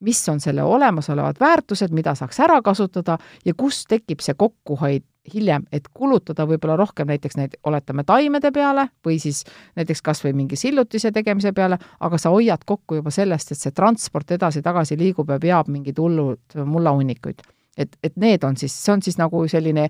mis 0.00 0.28
on 0.28 0.40
selle 0.40 0.62
olemasolevad 0.62 1.40
väärtused, 1.40 1.92
mida 1.94 2.14
saaks 2.14 2.40
ära 2.40 2.61
kasutada 2.62 3.18
ja 3.44 3.54
kus 3.56 3.84
tekib 3.88 4.20
see 4.22 4.34
kokkuhoid 4.38 5.04
hiljem, 5.34 5.64
et 5.72 5.88
kulutada 5.94 6.46
võib-olla 6.48 6.76
rohkem 6.78 7.08
näiteks 7.11 7.37
neid, 7.37 7.56
oletame, 7.66 8.04
taimede 8.06 8.50
peale 8.54 8.88
või 9.04 9.18
siis 9.20 9.42
näiteks 9.76 10.02
kas 10.02 10.22
või 10.24 10.34
mingi 10.38 10.56
sillutise 10.56 11.12
tegemise 11.12 11.52
peale, 11.52 11.78
aga 12.00 12.18
sa 12.18 12.32
hoiad 12.32 12.64
kokku 12.66 13.00
juba 13.00 13.12
sellest, 13.14 13.52
et 13.52 13.61
see 13.61 13.74
transport 13.76 14.30
edasi-tagasi 14.38 14.98
liigub 14.98 15.30
ja 15.30 15.38
veab 15.42 15.68
mingeid 15.72 15.98
hullud 16.00 16.58
mullahunnikuid. 16.64 17.42
Et, 17.78 17.98
et 18.02 18.16
need 18.16 18.44
on 18.44 18.56
siis, 18.56 18.74
see 18.74 18.92
on 18.92 19.02
siis 19.02 19.18
nagu 19.18 19.44
selline 19.48 19.88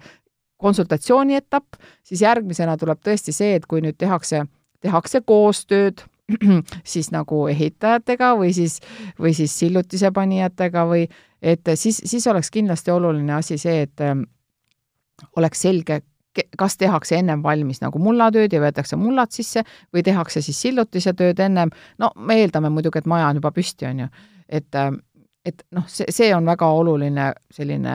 konsultatsiooni 0.58 1.38
etapp, 1.38 1.78
siis 2.02 2.22
järgmisena 2.22 2.76
tuleb 2.76 3.00
tõesti 3.04 3.32
see, 3.32 3.54
et 3.56 3.66
kui 3.66 3.80
nüüd 3.84 3.96
tehakse, 3.98 4.42
tehakse 4.82 5.22
koostööd, 5.26 6.02
siis 6.92 7.10
nagu 7.14 7.46
ehitajatega 7.48 8.34
või 8.38 8.52
siis, 8.56 8.78
või 9.20 9.34
siis 9.36 9.54
sillutise 9.58 10.10
panijatega 10.14 10.84
või 10.88 11.06
et 11.42 11.70
siis, 11.74 12.02
siis 12.04 12.26
oleks 12.26 12.50
kindlasti 12.50 12.90
oluline 12.90 13.38
asi 13.38 13.58
see, 13.58 13.82
et 13.86 14.04
ähm, 14.04 14.26
oleks 15.36 15.62
selge, 15.62 16.02
kas 16.58 16.76
tehakse 16.78 17.16
ennem 17.18 17.42
valmis 17.42 17.80
nagu 17.82 17.98
mullatööd 17.98 18.52
ja 18.52 18.60
võetakse 18.62 18.96
mullad 19.00 19.32
sisse 19.34 19.64
või 19.94 20.04
tehakse 20.06 20.42
siis 20.44 20.60
sillutise 20.60 21.14
tööd 21.18 21.40
ennem, 21.40 21.72
no 21.98 22.12
me 22.16 22.38
eeldame 22.42 22.70
muidugi, 22.70 23.00
et 23.00 23.10
maja 23.10 23.30
on 23.32 23.40
juba 23.40 23.52
püsti, 23.54 23.88
on 23.88 24.04
ju, 24.04 24.08
et 24.48 24.78
ähm, 24.78 25.00
et 25.48 25.62
noh, 25.74 25.86
see, 25.90 26.08
see 26.12 26.30
on 26.36 26.46
väga 26.48 26.68
oluline 26.80 27.30
selline, 27.54 27.94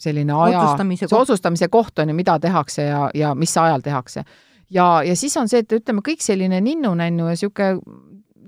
selline 0.00 0.34
aja, 0.46 0.64
see 0.98 1.18
otsustamise 1.18 1.68
koht 1.72 2.02
on 2.02 2.12
ju, 2.12 2.16
mida 2.16 2.38
tehakse 2.42 2.88
ja, 2.88 3.06
ja 3.14 3.34
mis 3.38 3.54
ajal 3.60 3.84
tehakse. 3.84 4.24
Ja, 4.70 5.02
ja 5.06 5.16
siis 5.16 5.36
on 5.36 5.48
see, 5.48 5.64
et 5.64 5.72
ütleme, 5.72 6.04
kõik 6.06 6.24
selline 6.24 6.60
ninnu-nännu 6.60 7.30
ja 7.30 7.36
niisugune 7.36 7.80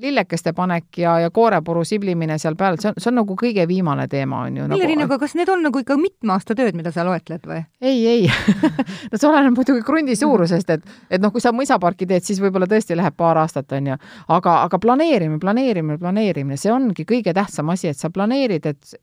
lillekeste 0.00 0.52
panek 0.52 0.98
ja, 0.98 1.18
ja 1.20 1.31
koorepuru 1.31 1.85
siblimine 1.85 2.38
seal 2.38 2.57
peal, 2.59 2.76
see 2.81 2.90
on, 2.90 2.98
see 3.00 3.11
on 3.11 3.18
nagu 3.20 3.37
kõige 3.38 3.64
viimane 3.68 4.07
teema, 4.11 4.44
on 4.46 4.59
ju. 4.61 4.66
Milleri 4.70 4.96
nagu, 4.98 5.11
aga 5.11 5.18
kas 5.24 5.35
need 5.38 5.50
on 5.52 5.62
nagu 5.66 5.83
ikka 5.83 5.96
mitme 6.00 6.35
aasta 6.35 6.54
tööd, 6.59 6.76
mida 6.78 6.92
sa 6.94 7.04
loetled 7.07 7.46
või? 7.48 7.61
ei, 7.83 8.04
ei 8.07 8.28
no 9.11 9.18
see 9.18 9.28
oleneb 9.28 9.59
muidugi 9.59 9.83
krundi 9.87 10.16
suurusest, 10.18 10.70
et, 10.76 10.92
et 11.11 11.22
noh, 11.22 11.33
kui 11.35 11.42
sa 11.42 11.52
mõisaparki 11.57 12.09
teed, 12.09 12.26
siis 12.26 12.42
võib-olla 12.42 12.68
tõesti 12.70 12.96
läheb 12.98 13.16
paar 13.18 13.40
aastat, 13.42 13.72
on 13.78 13.92
ju. 13.92 13.98
aga, 14.38 14.59
aga 14.68 14.83
planeerimine, 14.83 15.40
planeerimine, 15.42 15.98
planeerimine, 16.02 16.61
see 16.61 16.72
ongi 16.74 17.07
kõige 17.09 17.35
tähtsam 17.37 17.74
asi, 17.74 17.90
et 17.92 17.98
sa 17.98 18.12
planeerid, 18.14 18.70
et 18.70 18.94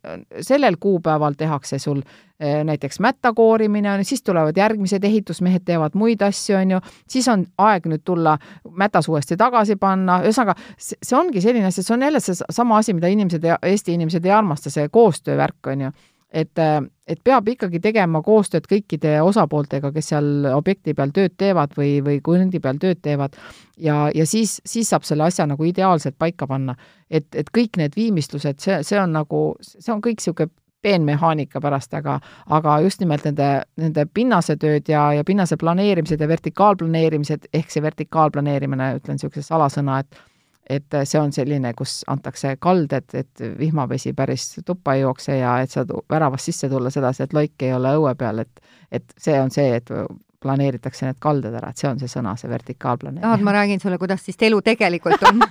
sellel 0.45 0.80
kuupäeval 0.82 1.36
tehakse 1.39 1.80
sul 1.82 2.04
näiteks 2.39 3.00
mätta 3.00 3.34
koorimine 3.34 3.93
on, 3.93 4.06
siis 4.06 4.24
tulevad 4.24 4.58
järgmised 4.58 5.04
ehitusmehed, 5.04 5.63
teevad 5.65 5.95
muid 5.95 6.21
asju, 6.21 6.58
on 6.58 6.71
ju, 6.71 6.80
siis 7.08 7.28
on 7.32 7.45
aeg 7.58 7.88
nüüd 7.88 8.04
tulla 8.04 8.36
mätas 8.76 9.08
uuesti 9.08 9.38
tagasi 9.39 9.78
panna, 9.80 10.19
ühesõnaga 10.26 10.58
see 10.78 11.15
ongi 11.15 11.43
selline 11.43 11.69
asi, 11.69 11.84
see 11.84 11.95
on 11.95 12.04
jälle 12.04 12.19
seesama 12.19 12.82
asi, 12.82 12.93
mida 12.98 13.08
inimesed, 13.08 13.48
Eesti 13.62 13.95
inimesed 13.95 14.26
ei 14.26 14.36
armasta, 14.36 14.69
see 14.69 14.89
koostöövärk, 14.91 15.71
on 15.71 15.88
ju. 15.88 15.93
Et, 16.36 16.60
äh, 16.60 16.82
et 17.08 17.21
peab 17.24 17.48
ikkagi 17.48 17.80
tegema 17.80 18.19
koostööd 18.21 18.65
kõikide 18.67 19.13
osapooltega, 19.24 19.93
kes 19.95 20.10
seal 20.12 20.50
objekti 20.52 20.93
peal 20.98 21.13
tööd 21.15 21.38
teevad 21.39 21.78
või, 21.78 22.02
või 22.04 22.17
kundi 22.26 22.60
peal 22.60 22.82
tööd 22.82 23.00
teevad. 23.06 23.38
Ja, 23.80 24.10
ja 24.15 24.26
siis, 24.28 24.58
siis 24.67 24.89
saab 24.91 25.08
selle 25.08 25.24
asja 25.30 25.45
nagu 25.48 25.63
ideaalselt 25.63 26.17
paika 26.19 26.48
panna. 26.48 26.76
et, 27.10 27.28
et 27.36 27.48
kõik 27.58 27.78
need 27.78 27.95
viimistlused, 27.95 28.60
see, 28.60 28.84
see 28.84 29.00
on 29.00 29.15
nagu, 29.15 29.41
see 29.62 29.93
on 29.93 30.02
kõik 30.04 30.19
niisugune 30.19 30.52
peenmehaanika 30.86 31.62
pärast, 31.62 31.93
aga, 31.98 32.19
aga 32.54 32.78
just 32.86 33.02
nimelt 33.02 33.26
nende, 33.26 33.50
nende 33.82 34.06
pinnasetööd 34.13 34.91
ja, 34.91 35.08
ja 35.17 35.26
pinnase 35.26 35.58
planeerimised 35.62 36.21
ja 36.21 36.30
vertikaalplaneerimised, 36.30 37.50
ehk 37.54 37.74
see 37.74 37.84
vertikaalplaneerimine, 37.86 38.93
ütlen 39.00 39.19
niisuguse 39.19 39.45
salasõna, 39.48 40.00
et 40.06 40.24
et 40.65 40.95
see 41.06 41.19
on 41.21 41.30
selline, 41.30 41.76
kus 41.78 42.00
antakse 42.10 42.56
kalded, 42.58 43.12
et 43.13 43.41
vihmavesi 43.60 44.15
päris 44.17 44.48
tuppa 44.65 44.95
ei 44.98 45.04
jookse 45.04 45.36
ja 45.38 45.60
et 45.62 45.69
saad 45.69 45.91
väravast 46.10 46.50
sisse 46.50 46.69
tulla 46.71 46.89
sedasi, 46.89 47.21
et 47.21 47.36
loik 47.38 47.65
ei 47.67 47.69
ole 47.76 47.91
õue 48.00 48.15
peal, 48.17 48.41
et 48.41 48.63
et 48.91 49.13
see 49.21 49.38
on 49.41 49.54
see, 49.54 49.76
et 49.78 49.93
planeeritakse 50.41 51.06
need 51.06 51.21
kalded 51.21 51.54
ära, 51.54 51.69
et 51.69 51.82
see 51.82 51.89
on 51.91 52.02
see 52.02 52.10
sõna, 52.10 52.34
see 52.39 52.50
vertikaalplaneerimine. 52.50 53.28
tahad, 53.28 53.45
ma 53.45 53.54
räägin 53.60 53.82
sulle, 53.82 54.02
kuidas 54.02 54.26
siis 54.26 54.41
elu 54.50 54.62
tegelikult 54.65 55.30
on. 55.30 55.45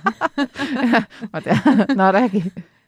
Ma 1.31 1.43
tean, 1.47 1.85
no 1.95 2.11
räägi 2.15 2.43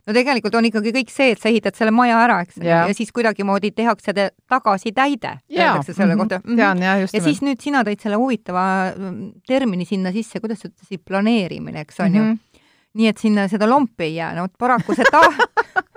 no 0.08 0.16
tegelikult 0.16 0.56
on 0.58 0.68
ikkagi 0.70 0.94
kõik 0.96 1.12
see, 1.12 1.34
et 1.36 1.42
sa 1.42 1.50
ehitad 1.52 1.76
selle 1.78 1.92
maja 1.96 2.20
ära, 2.24 2.40
eks 2.46 2.60
yeah., 2.64 2.88
ja 2.90 2.96
siis 2.98 3.12
kuidagimoodi 3.16 3.74
tehakse 3.76 4.14
tagasitäide, 4.16 5.38
öeldakse 5.52 5.94
selle 5.94 6.16
mm 6.16 6.20
-hmm. 6.20 6.24
kohta 6.24 6.40
mm. 6.40 6.52
-hmm. 6.52 6.58
tean 6.62 6.84
jah, 6.84 7.02
just 7.02 7.14
ja 7.14 7.22
siis 7.22 7.42
nüüd 7.42 7.64
sina 7.64 7.84
tõid 7.84 8.04
selle 8.04 8.20
huvitava 8.22 8.94
mm, 8.96 9.32
termini 9.48 9.86
sinna 9.86 10.12
sisse, 10.12 10.40
kuidas 10.40 10.64
sa 10.64 10.70
ütlesid, 10.72 11.04
planeerimine, 11.06 11.82
eks 11.82 12.00
on 12.00 12.12
mm 12.12 12.14
-hmm. 12.14 12.18
ju. 12.18 12.24
Mhm. 12.24 12.64
nii 12.98 13.08
et 13.08 13.18
sinna 13.18 13.48
seda 13.48 13.70
lompi 13.70 14.04
ei 14.04 14.16
jää, 14.16 14.36
no 14.36 14.42
vot 14.42 14.58
paraku 14.58 14.96
see 14.96 15.06
ta- 15.12 15.34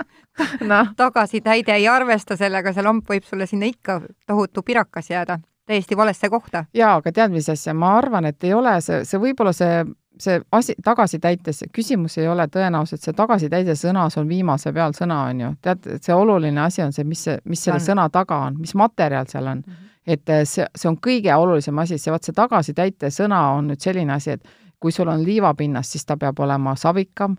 no. 0.71 0.87
tagasitäide 0.97 1.75
ei 1.75 1.89
arvesta 1.89 2.37
sellega, 2.37 2.73
see 2.73 2.83
lomp 2.83 3.09
võib 3.09 3.25
sulle 3.25 3.47
sinna 3.47 3.67
ikka 3.67 4.01
tohutu 4.27 4.63
pirakas 4.63 5.11
jääda 5.11 5.39
täiesti 5.71 5.97
valesse 5.97 6.29
kohta. 6.29 6.65
jaa, 6.75 6.95
aga 6.97 7.13
tead, 7.13 7.31
mis 7.31 7.49
asja, 7.49 7.75
ma 7.75 7.97
arvan, 7.99 8.27
et 8.27 8.45
ei 8.45 8.55
ole 8.55 8.81
see, 8.81 9.05
see 9.05 9.21
võib-olla 9.23 9.53
see 9.55 9.85
see 10.21 10.41
asi, 10.53 10.75
tagasitäites, 10.85 11.65
küsimus 11.73 12.19
ei 12.21 12.29
ole 12.29 12.47
tõenäoliselt 12.53 13.05
see 13.05 13.17
tagasitäide 13.17 13.77
sõnas 13.79 14.19
on 14.21 14.29
viimase 14.29 14.73
peal 14.73 14.95
sõna, 14.97 15.23
on 15.31 15.41
ju. 15.41 15.53
tead, 15.63 15.87
et 15.97 16.07
see 16.07 16.15
oluline 16.15 16.61
asi 16.61 16.83
on 16.85 16.93
see, 16.93 17.05
mis 17.05 17.25
see, 17.25 17.39
mis 17.45 17.65
selle 17.65 17.81
on. 17.81 17.87
sõna 17.87 18.09
taga 18.13 18.43
on, 18.47 18.59
mis 18.61 18.75
materjal 18.75 19.29
seal 19.31 19.47
on 19.47 19.63
mm. 19.67 19.73
-hmm. 19.73 19.93
et 20.07 20.29
eh, 20.29 20.45
see, 20.45 20.67
see 20.75 20.89
on 20.89 20.99
kõige 21.09 21.35
olulisem 21.35 21.79
asi, 21.79 21.99
see 21.99 22.13
vot 22.13 22.25
see 22.25 22.37
tagasitäite 22.37 23.11
sõna 23.11 23.41
on 23.57 23.73
nüüd 23.73 23.81
selline 23.81 24.13
asi, 24.13 24.31
et 24.31 24.49
kui 24.81 24.93
sul 24.93 25.09
on 25.09 25.25
liivapinnas, 25.25 25.93
siis 25.93 26.07
ta 26.07 26.17
peab 26.17 26.39
olema 26.41 26.77
savikam, 26.77 27.37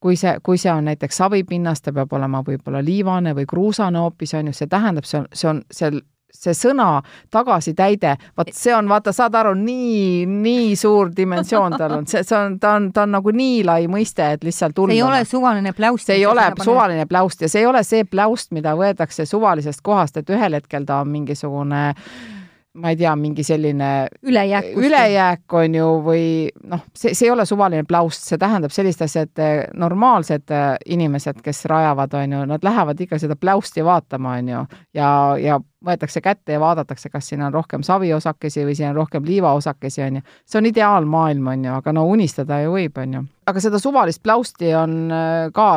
kui 0.00 0.16
see, 0.16 0.38
kui 0.42 0.58
see 0.58 0.72
on 0.72 0.84
näiteks 0.84 1.16
savipinnas, 1.16 1.82
ta 1.82 1.92
peab 1.92 2.12
olema 2.12 2.42
võib-olla 2.42 2.82
liivane 2.84 3.34
või 3.34 3.46
kruusane 3.46 3.98
hoopis, 3.98 4.34
on 4.34 4.50
ju, 4.50 4.52
see 4.52 4.66
tähendab, 4.66 5.04
see 5.04 5.20
on, 5.20 5.28
see 5.32 5.50
on, 5.50 5.62
see 5.70 5.90
see 6.32 6.54
sõna 6.56 6.88
tagasitäide, 7.32 8.16
vot 8.38 8.50
see 8.56 8.74
on, 8.74 8.88
vaata, 8.90 9.12
saad 9.14 9.34
aru, 9.38 9.54
nii, 9.58 10.26
nii 10.26 10.74
suur 10.78 11.12
dimensioon 11.16 11.76
tal 11.78 11.98
on, 11.98 12.06
see, 12.10 12.24
see 12.26 12.38
on, 12.38 12.58
ta 12.62 12.76
on, 12.78 12.90
ta 12.92 13.06
on 13.06 13.16
nagu 13.18 13.34
nii 13.36 13.62
lai 13.68 13.86
mõiste, 13.92 14.32
et 14.36 14.44
lihtsalt 14.46 14.78
hull. 14.78 14.92
see 14.92 15.00
ei 15.00 15.06
ole 15.06 15.24
suvaline 15.28 15.72
pläust. 15.76 16.08
see 16.08 16.20
ei 16.20 16.26
ole 16.26 16.50
suvaline 16.62 17.06
pläust 17.06 17.44
ja 17.44 17.52
see 17.52 17.64
ei 17.64 17.70
ole 17.70 17.84
see 17.86 18.04
pläust, 18.04 18.52
mida 18.56 18.76
võetakse 18.78 19.26
suvalisest 19.28 19.84
kohast, 19.84 20.16
et 20.20 20.30
ühel 20.30 20.58
hetkel 20.58 20.88
ta 20.88 21.02
on 21.04 21.12
mingisugune 21.12 21.88
äh, 21.90 22.41
ma 22.74 22.88
ei 22.88 22.96
tea, 22.96 23.12
mingi 23.16 23.44
selline 23.44 23.88
ülejääk, 24.22 24.70
ülejääk 24.80 25.54
on 25.58 25.74
ju, 25.76 25.88
või 26.06 26.24
noh, 26.70 26.80
see, 26.96 27.12
see 27.14 27.26
ei 27.28 27.32
ole 27.34 27.44
suvaline 27.48 27.84
plaust, 27.88 28.24
see 28.24 28.40
tähendab 28.40 28.72
sellist 28.72 29.02
asja, 29.04 29.26
et 29.26 29.42
eh, 29.42 29.64
normaalsed 29.76 30.52
eh, 30.54 30.68
inimesed, 30.94 31.42
kes 31.44 31.66
rajavad, 31.68 32.16
on 32.16 32.36
ju, 32.36 32.44
nad 32.48 32.64
lähevad 32.64 33.00
ikka 33.04 33.20
seda 33.20 33.36
pläusti 33.36 33.84
vaatama, 33.84 34.38
on 34.40 34.48
ju, 34.54 34.62
ja, 34.96 35.10
ja 35.40 35.58
võetakse 35.84 36.22
kätte 36.24 36.56
ja 36.56 36.62
vaadatakse, 36.62 37.10
kas 37.12 37.28
siin 37.28 37.42
on 37.44 37.52
rohkem 37.52 37.84
saviosakesi 37.84 38.64
või 38.64 38.76
siin 38.78 38.92
on 38.92 39.02
rohkem 39.02 39.26
liivaosakesi, 39.28 40.04
on 40.06 40.20
ju. 40.20 40.26
see 40.48 40.62
on 40.62 40.70
ideaalmaailm, 40.72 41.50
on 41.52 41.66
ju, 41.68 41.74
aga 41.76 41.92
no 41.92 42.06
unistada 42.08 42.62
ju 42.64 42.72
võib, 42.78 42.96
on 43.04 43.18
ju. 43.18 43.26
aga 43.52 43.66
seda 43.66 43.82
suvalist 43.82 44.22
pläusti 44.24 44.72
on 44.78 44.96
eh, 45.12 45.50
ka 45.52 45.68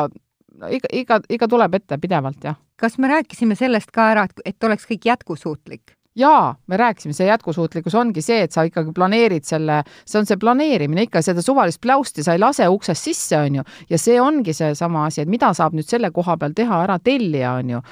iga, 0.72 0.92
iga, 0.96 1.20
iga 1.28 1.50
tuleb 1.50 1.76
ette 1.76 2.00
pidevalt, 2.00 2.40
jah. 2.48 2.56
kas 2.80 2.96
me 2.96 3.12
rääkisime 3.12 3.58
sellest 3.58 3.92
ka 3.92 4.08
ära, 4.14 4.24
et, 4.30 4.46
et 4.54 4.64
oleks 4.70 4.88
kõik 4.88 5.10
jätkusuutlik? 5.12 5.95
Jaa, 6.16 6.54
me 6.66 6.76
rääkisime, 6.76 7.12
see 7.12 7.28
jätkusuutlikkus 7.28 7.94
ongi 7.94 8.22
see, 8.24 8.42
et 8.46 8.54
sa 8.54 8.64
ikkagi 8.66 8.92
planeerid 8.96 9.44
selle, 9.44 9.82
see 10.08 10.20
on 10.20 10.28
see 10.28 10.40
planeerimine 10.40 11.06
ikka, 11.06 11.22
seda 11.24 11.44
suvalist 11.44 11.80
pläusti 11.84 12.24
sa 12.24 12.36
ei 12.36 12.42
lase 12.42 12.68
uksest 12.72 13.10
sisse, 13.10 13.38
on 13.38 13.60
ju, 13.60 13.64
ja 13.90 14.00
see 14.00 14.18
ongi 14.20 14.54
seesama 14.56 15.06
asi, 15.10 15.22
et 15.22 15.32
mida 15.32 15.52
saab 15.56 15.76
nüüd 15.76 15.88
selle 15.88 16.10
koha 16.14 16.38
peal 16.40 16.56
teha 16.56 16.82
ära 16.86 16.98
tellija, 17.02 17.56
on 17.60 17.76
ju. 17.76 17.82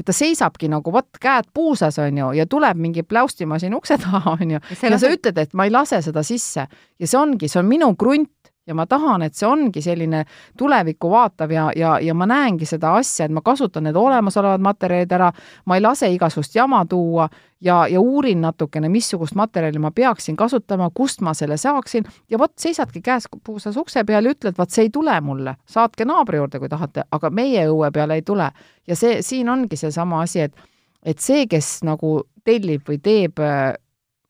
Et 0.00 0.06
ta 0.08 0.14
seisabki 0.16 0.68
nagu 0.72 0.92
vot 0.92 1.18
käed 1.20 1.50
puusas, 1.52 1.98
on 2.00 2.16
ju, 2.16 2.30
ja 2.38 2.46
tuleb 2.48 2.78
mingi 2.80 3.04
pläustimasin 3.04 3.74
ukse 3.76 3.98
taha, 4.00 4.36
on 4.40 4.56
ju, 4.56 4.60
ja 4.82 5.00
sa 5.00 5.12
ütled, 5.12 5.40
et 5.40 5.56
ma 5.56 5.68
ei 5.68 5.74
lase 5.74 6.00
seda 6.04 6.24
sisse. 6.24 6.66
Ja 7.00 7.08
see 7.08 7.20
ongi, 7.20 7.48
see 7.52 7.60
on 7.60 7.68
minu 7.68 7.92
krunt 8.00 8.49
ja 8.70 8.74
ma 8.74 8.86
tahan, 8.86 9.24
et 9.26 9.34
see 9.34 9.48
ongi 9.48 9.82
selline 9.82 10.22
tulevikku 10.58 11.10
vaatav 11.10 11.50
ja, 11.50 11.66
ja, 11.76 11.96
ja 12.00 12.14
ma 12.14 12.28
näengi 12.30 12.68
seda 12.68 12.94
asja, 13.00 13.26
et 13.26 13.34
ma 13.34 13.42
kasutan 13.42 13.88
need 13.88 13.98
olemasolevad 13.98 14.62
materjalid 14.62 15.12
ära, 15.16 15.30
ma 15.66 15.78
ei 15.78 15.82
lase 15.82 16.10
igasugust 16.14 16.54
jama 16.54 16.84
tuua 16.86 17.26
ja, 17.60 17.80
ja 17.90 18.00
uurin 18.00 18.40
natukene, 18.46 18.88
missugust 18.88 19.34
materjali 19.34 19.82
ma 19.82 19.90
peaksin 19.90 20.38
kasutama, 20.38 20.90
kust 20.94 21.20
ma 21.26 21.34
selle 21.34 21.58
saaksin 21.58 22.06
ja 22.30 22.38
vot 22.38 22.54
seisadki 22.58 23.02
käes 23.02 23.26
puusas 23.44 23.76
ukse 23.76 24.04
peal 24.06 24.30
ja 24.30 24.36
ütled, 24.36 24.54
vot 24.58 24.70
see 24.70 24.86
ei 24.86 24.94
tule 24.94 25.18
mulle, 25.20 25.56
saatke 25.66 26.06
naabri 26.06 26.38
juurde, 26.38 26.62
kui 26.62 26.70
tahate, 26.70 27.08
aga 27.10 27.30
meie 27.34 27.66
õue 27.72 27.90
peale 27.94 28.20
ei 28.20 28.22
tule. 28.22 28.50
ja 28.86 28.96
see, 28.96 29.20
siin 29.26 29.48
ongi 29.50 29.76
seesama 29.76 30.22
asi, 30.22 30.46
et, 30.46 30.54
et 31.02 31.18
see, 31.18 31.46
kes 31.50 31.80
nagu 31.82 32.20
tellib 32.46 32.86
või 32.86 33.02
teeb 33.02 33.42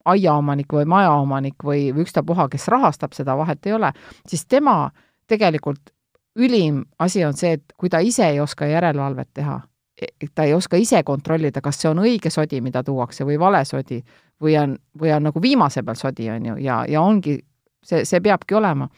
aiaomanik 0.04 0.72
või 0.72 0.84
majaomanik 0.88 1.64
või, 1.64 1.88
või 1.94 2.04
ükstapuha, 2.06 2.48
kes 2.48 2.68
rahastab 2.68 3.12
seda, 3.16 3.36
vahet 3.36 3.66
ei 3.66 3.72
ole, 3.76 3.92
siis 4.28 4.46
tema 4.46 4.90
tegelikult 5.28 5.92
ülim 6.38 6.84
asi 6.98 7.24
on 7.24 7.36
see, 7.36 7.58
et 7.58 7.74
kui 7.76 7.90
ta 7.90 8.00
ise 8.04 8.28
ei 8.30 8.40
oska 8.40 8.66
järelevalvet 8.70 9.28
teha, 9.34 9.60
e, 10.00 10.28
ta 10.34 10.46
ei 10.48 10.54
oska 10.54 10.78
ise 10.80 11.02
kontrollida, 11.02 11.60
kas 11.60 11.80
see 11.80 11.90
on 11.90 12.02
õige 12.04 12.30
sodi, 12.30 12.60
mida 12.64 12.82
tuuakse, 12.86 13.26
või 13.28 13.38
vale 13.40 13.64
sodi, 13.68 14.00
või 14.40 14.56
on, 14.60 14.76
või 15.00 15.12
on 15.16 15.28
nagu 15.28 15.42
viimase 15.42 15.82
peal 15.82 15.98
sodi, 16.00 16.30
on 16.30 16.52
ju, 16.52 16.56
ja, 16.64 16.84
ja 16.88 17.02
ongi, 17.02 17.38
see, 17.84 18.04
see 18.08 18.22
peabki 18.24 18.56
olema, 18.56 18.88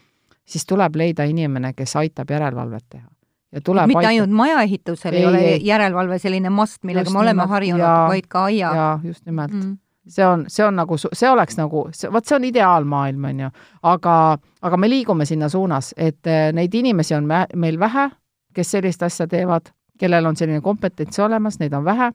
siis 0.44 0.66
tuleb 0.68 0.96
leida 0.96 1.26
inimene, 1.28 1.72
kes 1.74 1.96
aitab 1.96 2.30
järelevalvet 2.30 2.86
teha. 2.88 3.08
Ja 3.52 3.60
tuleb 3.60 3.90
mitte 3.90 3.98
aitab... 4.00 4.10
ainult 4.14 4.32
majaehitusel 4.36 5.14
ei, 5.14 5.20
ei 5.20 5.26
ole 5.28 5.40
ei. 5.44 5.56
järelevalve 5.66 6.16
selline 6.18 6.50
mast, 6.50 6.78
millega 6.88 7.10
just 7.10 7.12
me 7.12 7.20
oleme 7.20 7.42
nimelt, 7.42 7.50
harjunud, 7.50 7.88
vaid 8.08 8.28
ka 8.28 8.44
aia. 8.48 8.70
jaa, 8.74 9.00
just 9.04 9.26
nimelt. 9.26 9.52
Mm 9.52 9.76
see 10.08 10.26
on, 10.26 10.44
see 10.48 10.64
on 10.66 10.76
nagu, 10.76 10.96
see 10.98 11.30
oleks 11.30 11.56
nagu, 11.58 11.84
vot 12.12 12.26
see 12.26 12.36
on 12.36 12.46
ideaalmaailm, 12.48 13.28
on 13.30 13.44
ju. 13.44 13.50
aga, 13.82 14.16
aga 14.62 14.80
me 14.80 14.90
liigume 14.90 15.26
sinna 15.28 15.48
suunas, 15.48 15.92
et 15.96 16.26
eh, 16.26 16.50
neid 16.54 16.74
inimesi 16.74 17.14
on 17.14 17.28
meil 17.28 17.78
vähe, 17.80 18.08
kes 18.54 18.74
sellist 18.76 19.02
asja 19.02 19.28
teevad, 19.30 19.72
kellel 19.98 20.26
on 20.26 20.36
selline 20.36 20.60
kompetents 20.60 21.18
olemas, 21.22 21.58
neid 21.60 21.74
on 21.78 21.84
vähe, 21.84 22.10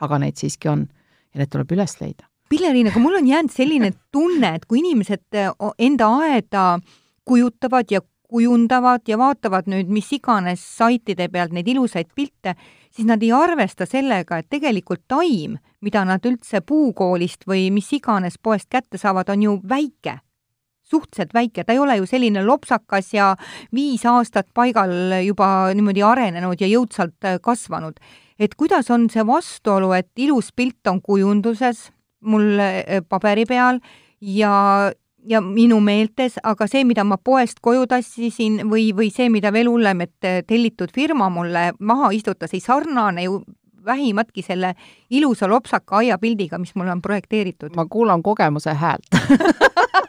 aga 0.00 0.18
neid 0.18 0.36
siiski 0.40 0.70
on 0.70 0.88
ja 1.34 1.42
need 1.42 1.52
tuleb 1.52 1.72
üles 1.76 1.98
leida. 2.00 2.26
Pilleriin, 2.48 2.88
aga 2.88 3.00
mul 3.00 3.18
on 3.18 3.26
jäänud 3.28 3.52
selline 3.52 3.92
tunne, 4.12 4.54
et 4.56 4.64
kui 4.66 4.80
inimesed 4.82 5.38
eh, 5.38 5.50
enda 5.78 6.12
aeda 6.24 6.68
kujutavad 7.28 7.90
ja 7.92 8.00
kujundavad 8.28 9.08
ja 9.08 9.16
vaatavad 9.18 9.68
nüüd 9.70 9.88
mis 9.92 10.10
iganes 10.12 10.60
saitide 10.76 11.30
pealt 11.32 11.54
neid 11.56 11.68
ilusaid 11.68 12.10
pilte, 12.14 12.54
siis 12.90 13.06
nad 13.08 13.22
ei 13.22 13.32
arvesta 13.32 13.86
sellega, 13.86 14.38
et 14.38 14.48
tegelikult 14.50 15.04
taim, 15.08 15.58
mida 15.80 16.04
nad 16.04 16.24
üldse 16.26 16.60
puukoolist 16.60 17.46
või 17.48 17.68
mis 17.74 17.90
iganes 17.92 18.38
poest 18.42 18.68
kätte 18.70 18.98
saavad, 18.98 19.28
on 19.34 19.42
ju 19.42 19.58
väike, 19.68 20.18
suhteliselt 20.88 21.34
väike, 21.34 21.64
ta 21.64 21.74
ei 21.74 21.82
ole 21.82 21.98
ju 21.98 22.06
selline 22.08 22.42
lopsakas 22.44 23.12
ja 23.14 23.34
viis 23.74 24.06
aastat 24.08 24.48
paigal 24.54 25.20
juba 25.24 25.68
niimoodi 25.76 26.02
arenenud 26.02 26.60
ja 26.60 26.70
jõudsalt 26.70 27.28
kasvanud. 27.42 28.00
et 28.38 28.54
kuidas 28.54 28.90
on 28.90 29.10
see 29.10 29.26
vastuolu, 29.26 29.92
et 29.92 30.10
ilus 30.16 30.52
pilt 30.52 30.86
on 30.86 31.02
kujunduses 31.02 31.90
mul 32.20 32.58
eh, 32.58 33.02
paberi 33.08 33.44
peal 33.46 33.80
ja 34.20 34.92
ja 35.26 35.40
minu 35.40 35.80
meeltes, 35.80 36.38
aga 36.42 36.66
see, 36.70 36.84
mida 36.84 37.04
ma 37.04 37.18
poest 37.18 37.60
koju 37.62 37.86
tassisin 37.90 38.62
või, 38.70 38.90
või 38.96 39.10
see, 39.14 39.28
mida 39.32 39.52
veel 39.52 39.70
hullem, 39.70 40.06
et 40.06 40.46
tellitud 40.46 40.92
firma 40.94 41.28
mulle 41.32 41.72
maha 41.78 42.12
istutas, 42.16 42.54
ei 42.54 42.60
sarnane 42.64 43.26
ju 43.26 43.42
vähimatki 43.88 44.42
selle 44.42 44.74
ilusa 45.10 45.48
lopsaka 45.48 46.02
aiapildiga, 46.02 46.58
mis 46.58 46.74
mulle 46.74 46.92
on 46.92 47.02
projekteeritud. 47.02 47.76
ma 47.76 47.86
kuulan 47.90 48.22
kogemuse 48.22 48.74
häält 48.74 49.08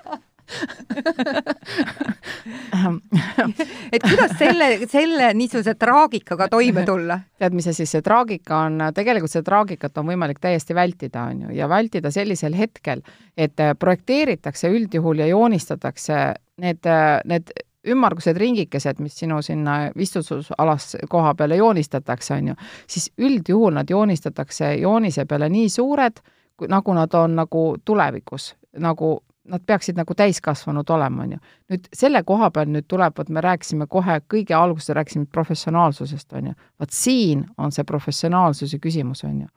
et 3.94 4.04
kuidas 4.04 4.32
selle, 4.40 4.88
selle 4.90 5.34
niisuguse 5.38 5.76
traagikaga 5.80 6.48
toime 6.52 6.84
tulla? 6.88 7.20
tead, 7.40 7.54
mis 7.56 7.66
siis, 7.70 7.92
see 7.92 8.02
traagika 8.06 8.54
on, 8.66 8.74
tegelikult 8.96 9.32
seda 9.32 9.46
traagikat 9.52 9.98
on 10.02 10.06
võimalik 10.12 10.40
täiesti 10.42 10.74
vältida, 10.76 11.20
on 11.32 11.38
ju, 11.48 11.56
ja 11.60 11.66
vältida 11.70 12.10
sellisel 12.14 12.54
hetkel, 12.58 13.00
et 13.38 13.60
äh, 13.64 13.76
projekteeritakse 13.80 14.68
üldjuhul 14.74 15.18
ja 15.24 15.28
joonistatakse 15.30 16.16
need, 16.60 16.86
äh, 16.86 17.22
need 17.30 17.46
ümmargused 17.88 18.38
ringikesed, 18.38 19.00
mis 19.00 19.16
sinu 19.20 19.42
sinna 19.42 19.92
istutusalas 19.96 20.96
koha 21.10 21.34
peale 21.36 21.56
joonistatakse, 21.56 22.34
on 22.36 22.48
ju, 22.52 22.56
siis 22.88 23.12
üldjuhul 23.18 23.74
nad 23.80 23.90
joonistatakse 23.90 24.74
joonise 24.82 25.26
peale 25.26 25.50
nii 25.50 25.70
suured, 25.70 26.20
nagu 26.68 26.94
nad 26.94 27.14
on 27.16 27.36
nagu 27.40 27.64
tulevikus, 27.86 28.56
nagu 28.84 29.20
nad 29.50 29.64
peaksid 29.66 29.98
nagu 30.00 30.16
täiskasvanud 30.16 30.90
olema, 30.90 31.24
on 31.24 31.32
ju. 31.36 31.40
nüüd 31.74 31.88
selle 31.96 32.24
koha 32.24 32.50
peal 32.56 32.70
nüüd 32.72 32.88
tuleb, 32.88 33.16
vot 33.18 33.30
me 33.30 33.44
rääkisime 33.44 33.88
kohe 33.90 34.20
kõige 34.34 34.56
alguses 34.58 34.96
rääkisime 34.96 35.30
professionaalsusest, 35.32 36.34
on 36.34 36.52
ju. 36.52 36.58
vot 36.80 36.94
siin 36.94 37.46
on 37.58 37.72
see 37.76 37.84
professionaalsuse 37.84 38.80
küsimus, 38.80 39.24
on 39.28 39.42
ju. 39.42 39.48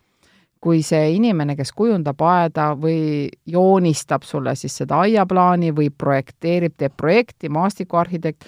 kui 0.62 0.82
see 0.86 1.14
inimene, 1.16 1.56
kes 1.58 1.72
kujundab 1.74 2.20
aeda 2.22 2.68
või 2.78 3.28
joonistab 3.50 4.22
sulle 4.22 4.54
siis 4.56 4.76
seda 4.78 5.00
aiaplaani 5.02 5.72
või 5.74 5.90
projekteerib, 5.90 6.76
teeb 6.78 6.94
projekti, 6.96 7.48
maastikuarhitekt, 7.50 8.46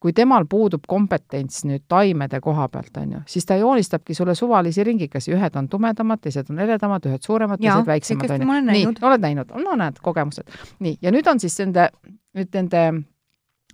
kui 0.00 0.12
temal 0.12 0.44
puudub 0.48 0.84
kompetents 0.88 1.64
nüüd 1.64 1.86
taimede 1.88 2.40
koha 2.44 2.68
pealt, 2.68 2.96
on 3.00 3.16
ju, 3.16 3.22
siis 3.32 3.46
ta 3.48 3.56
joonistabki 3.56 4.14
sulle 4.14 4.34
suvalisi 4.34 4.84
ringikesi, 4.84 5.32
ühed 5.34 5.56
on 5.56 5.68
tumedamad, 5.72 6.20
teised 6.22 6.52
on 6.52 6.60
heledamad, 6.60 7.08
ühed 7.08 7.24
suuremad, 7.24 7.62
teised 7.62 7.88
väiksemad, 7.88 8.36
on 8.36 8.44
ju. 8.44 8.60
nii, 8.70 8.86
oled 9.02 9.24
näinud, 9.24 9.56
no 9.64 9.76
näed, 9.80 10.00
kogemused. 10.04 10.52
nii, 10.84 10.98
ja 11.02 11.12
nüüd 11.14 11.30
on 11.32 11.40
siis 11.40 11.56
nende, 11.62 11.88
nüüd 12.36 12.52
nende 12.54 12.84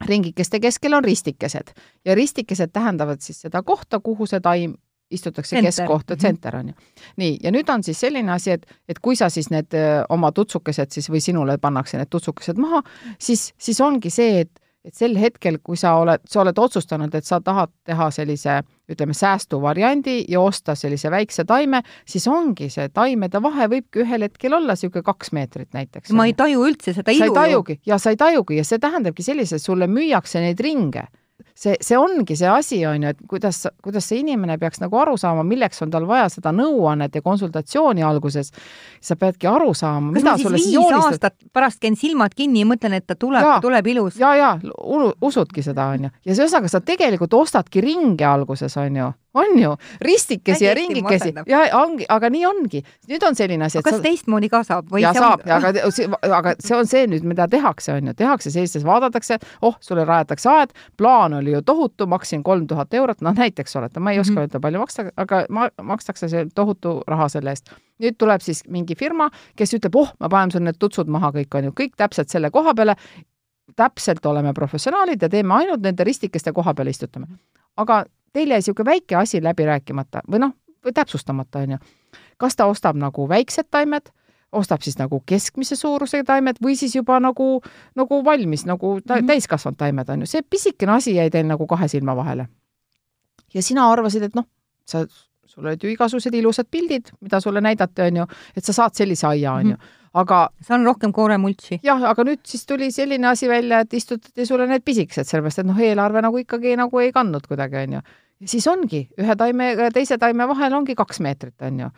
ringikeste 0.07 0.61
keskel 0.62 0.95
on 0.95 1.05
ristikesed 1.05 1.75
ja 2.05 2.14
ristikesed 2.14 2.73
tähendavad 2.73 3.20
siis 3.20 3.43
seda 3.45 3.62
kohta, 3.62 4.01
kuhu 4.01 4.27
see 4.27 4.41
taim 4.41 4.79
istutakse 5.12 5.61
keskkohta, 5.62 6.16
tsenter 6.16 6.57
on 6.57 6.68
ju. 6.73 6.75
nii, 7.20 7.37
ja 7.43 7.53
nüüd 7.53 7.68
on 7.68 7.83
siis 7.85 8.01
selline 8.01 8.33
asi, 8.33 8.57
et, 8.57 8.66
et 8.89 8.99
kui 9.03 9.18
sa 9.18 9.29
siis 9.31 9.51
need 9.53 9.75
öö, 9.77 10.01
oma 10.14 10.33
tutsukesed 10.33 10.95
siis 10.95 11.11
või 11.12 11.20
sinule 11.20 11.59
pannakse 11.61 12.01
need 12.01 12.11
tutsukesed 12.11 12.61
maha, 12.62 12.83
siis, 13.20 13.51
siis 13.61 13.81
ongi 13.85 14.11
see, 14.11 14.47
et 14.47 14.61
et 14.85 14.95
sel 14.99 15.14
hetkel, 15.18 15.59
kui 15.62 15.78
sa 15.78 15.95
oled, 16.01 16.22
sa 16.28 16.41
oled 16.43 16.59
otsustanud, 16.59 17.14
et 17.14 17.26
sa 17.26 17.39
tahad 17.45 17.70
teha 17.87 18.09
sellise 18.14 18.59
ütleme, 18.91 19.14
säästuvariandi 19.14 20.16
ja 20.28 20.41
osta 20.43 20.74
sellise 20.78 21.11
väikse 21.11 21.45
taime, 21.49 21.83
siis 22.09 22.26
ongi 22.28 22.68
see 22.72 22.89
taimede 22.93 23.43
vahe 23.43 23.68
võibki 23.72 24.03
ühel 24.03 24.26
hetkel 24.26 24.59
olla 24.59 24.76
niisugune 24.76 25.07
kaks 25.07 25.33
meetrit 25.33 25.70
näiteks. 25.76 26.12
ma 26.18 26.26
ei 26.26 26.35
taju 26.35 26.66
üldse 26.66 26.97
seda 26.99 27.14
ilu. 27.14 27.24
sa 27.24 27.30
ei 27.30 27.39
tajugi 27.39 27.80
ja 27.87 27.99
sa 27.99 28.11
ei 28.11 28.20
tajugi 28.20 28.59
ja 28.59 28.64
see 28.66 28.83
tähendabki 28.83 29.22
selliselt, 29.22 29.62
sulle 29.62 29.87
müüakse 29.87 30.43
neid 30.43 30.61
ringe 30.61 31.07
see, 31.55 31.76
see 31.80 31.99
ongi 31.99 32.36
see 32.38 32.49
asi, 32.49 32.80
on 32.86 33.07
ju, 33.07 33.12
et 33.14 33.22
kuidas, 33.28 33.62
kuidas 33.84 34.09
see 34.09 34.20
inimene 34.22 34.59
peaks 34.59 34.82
nagu 34.82 34.99
aru 34.99 35.16
saama, 35.20 35.45
milleks 35.47 35.82
on 35.84 35.93
tal 35.93 36.07
vaja 36.09 36.28
seda 36.32 36.53
nõuannet 36.57 37.14
ja 37.14 37.22
konsultatsiooni 37.22 38.05
alguses. 38.07 38.53
sa 39.01 39.16
peadki 39.16 39.47
aru 39.47 39.74
saama, 39.74 40.12
mida 40.12 40.36
sulle 40.38 40.59
siis 40.59 40.74
joonistab. 40.74 41.34
pärast 41.53 41.80
käin 41.80 41.97
silmad 41.97 42.34
kinni 42.34 42.62
ja 42.62 42.66
mõtlen, 42.66 42.95
et 42.99 43.07
ta 43.07 43.14
tuleb, 43.14 43.49
tuleb 43.62 43.86
ilus. 43.86 44.16
ja, 44.20 44.34
ja 44.36 44.53
usudki 45.20 45.62
seda, 45.62 45.93
on 45.97 46.09
ju. 46.09 46.14
ja 46.24 46.34
ühesõnaga, 46.34 46.68
sa 46.68 46.80
tegelikult 46.80 47.34
ostadki 47.34 47.80
ringe 47.80 48.24
alguses, 48.24 48.76
on 48.76 48.97
ju 48.97 49.12
on 49.35 49.59
ju, 49.59 49.76
ristikesi 50.01 50.64
ja 50.64 50.74
ringikesi 50.74 51.35
ja 51.47 51.62
ongi, 51.78 52.05
aga 52.09 52.30
nii 52.30 52.47
ongi. 52.47 52.83
nüüd 53.09 53.24
on 53.26 53.37
selline 53.37 53.64
asi. 53.64 53.83
kas 53.83 53.97
sa... 53.97 54.03
teistmoodi 54.05 54.49
ka 54.53 54.62
saab 54.66 54.91
või? 54.93 55.03
ja 55.05 55.12
saab 55.16 55.45
on... 55.47 55.53
aga, 55.57 55.72
aga 56.37 56.55
see 56.61 56.76
on 56.76 56.91
see 56.91 57.07
nüüd, 57.11 57.24
mida 57.28 57.49
tehakse, 57.51 57.95
on 57.97 58.11
ju, 58.11 58.14
tehakse 58.18 58.53
sellistes, 58.53 58.85
vaadatakse, 58.87 59.39
oh, 59.62 59.76
sulle 59.80 60.05
rajatakse 60.09 60.51
aed, 60.53 60.76
plaan 61.01 61.39
oli 61.41 61.57
ju 61.57 61.62
tohutu, 61.66 62.07
maksin 62.11 62.45
kolm 62.47 62.66
tuhat 62.70 62.95
eurot, 62.95 63.24
noh 63.24 63.37
näiteks 63.37 63.76
olete, 63.80 64.01
ma 64.01 64.12
ei 64.12 64.20
oska 64.20 64.33
mm 64.33 64.37
-hmm. 64.37 64.41
öelda, 64.41 64.61
palju 64.61 64.85
maksta, 64.85 65.09
aga 65.16 65.45
ma, 65.49 65.68
makstakse 65.83 66.28
see 66.28 66.47
tohutu 66.55 67.01
raha 67.07 67.28
selle 67.28 67.51
eest. 67.51 67.72
nüüd 68.03 68.16
tuleb 68.18 68.41
siis 68.41 68.64
mingi 68.68 68.95
firma, 68.99 69.30
kes 69.57 69.74
ütleb, 69.74 69.97
oh, 69.97 70.12
me 70.20 70.28
paneme 70.28 70.53
sul 70.53 70.62
need 70.62 70.78
tutsud 70.78 71.09
maha 71.09 71.30
kõik, 71.30 71.55
on 71.55 71.64
ju, 71.64 71.70
kõik 71.80 71.93
täpselt 71.97 72.28
selle 72.28 72.51
koha 72.51 72.74
peale, 72.74 72.97
täpselt 73.76 74.26
oleme 74.26 74.53
professionaalid 74.53 75.22
ja 75.22 75.28
teeme 75.28 75.55
ainult 75.55 75.80
nende 75.80 76.05
ristikeste 76.05 76.53
koha 76.53 76.74
peal 76.74 76.87
istutame. 76.87 77.26
aga 77.76 78.05
teil 78.33 78.51
jäi 78.51 78.59
niisugune 78.59 78.91
väike 78.91 79.16
asi 79.16 79.43
läbi 79.43 79.66
rääkimata 79.66 80.22
või 80.30 80.43
noh, 80.47 80.57
või 80.85 80.93
täpsustamata, 80.95 81.59
on 81.59 81.76
ju. 81.76 81.78
kas 82.39 82.57
ta 82.57 82.66
ostab 82.66 82.97
nagu 82.97 83.28
väiksed 83.28 83.68
taimed, 83.70 84.11
ostab 84.53 84.83
siis 84.83 84.99
nagu 84.99 85.22
keskmise 85.26 85.76
suurusega 85.76 86.24
taimed 86.24 86.61
või 86.62 86.76
siis 86.76 86.97
juba 86.97 87.20
nagu, 87.20 87.62
nagu 87.95 88.24
valmis, 88.24 88.66
nagu 88.66 88.97
mm 88.97 89.03
-hmm. 89.07 89.26
täiskasvanud 89.26 89.78
taimed, 89.78 90.09
on 90.09 90.20
ju. 90.20 90.26
see 90.26 90.43
pisikene 90.43 90.93
asi 90.93 91.14
jäi 91.14 91.30
teil 91.30 91.47
nagu 91.47 91.66
kahe 91.66 91.89
silma 91.89 92.16
vahele. 92.16 92.49
ja 93.55 93.62
sina 93.62 93.91
arvasid, 93.91 94.22
et 94.22 94.35
noh, 94.35 94.45
sa, 94.87 95.07
sul 95.45 95.66
olid 95.66 95.83
ju 95.83 95.91
igasugused 95.91 96.35
ilusad 96.35 96.66
pildid, 96.70 97.11
mida 97.20 97.41
sulle 97.41 97.61
näidati, 97.61 98.03
on 98.03 98.16
ju, 98.16 98.26
et 98.57 98.64
sa 98.64 98.72
saad 98.72 98.95
sellise 98.95 99.26
aia, 99.26 99.53
on 99.53 99.70
ju. 99.70 99.76
Aga 100.12 100.50
saan 100.60 100.84
rohkem 100.84 101.12
kooremultsi. 101.12 101.78
jah, 101.84 102.02
aga 102.10 102.24
nüüd 102.28 102.42
siis 102.44 102.66
tuli 102.68 102.90
selline 102.92 103.30
asi 103.30 103.48
välja, 103.48 103.80
et 103.80 103.94
istutati 103.96 104.44
sulle 104.46 104.66
need 104.68 104.84
pisikesed, 104.84 105.24
sellepärast 105.24 105.62
et 105.62 105.66
noh, 105.66 105.78
eelarve 105.80 106.20
nagu 106.20 106.42
ikkagi 106.42 106.74
nagu 106.76 107.00
ei 107.00 107.12
kandnud 107.12 107.46
kuidagi, 107.48 107.80
on 107.86 107.96
ju. 107.96 108.02
ja 108.44 108.50
siis 108.52 108.66
ongi, 108.68 109.06
ühe 109.18 109.36
taime 109.40 109.70
ja 109.72 109.88
teise 109.94 110.18
taime 110.20 110.48
vahel 110.48 110.76
ongi 110.76 110.94
kaks 110.98 111.22
meetrit, 111.24 111.56
on 111.64 111.80
ju. 111.80 111.88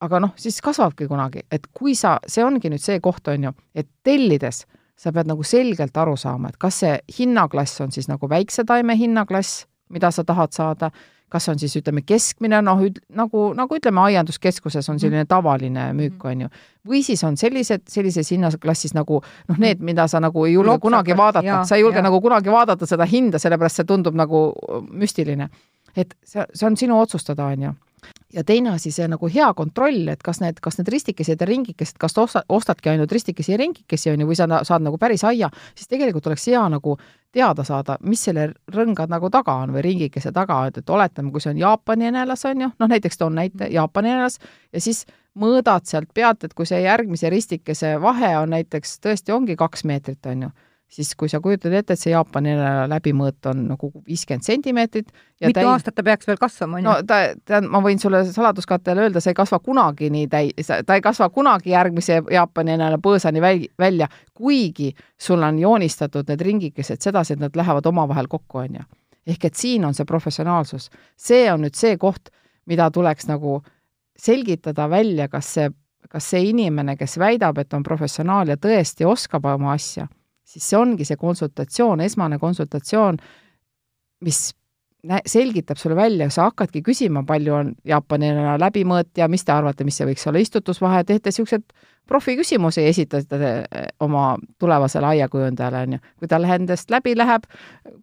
aga 0.00 0.20
noh, 0.26 0.34
siis 0.36 0.58
kasvabki 0.66 1.06
kunagi, 1.06 1.46
et 1.50 1.70
kui 1.70 1.94
sa, 1.94 2.18
see 2.26 2.42
ongi 2.44 2.72
nüüd 2.72 2.82
see 2.82 2.98
koht, 3.00 3.30
on 3.30 3.50
ju, 3.50 3.54
et 3.74 3.88
tellides 4.02 4.64
sa 5.00 5.14
pead 5.14 5.30
nagu 5.30 5.46
selgelt 5.46 5.96
aru 5.96 6.16
saama, 6.18 6.50
et 6.50 6.58
kas 6.60 6.82
see 6.82 6.98
hinnaklass 7.20 7.80
on 7.86 7.94
siis 7.94 8.10
nagu 8.10 8.28
väikse 8.28 8.66
taime 8.68 8.98
hinnaklass, 8.98 9.64
mida 9.94 10.10
sa 10.10 10.26
tahad 10.26 10.52
saada, 10.56 10.90
kas 11.30 11.48
on 11.48 11.58
siis 11.58 11.76
ütleme 11.78 12.02
keskmine, 12.06 12.60
noh, 12.66 12.82
nagu, 13.16 13.44
nagu 13.56 13.78
ütleme, 13.78 14.02
aianduskeskuses 14.10 14.88
on 14.92 15.00
selline 15.02 15.24
tavaline 15.30 15.90
müük, 15.96 16.18
mhm. 16.18 16.30
on 16.30 16.46
ju. 16.46 16.48
või 16.90 17.02
siis 17.06 17.22
on 17.24 17.36
sellised, 17.36 17.86
sellises 17.88 18.30
hinnaklassis 18.32 18.94
nagu 18.96 19.20
noh, 19.22 19.58
need, 19.58 19.78
mhm. 19.78 19.84
mida 19.92 20.08
sa 20.08 20.20
nagu 20.20 20.46
ei 20.46 20.54
julge 20.54 20.78
kunagi 20.82 21.16
vaadata, 21.16 21.62
sa 21.68 21.76
ei 21.78 21.84
julge 21.84 22.02
ja. 22.02 22.06
nagu 22.08 22.20
kunagi 22.20 22.52
vaadata 22.52 22.88
seda 22.88 23.06
hinda, 23.08 23.38
sellepärast 23.38 23.82
see 23.82 23.88
tundub 23.88 24.16
nagu 24.18 24.50
müstiline. 24.90 25.50
et 25.96 26.14
see, 26.24 26.44
see 26.54 26.66
on 26.66 26.76
sinu 26.76 27.00
otsustada, 27.00 27.50
on 27.50 27.62
ju 27.62 27.72
ja 28.32 28.44
teine 28.44 28.70
asi, 28.70 28.92
see 28.94 29.08
nagu 29.10 29.28
hea 29.30 29.48
kontroll, 29.54 30.08
et 30.12 30.22
kas 30.22 30.40
need, 30.42 30.60
kas 30.62 30.78
need 30.78 30.90
ristikesed 30.92 31.40
ja 31.40 31.48
ringikesed, 31.48 31.98
kas 32.00 32.16
osta, 32.18 32.42
ostadki 32.48 32.92
ainult 32.92 33.12
ristikesi 33.12 33.52
ja 33.52 33.58
ringikesi, 33.60 34.10
on 34.12 34.22
ju, 34.22 34.28
või 34.30 34.38
sa 34.38 34.48
saad 34.66 34.84
nagu 34.86 34.98
päris 34.98 35.24
aia, 35.26 35.50
siis 35.74 35.90
tegelikult 35.90 36.30
oleks 36.30 36.46
hea 36.50 36.62
nagu 36.72 36.96
teada 37.32 37.64
saada, 37.66 37.96
mis 38.06 38.22
selle 38.26 38.50
rõnga 38.74 39.06
nagu 39.10 39.30
taga 39.30 39.54
on 39.64 39.74
või 39.74 39.84
ringikese 39.86 40.32
taga, 40.34 40.62
et, 40.70 40.80
et 40.82 40.90
oletame, 40.90 41.32
kui 41.34 41.42
see 41.42 41.54
on 41.54 41.62
Jaapani 41.62 42.10
enelas, 42.10 42.44
on 42.50 42.66
ju, 42.66 42.70
noh 42.78 42.90
näiteks 42.90 43.18
toon 43.18 43.38
näite, 43.38 43.64
mhm. 43.64 43.74
Jaapani 43.74 44.14
enelas, 44.14 44.40
ja 44.72 44.82
siis 44.82 45.04
mõõdad 45.38 45.86
sealt 45.86 46.10
pealt, 46.14 46.44
et 46.44 46.54
kui 46.54 46.66
see 46.66 46.82
järgmise 46.82 47.30
ristikese 47.30 47.96
vahe 48.02 48.36
on 48.38 48.54
näiteks 48.54 48.98
tõesti 49.04 49.34
ongi 49.34 49.56
kaks 49.58 49.86
meetrit, 49.86 50.26
on 50.26 50.48
ju 50.48 50.50
siis 50.90 51.14
kui 51.14 51.28
sa 51.30 51.38
kujutad 51.40 51.72
ette, 51.72 51.94
et 51.94 52.00
see 52.00 52.10
Jaapani 52.12 52.52
läbimõõt 52.90 53.46
on 53.52 53.62
nagu 53.70 53.90
viiskümmend 54.06 54.46
sentimeetrit 54.46 55.10
mitu 55.12 55.54
täi... 55.60 55.66
aastat 55.70 55.94
ta 55.94 56.04
peaks 56.06 56.26
veel 56.26 56.40
kasvama, 56.40 56.78
on 56.78 56.82
ju? 56.82 56.88
no 56.88 56.94
ta, 57.06 57.20
ta, 57.46 57.60
ma 57.62 57.82
võin 57.84 58.00
sulle 58.02 58.24
saladuskattele 58.26 59.06
öelda, 59.06 59.22
see 59.22 59.30
ei 59.34 59.38
kasva 59.38 59.60
kunagi 59.62 60.10
nii 60.10 60.26
täi-, 60.32 60.66
ta 60.86 60.98
ei 60.98 61.04
kasva 61.04 61.30
kunagi 61.34 61.74
järgmise 61.74 62.20
Jaapani 62.34 62.78
põõsani 63.02 63.42
väl, 63.44 63.64
välja, 63.78 64.10
kuigi 64.34 64.90
sul 65.18 65.42
on 65.46 65.62
joonistatud 65.62 66.28
need 66.30 66.46
ringikesed 66.46 67.02
sedasi, 67.02 67.38
et 67.38 67.46
nad 67.46 67.56
lähevad 67.56 67.86
omavahel 67.86 68.28
kokku, 68.30 68.64
on 68.64 68.80
ju. 68.80 68.86
ehk 69.30 69.44
et 69.46 69.54
siin 69.54 69.84
on 69.84 69.94
see 69.94 70.08
professionaalsus. 70.08 70.90
see 71.16 71.46
on 71.52 71.62
nüüd 71.62 71.78
see 71.78 71.96
koht, 71.96 72.32
mida 72.66 72.90
tuleks 72.90 73.30
nagu 73.30 73.60
selgitada 74.18 74.90
välja, 74.90 75.28
kas 75.28 75.54
see, 75.54 75.70
kas 76.10 76.30
see 76.34 76.48
inimene, 76.50 76.96
kes 76.96 77.18
väidab, 77.18 77.58
et 77.58 77.74
on 77.74 77.82
professionaal 77.86 78.48
ja 78.48 78.56
tõesti 78.56 79.06
oskab 79.06 79.46
oma 79.46 79.72
asja 79.72 80.08
siis 80.50 80.66
see 80.70 80.78
ongi 80.78 81.06
see 81.06 81.18
konsultatsioon, 81.20 82.02
esmane 82.06 82.38
konsultatsioon, 82.42 83.20
mis 84.26 84.48
selgitab 85.26 85.78
sulle 85.80 85.96
välja, 85.96 86.28
sa 86.30 86.50
hakkadki 86.50 86.82
küsima, 86.84 87.22
palju 87.26 87.54
on 87.56 87.70
jaapanina 87.88 88.58
läbimõõt 88.60 89.16
ja 89.16 89.28
mis 89.32 89.44
te 89.44 89.54
arvate, 89.54 89.84
mis 89.84 89.96
see 89.96 90.08
võiks 90.10 90.26
olla 90.28 90.42
istutusvahe, 90.42 91.00
teete 91.08 91.32
niisugused 91.32 91.64
profiküsimusi, 92.10 92.84
esitate 92.90 93.40
eh, 93.40 93.86
oma 94.04 94.34
tulevasele 94.60 95.06
aiakujundajale, 95.14 95.82
on 95.86 95.96
ju. 95.96 96.00
kui 96.20 96.28
tal 96.28 96.44
endast 96.44 96.90
läbi 96.92 97.14
läheb, 97.16 97.46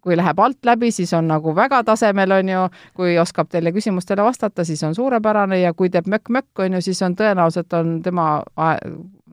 kui 0.02 0.16
läheb 0.16 0.40
alt 0.42 0.58
läbi, 0.66 0.90
siis 0.94 1.12
on 1.14 1.28
nagu 1.30 1.54
väga 1.54 1.84
tasemel, 1.86 2.34
on 2.40 2.54
ju, 2.54 2.68
kui 2.98 3.18
oskab 3.22 3.52
teile 3.52 3.72
küsimustele 3.76 4.24
vastata, 4.24 4.64
siis 4.64 4.82
on 4.88 4.96
suurepärane 4.98 5.60
ja 5.60 5.74
kui 5.74 5.92
teeb 5.94 6.08
mökk-mökk, 6.10 6.64
on 6.64 6.78
ju, 6.78 6.86
siis 6.88 7.02
on 7.06 7.14
tõenäoliselt 7.20 7.78
on 7.78 8.00
tema, 8.02 8.30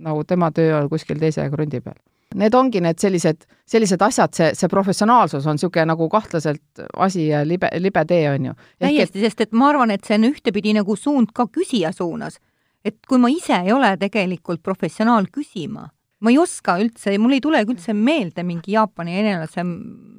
nagu 0.05 0.27
tema 0.27 0.51
töö 0.51 0.83
on 0.83 0.91
kuskil 0.91 1.17
teise 1.23 1.49
krundi 1.49 1.81
peal 1.81 1.97
need 2.33 2.55
ongi 2.57 2.81
need 2.83 2.99
sellised, 2.99 3.45
sellised 3.69 4.01
asjad, 4.01 4.33
see, 4.35 4.49
see 4.57 4.71
professionaalsus 4.71 5.45
on 5.47 5.59
niisugune 5.59 5.85
nagu 5.91 6.07
kahtlaselt 6.11 6.85
asi 7.05 7.27
ja 7.29 7.43
libe, 7.47 7.69
libe 7.79 8.05
tee, 8.09 8.25
on 8.31 8.49
ju. 8.49 8.55
täiesti, 8.81 9.21
sest 9.23 9.45
et 9.45 9.53
ma 9.55 9.69
arvan, 9.71 9.93
et 9.93 10.05
see 10.07 10.17
on 10.19 10.29
ühtepidi 10.31 10.75
nagu 10.77 10.97
suund 10.99 11.33
ka 11.35 11.47
küsija 11.51 11.93
suunas. 11.95 12.39
et 12.85 12.99
kui 13.09 13.17
ma 13.17 13.31
ise 13.33 13.55
ei 13.65 13.71
ole 13.73 13.95
tegelikult 13.97 14.61
professionaal 14.61 15.25
küsima, 15.33 15.87
ma 16.21 16.31
ei 16.31 16.37
oska 16.37 16.77
üldse, 16.81 17.15
mul 17.17 17.33
ei 17.33 17.41
tulegi 17.41 17.73
üldse 17.73 17.95
meelde 17.97 18.43
mingi 18.45 18.75
Jaapani 18.75 19.17
enelase 19.23 19.63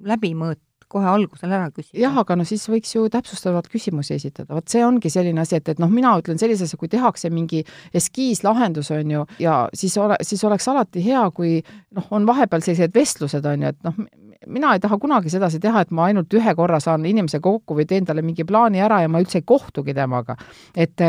läbimõõt 0.06 0.62
kohe 0.92 1.08
algusel 1.10 1.52
ära 1.52 1.70
küsida. 1.70 1.98
jah, 2.04 2.18
aga 2.22 2.36
no 2.38 2.46
siis 2.48 2.66
võiks 2.70 2.92
ju 2.94 3.06
täpsustavalt 3.12 3.68
küsimusi 3.72 4.16
esitada, 4.16 4.54
vot 4.54 4.68
see 4.70 4.84
ongi 4.86 5.10
selline 5.12 5.42
asi, 5.42 5.58
et, 5.58 5.68
et 5.74 5.82
noh, 5.82 5.90
mina 5.92 6.14
ütlen 6.20 6.38
sellise 6.40 6.66
asja, 6.68 6.78
kui 6.80 6.90
tehakse 6.92 7.30
mingi 7.34 7.64
eskiislahendus, 7.96 8.92
on 8.94 9.16
ju, 9.16 9.24
ja 9.42 9.56
siis 9.74 9.96
ole, 10.02 10.18
siis 10.26 10.44
oleks 10.46 10.68
alati 10.72 11.02
hea, 11.04 11.24
kui 11.34 11.58
noh, 11.96 12.06
on 12.14 12.28
vahepeal 12.28 12.64
sellised 12.64 12.94
vestlused, 12.94 13.46
on 13.46 13.66
ju, 13.66 13.72
et 13.74 13.88
noh, 13.88 14.04
mina 14.46 14.74
ei 14.76 14.82
taha 14.82 14.98
kunagi 15.02 15.32
sedasi 15.32 15.60
teha, 15.62 15.82
et 15.82 15.94
ma 15.96 16.06
ainult 16.10 16.34
ühe 16.38 16.54
korra 16.58 16.78
saan 16.82 17.06
inimesega 17.08 17.42
kokku 17.42 17.78
või 17.78 17.88
teen 17.90 18.06
talle 18.06 18.22
mingi 18.22 18.46
plaani 18.46 18.82
ära 18.84 19.02
ja 19.02 19.10
ma 19.10 19.22
üldse 19.22 19.40
ei 19.40 19.46
kohtugi 19.46 19.94
temaga. 19.96 20.36
et 20.76 21.02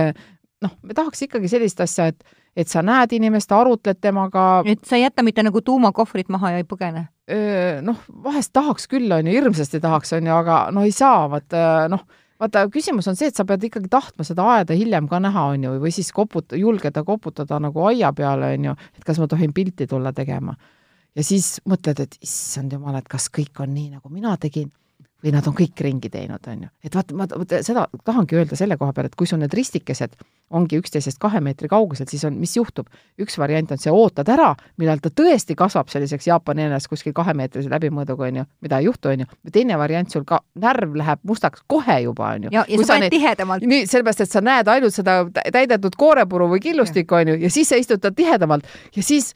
noh, 0.63 0.73
me 0.82 0.97
tahaks 0.97 1.28
ikkagi 1.28 1.49
sellist 1.51 1.82
asja, 1.86 2.09
et 2.09 2.23
et 2.57 2.69
sa 2.71 2.81
näed 2.85 3.13
inimest, 3.13 3.51
arutled 3.53 3.99
temaga. 4.01 4.63
et 4.65 4.81
sa 4.85 4.97
ei 4.97 5.05
jäta 5.05 5.23
mitte 5.25 5.45
nagu 5.45 5.61
tuumakohvrit 5.61 6.31
maha 6.33 6.55
ja 6.55 6.63
ei 6.63 6.67
põgene? 6.67 7.07
noh, 7.83 8.05
vahest 8.23 8.53
tahaks 8.55 8.87
küll, 8.87 9.11
on 9.11 9.27
ju, 9.27 9.33
hirmsasti 9.35 9.81
tahaks, 9.83 10.13
on 10.15 10.29
ju, 10.29 10.33
aga 10.33 10.61
no 10.71 10.85
ei 10.87 10.93
saa, 10.95 11.25
vaata 11.31 11.89
noh, 11.91 12.05
vaata 12.39 12.63
küsimus 12.71 13.09
on 13.11 13.17
see, 13.19 13.29
et 13.31 13.37
sa 13.37 13.45
pead 13.47 13.67
ikkagi 13.67 13.91
tahtma 13.91 14.25
seda 14.27 14.45
aeda 14.55 14.77
hiljem 14.77 15.09
ka 15.11 15.19
näha, 15.23 15.49
on 15.53 15.67
ju, 15.67 15.75
või 15.83 15.91
siis 15.93 16.13
koputa, 16.15 16.57
julgeda 16.59 17.03
koputada 17.07 17.59
nagu 17.63 17.83
aia 17.89 18.13
peale, 18.15 18.53
on 18.57 18.71
ju, 18.71 18.75
et 18.95 19.07
kas 19.07 19.19
ma 19.21 19.27
tohin 19.27 19.53
pilti 19.53 19.89
tulla 19.89 20.13
tegema. 20.15 20.55
ja 21.17 21.25
siis 21.25 21.57
mõtled, 21.67 21.99
et 22.05 22.17
issand 22.23 22.73
jumal, 22.73 22.95
et 22.99 23.07
kas 23.11 23.27
kõik 23.33 23.59
on 23.63 23.73
nii, 23.73 23.89
nagu 23.97 24.13
mina 24.13 24.37
tegin 24.39 24.71
või 25.24 25.34
nad 25.34 25.47
on 25.49 25.55
kõik 25.57 25.82
ringi 25.82 26.09
teinud, 26.13 26.45
on 26.47 26.65
ju. 26.68 26.70
et 26.86 26.95
vaat, 26.95 27.11
ma 27.18 27.26
seda 27.65 27.88
tahangi 28.05 28.38
öelda 28.38 28.57
selle 28.59 28.78
koha 28.78 28.93
peal, 28.93 29.07
et 29.09 29.15
kui 29.18 29.28
sul 29.30 29.39
need 29.41 29.53
ristikesed 29.57 30.13
ongi 30.53 30.78
üksteisest 30.78 31.18
kahe 31.20 31.41
meetri 31.43 31.68
kaugusel, 31.72 32.07
siis 32.09 32.24
on, 32.28 32.38
mis 32.38 32.53
juhtub? 32.57 32.88
üks 33.20 33.38
variant 33.41 33.72
on 33.74 33.82
see, 33.82 33.91
ootad 33.91 34.30
ära, 34.30 34.51
millal 34.78 35.01
ta 35.01 35.09
tõesti 35.09 35.57
kasvab 35.57 35.89
selliseks 35.89 36.30
Jaapani 36.30 36.68
enes 36.68 36.88
kuskil 36.88 37.15
kahemeetrise 37.18 37.72
läbimõõduga, 37.74 38.30
on 38.30 38.39
ju, 38.41 38.45
mida 38.61 38.80
ei 38.80 38.88
juhtu, 38.88 39.09
on 39.09 39.26
ju. 39.26 39.32
teine 39.51 39.80
variant, 39.82 40.11
sul 40.13 40.26
ka 40.28 40.43
närv 40.61 40.95
läheb 41.01 41.26
mustaks 41.28 41.65
kohe 41.68 41.99
juba, 42.05 42.36
on 42.38 42.47
ju. 42.47 42.53
ja, 42.53 42.65
ja 42.70 42.82
sa 42.84 42.93
paned 42.93 43.13
tihedamalt. 43.18 43.65
nii, 43.65 43.89
sellepärast, 43.89 44.24
et 44.28 44.38
sa 44.38 44.45
näed 44.45 44.70
ainult 44.72 44.95
seda 44.95 45.20
täidetud 45.34 45.97
koorepuru 45.97 46.51
või 46.53 46.63
killustikku, 46.63 47.18
on 47.18 47.34
ju, 47.34 47.41
ja 47.47 47.51
siis 47.51 47.74
sa 47.74 47.82
istutad 47.82 48.15
tihedamalt 48.15 48.70
ja 48.95 49.03
siis 49.03 49.34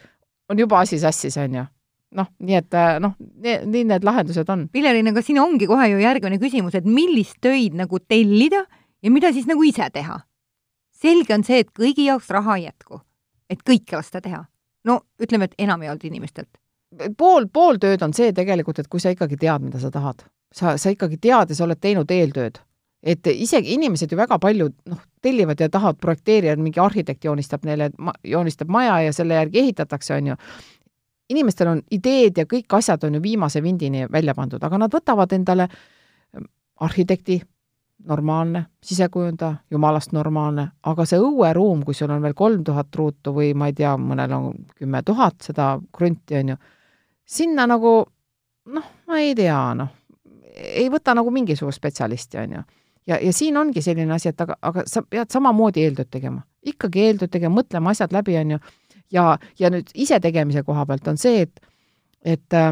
on 0.50 0.60
juba 0.62 0.86
asi 0.86 1.02
sassis, 1.02 1.42
on 1.42 1.64
ju 1.64 1.70
noh, 2.18 2.28
nii 2.44 2.58
et 2.60 2.78
äh, 2.78 2.98
noh, 3.04 3.16
nii 3.20 3.86
need 3.90 4.06
lahendused 4.08 4.50
on. 4.52 4.68
Pillerin, 4.74 5.12
aga 5.12 5.24
siin 5.26 5.40
ongi 5.42 5.68
kohe 5.70 5.88
ju 5.92 6.02
järgmine 6.02 6.40
küsimus, 6.42 6.76
et 6.78 6.88
millist 6.88 7.40
töid 7.44 7.78
nagu 7.78 8.00
tellida 8.00 8.66
ja 9.02 9.12
mida 9.14 9.32
siis 9.34 9.50
nagu 9.50 9.64
ise 9.68 9.90
teha? 9.94 10.22
selge 11.02 11.34
on 11.34 11.42
see, 11.42 11.64
et 11.64 11.72
kõigi 11.74 12.04
jaoks 12.06 12.28
raha 12.30 12.60
ei 12.60 12.68
jätku, 12.68 13.00
et 13.50 13.64
kõike 13.66 13.98
lasta 13.98 14.22
teha. 14.22 14.44
no 14.86 15.00
ütleme, 15.22 15.48
et 15.50 15.56
enamjaolt 15.58 16.04
inimestelt. 16.06 16.50
pool, 17.18 17.48
pool 17.54 17.80
tööd 17.82 18.04
on 18.06 18.14
see 18.14 18.34
tegelikult, 18.34 18.80
et 18.80 18.88
kui 18.88 19.00
sa 19.02 19.10
ikkagi 19.10 19.38
tead, 19.38 19.64
mida 19.66 19.80
sa 19.80 19.90
tahad, 19.92 20.22
sa, 20.54 20.78
sa 20.78 20.94
ikkagi 20.94 21.18
tead 21.18 21.50
ja 21.50 21.58
sa 21.58 21.66
oled 21.66 21.82
teinud 21.82 22.12
eeltööd 22.12 22.62
et 23.02 23.28
isegi 23.34 23.74
inimesed 23.74 24.12
ju 24.12 24.18
väga 24.18 24.38
palju 24.42 24.68
noh, 24.90 25.00
tellivad 25.26 25.60
ja 25.60 25.70
tahavad 25.70 25.98
projekteerida, 26.02 26.56
mingi 26.62 26.80
arhitekt 26.80 27.26
joonistab 27.26 27.66
neile, 27.66 27.90
joonistab 28.24 28.70
maja 28.70 29.00
ja 29.08 29.14
selle 29.14 29.40
järgi 29.40 29.64
ehitatakse, 29.64 30.14
on 30.20 30.32
ju 30.32 30.36
inimestel 31.32 31.72
on 31.72 31.82
ideed 31.92 32.38
ja 32.42 32.46
kõik 32.50 32.78
asjad 32.78 33.04
on 33.08 33.18
ju 33.18 33.24
viimase 33.24 33.64
vindini 33.64 34.06
välja 34.12 34.36
pandud, 34.38 34.64
aga 34.64 34.80
nad 34.82 34.94
võtavad 34.94 35.34
endale 35.38 35.68
ähm, 35.68 36.50
arhitekti, 36.84 37.42
normaalne, 38.08 38.64
sisekujundaja, 38.84 39.56
jumalast 39.72 40.12
normaalne, 40.12 40.68
aga 40.90 41.06
see 41.06 41.20
õueruum, 41.22 41.84
kui 41.86 41.94
sul 41.94 42.10
on 42.10 42.24
veel 42.24 42.34
kolm 42.38 42.64
tuhat 42.66 42.96
ruutu 42.98 43.34
või 43.36 43.52
ma 43.54 43.70
ei 43.70 43.76
tea, 43.78 43.94
mõnel 43.98 44.34
on 44.34 44.64
kümme 44.78 45.04
tuhat 45.06 45.42
seda 45.46 45.76
krunti, 45.94 46.40
on 46.40 46.54
ju, 46.54 46.56
sinna 47.26 47.68
nagu 47.70 47.94
noh, 48.66 48.92
ma 49.08 49.20
ei 49.22 49.36
tea, 49.38 49.60
noh, 49.78 49.92
ei 50.56 50.90
võta 50.92 51.16
nagu 51.18 51.32
mingisugust 51.34 51.82
spetsialisti, 51.82 52.40
on 52.42 52.58
ju. 52.58 52.64
ja, 53.08 53.20
ja 53.22 53.34
siin 53.34 53.58
ongi 53.58 53.82
selline 53.82 54.14
asi, 54.14 54.32
et 54.32 54.42
aga, 54.42 54.58
aga 54.62 54.86
sa 54.90 55.04
pead 55.06 55.32
samamoodi 55.34 55.86
eeltööd 55.86 56.12
tegema. 56.12 56.42
ikkagi 56.66 57.06
eeltööd 57.08 57.32
tegema, 57.34 57.62
mõtlema 57.62 57.94
asjad 57.94 58.14
läbi, 58.14 58.38
on 58.38 58.56
ju 58.56 58.62
ja, 59.12 59.38
ja 59.60 59.70
nüüd 59.74 59.92
isetegemise 59.96 60.64
koha 60.68 60.86
pealt 60.90 61.08
on 61.12 61.20
see, 61.22 61.46
et, 61.46 61.62
et 62.24 62.58
äh, 62.58 62.72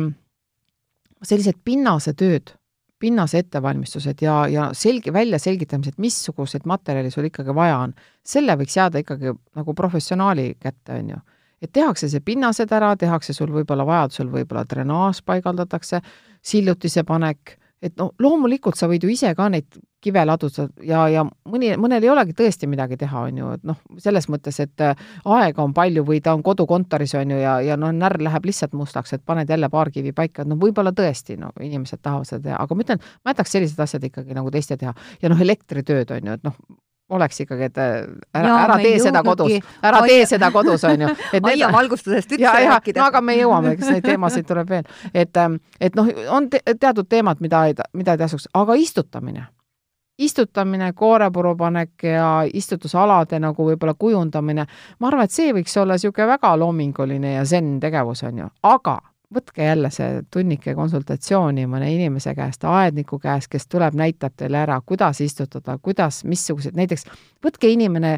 sellised 1.23 1.59
pinnase 1.65 2.13
tööd, 2.17 2.53
pinnase 2.99 3.39
ettevalmistused 3.43 4.21
ja, 4.23 4.41
ja 4.51 4.69
selge, 4.75 5.13
väljaselgitamised, 5.15 5.95
missugused 6.03 6.65
materjali 6.67 7.11
sul 7.11 7.29
ikkagi 7.29 7.55
vaja 7.55 7.77
on, 7.85 7.93
selle 8.27 8.55
võiks 8.59 8.75
jääda 8.75 9.03
ikkagi 9.03 9.33
nagu 9.55 9.75
professionaali 9.75 10.51
kätte, 10.59 10.97
on 10.99 11.13
ju. 11.15 11.21
et 11.61 11.71
tehakse 11.75 12.09
see 12.11 12.23
pinnased 12.23 12.71
ära, 12.75 12.95
tehakse 12.99 13.33
sul 13.35 13.51
võib-olla 13.55 13.85
vajadusel 13.87 14.31
võib-olla 14.31 14.65
drenaaž 14.67 15.23
paigaldatakse, 15.27 16.01
sillutise 16.43 17.03
panek, 17.07 17.58
et 17.81 17.95
no 17.99 18.11
loomulikult 18.19 18.77
sa 18.77 18.89
võid 18.91 19.03
ju 19.05 19.11
ise 19.13 19.31
ka 19.35 19.47
neid 19.51 19.79
kive 20.03 20.23
laduda 20.25 20.65
ja, 20.85 21.03
ja 21.11 21.23
mõni, 21.25 21.71
mõnel 21.79 22.03
ei 22.03 22.11
olegi 22.11 22.35
tõesti 22.37 22.67
midagi 22.71 22.97
teha, 22.99 23.23
on 23.27 23.39
ju, 23.41 23.51
et 23.57 23.65
noh, 23.67 23.79
selles 23.99 24.29
mõttes, 24.31 24.59
et 24.63 24.83
äh, 24.83 24.99
aega 25.27 25.63
on 25.63 25.73
palju 25.75 26.05
või 26.07 26.21
ta 26.23 26.33
on 26.37 26.43
kodukontoris, 26.43 27.15
on 27.19 27.35
ju, 27.35 27.39
ja, 27.41 27.57
ja 27.65 27.77
noh, 27.79 27.91
närv 27.95 28.23
läheb 28.23 28.47
lihtsalt 28.47 28.75
mustaks, 28.79 29.15
et 29.15 29.25
paned 29.27 29.49
jälle 29.49 29.69
paar 29.71 29.91
kivi 29.91 30.13
paika, 30.15 30.43
et 30.43 30.51
noh, 30.51 30.59
võib-olla 30.59 30.93
tõesti, 30.95 31.39
no 31.39 31.51
inimesed 31.59 32.03
tahavad 32.03 32.29
seda 32.29 32.45
teha, 32.47 32.61
aga 32.63 32.75
ma 32.77 32.87
ütlen, 32.87 33.03
ma 33.23 33.35
jätaks 33.35 33.57
sellised 33.57 33.83
asjad 33.87 34.07
ikkagi 34.07 34.37
nagu 34.37 34.51
teiste 34.55 34.79
teha. 34.79 34.95
ja 35.21 35.31
noh, 35.31 35.41
elektritööd 35.47 36.15
on 36.15 36.31
ju, 36.31 36.39
et 36.39 36.47
noh, 36.47 36.55
oleks 37.09 37.41
ikkagi, 37.41 37.69
et 37.69 37.77
äh, 37.77 37.93
ära, 38.33 38.55
ära 38.63 38.77
tee 38.81 38.97
seda 39.01 39.23
kodus, 39.25 39.53
ära 39.81 39.99
aia... 40.03 40.07
tee 40.11 40.25
seda 40.29 40.51
kodus, 40.53 40.83
on 40.87 41.05
ju. 41.05 41.11
aiavalgustusest 41.41 42.35
üldse 42.37 42.55
rääkida. 42.69 43.01
no 43.01 43.07
aga 43.09 43.21
me 43.25 43.37
jõuame, 43.39 43.75
eks 43.75 43.89
neid 43.89 44.05
teemasid 44.05 44.47
tuleb 44.49 44.69
veel. 44.69 44.89
et, 45.13 45.37
ähm, 45.37 45.59
et 45.81 45.95
noh, 45.97 46.09
on 46.29 46.49
te 46.49 46.61
teatud 46.69 47.09
teemad, 47.09 47.41
mida 47.41 47.65
ei, 47.69 47.77
mida 47.97 48.15
ei 48.15 48.21
tasuks, 48.21 48.49
aga 48.53 48.77
istutamine. 48.77 49.47
istutamine, 50.19 50.93
koorepuru 50.93 51.55
panek 51.57 52.03
ja 52.03 52.29
istutusalade 52.53 53.39
nagu 53.39 53.69
võib-olla 53.71 53.93
kujundamine, 53.97 54.65
ma 54.99 55.07
arvan, 55.07 55.25
et 55.25 55.31
see 55.31 55.53
võiks 55.55 55.77
olla 55.81 55.95
niisugune 55.95 56.27
väga 56.27 56.55
loominguline 56.59 57.33
ja 57.33 57.45
zen 57.45 57.79
tegevus, 57.79 58.23
on 58.23 58.43
ju, 58.43 58.49
aga 58.63 58.99
võtke 59.33 59.63
jälle 59.63 59.91
see 59.93 60.21
tunnike 60.33 60.73
konsultatsiooni 60.75 61.67
mõne 61.69 61.91
inimese 61.93 62.33
käest, 62.35 62.63
aedniku 62.65 63.19
käest, 63.21 63.49
kes 63.51 63.67
tuleb, 63.69 63.97
näitab 63.97 64.33
teile 64.37 64.63
ära, 64.63 64.79
kuidas 64.85 65.21
istutada, 65.21 65.77
kuidas, 65.81 66.23
missugused, 66.25 66.77
näiteks 66.77 67.05
võtke 67.45 67.69
inimene 67.69 68.17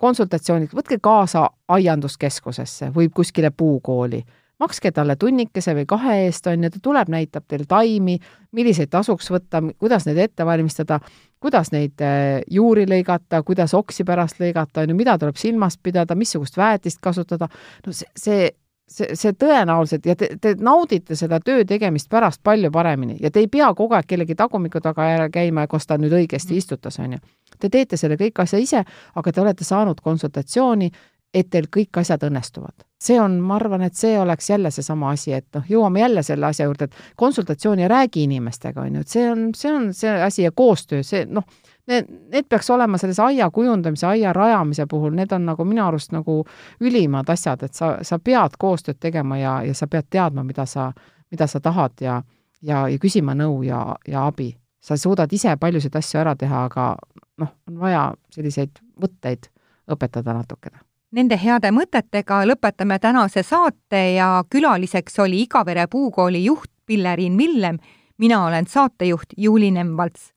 konsultatsiooniks, 0.00 0.74
võtke 0.74 0.98
kaasa 1.02 1.48
aianduskeskusesse 1.68 2.90
või 2.94 3.10
kuskile 3.14 3.50
puukooli, 3.50 4.22
makske 4.58 4.90
talle 4.96 5.16
tunnikese 5.20 5.74
või 5.76 5.84
kahe 5.86 6.16
eest, 6.24 6.46
on 6.48 6.64
ju, 6.64 6.72
ta 6.72 6.82
tuleb, 6.82 7.12
näitab 7.12 7.44
teile 7.48 7.68
taimi, 7.68 8.16
milliseid 8.56 8.90
tasuks 8.90 9.30
võtta, 9.30 9.60
kuidas 9.78 10.08
neid 10.08 10.18
ette 10.24 10.46
valmistada, 10.46 11.00
kuidas 11.40 11.72
neid 11.74 12.00
äh, 12.00 12.40
juuri 12.50 12.88
lõigata, 12.88 13.42
kuidas 13.44 13.74
oksi 13.76 14.06
pärast 14.08 14.40
lõigata, 14.40 14.82
on 14.82 14.94
ju, 14.94 14.98
mida 14.98 15.18
tuleb 15.20 15.36
silmas 15.36 15.76
pidada, 15.76 16.16
missugust 16.16 16.56
väetist 16.56 17.02
kasutada, 17.04 17.50
no 17.86 17.92
see, 17.92 18.08
see 18.16 18.52
see, 18.90 19.14
see 19.16 19.32
tõenäoliselt 19.32 20.06
ja 20.06 20.16
te, 20.16 20.28
te 20.40 20.54
naudite 20.60 21.16
seda 21.16 21.40
töö 21.40 21.64
tegemist 21.68 22.10
pärast 22.10 22.42
palju 22.42 22.70
paremini 22.72 23.16
ja 23.20 23.30
te 23.30 23.44
ei 23.44 23.48
pea 23.48 23.72
kogu 23.74 23.96
aeg 23.96 24.06
kellegi 24.08 24.36
tagumiku 24.38 24.80
taga 24.84 25.08
ära 25.16 25.30
käima, 25.32 25.66
kas 25.70 25.86
ta 25.86 25.98
nüüd 25.98 26.12
õigesti 26.12 26.54
mm. 26.54 26.58
istutas, 26.58 26.98
on 27.00 27.16
ju. 27.16 27.24
Te 27.58 27.70
teete 27.70 27.96
selle 27.96 28.18
kõik 28.20 28.40
asja 28.42 28.58
ise, 28.58 28.84
aga 29.14 29.32
te 29.32 29.40
olete 29.40 29.64
saanud 29.64 30.00
konsultatsiooni, 30.04 30.90
et 31.34 31.48
teil 31.50 31.66
kõik 31.72 31.98
asjad 31.98 32.22
õnnestuvad. 32.28 32.86
see 33.04 33.18
on, 33.20 33.34
ma 33.44 33.58
arvan, 33.58 33.82
et 33.84 33.96
see 33.98 34.14
oleks 34.16 34.46
jälle 34.50 34.70
seesama 34.72 35.10
asi, 35.12 35.32
et 35.36 35.46
noh, 35.52 35.64
jõuame 35.68 36.00
jälle 36.00 36.22
selle 36.22 36.46
asja 36.46 36.64
juurde, 36.64 36.84
et 36.84 37.16
konsultatsioon 37.20 37.82
ja 37.82 37.88
räägi 37.88 38.22
inimestega, 38.24 38.80
on 38.80 38.94
ju, 38.94 39.00
et 39.00 39.08
see 39.08 39.24
on, 39.30 39.42
see 39.54 39.72
on 39.72 39.90
see 39.94 40.14
asi 40.22 40.46
ja 40.46 40.52
koostöö, 40.52 41.02
see 41.02 41.26
noh, 41.28 41.44
need, 41.86 42.06
need 42.32 42.48
peaks 42.48 42.70
olema 42.70 42.98
selles 42.98 43.18
aia 43.20 43.50
kujundamise, 43.50 44.06
aia 44.06 44.32
rajamise 44.32 44.86
puhul, 44.90 45.14
need 45.16 45.32
on 45.32 45.46
nagu 45.46 45.64
minu 45.64 45.84
arust 45.84 46.12
nagu 46.12 46.42
ülimad 46.80 47.30
asjad, 47.30 47.62
et 47.62 47.74
sa, 47.74 47.96
sa 48.02 48.18
pead 48.18 48.58
koostööd 48.58 49.00
tegema 49.00 49.38
ja, 49.38 49.58
ja 49.66 49.74
sa 49.74 49.86
pead 49.90 50.08
teadma, 50.10 50.44
mida 50.44 50.66
sa, 50.66 50.92
mida 51.30 51.46
sa 51.50 51.60
tahad 51.60 52.00
ja, 52.00 52.22
ja, 52.62 52.86
ja 52.88 53.00
küsima 53.00 53.34
nõu 53.34 53.62
ja, 53.66 53.86
ja 54.08 54.26
abi. 54.26 54.54
sa 54.84 54.96
suudad 55.00 55.32
ise 55.32 55.56
paljusid 55.56 55.94
asju 55.96 56.20
ära 56.20 56.34
teha, 56.36 56.64
aga 56.68 56.94
noh, 57.40 57.54
on 57.68 57.78
vaja 57.80 58.10
selliseid 58.34 58.80
võtteid 59.00 59.48
õpetada 59.88 60.34
natukene. 60.36 60.78
Nende 61.14 61.38
heade 61.38 61.70
mõtetega 61.70 62.42
lõpetame 62.44 62.98
tänase 62.98 63.44
saate 63.46 64.02
ja 64.16 64.44
külaliseks 64.50 65.18
oli 65.22 65.44
Igavere 65.44 65.86
puukooli 65.86 66.44
juht 66.44 66.70
Pilleriin 66.86 67.38
Villem, 67.38 67.78
mina 68.18 68.44
olen 68.46 68.66
saatejuht 68.66 69.36
Juuli 69.36 69.70
Nemvalts 69.70 70.33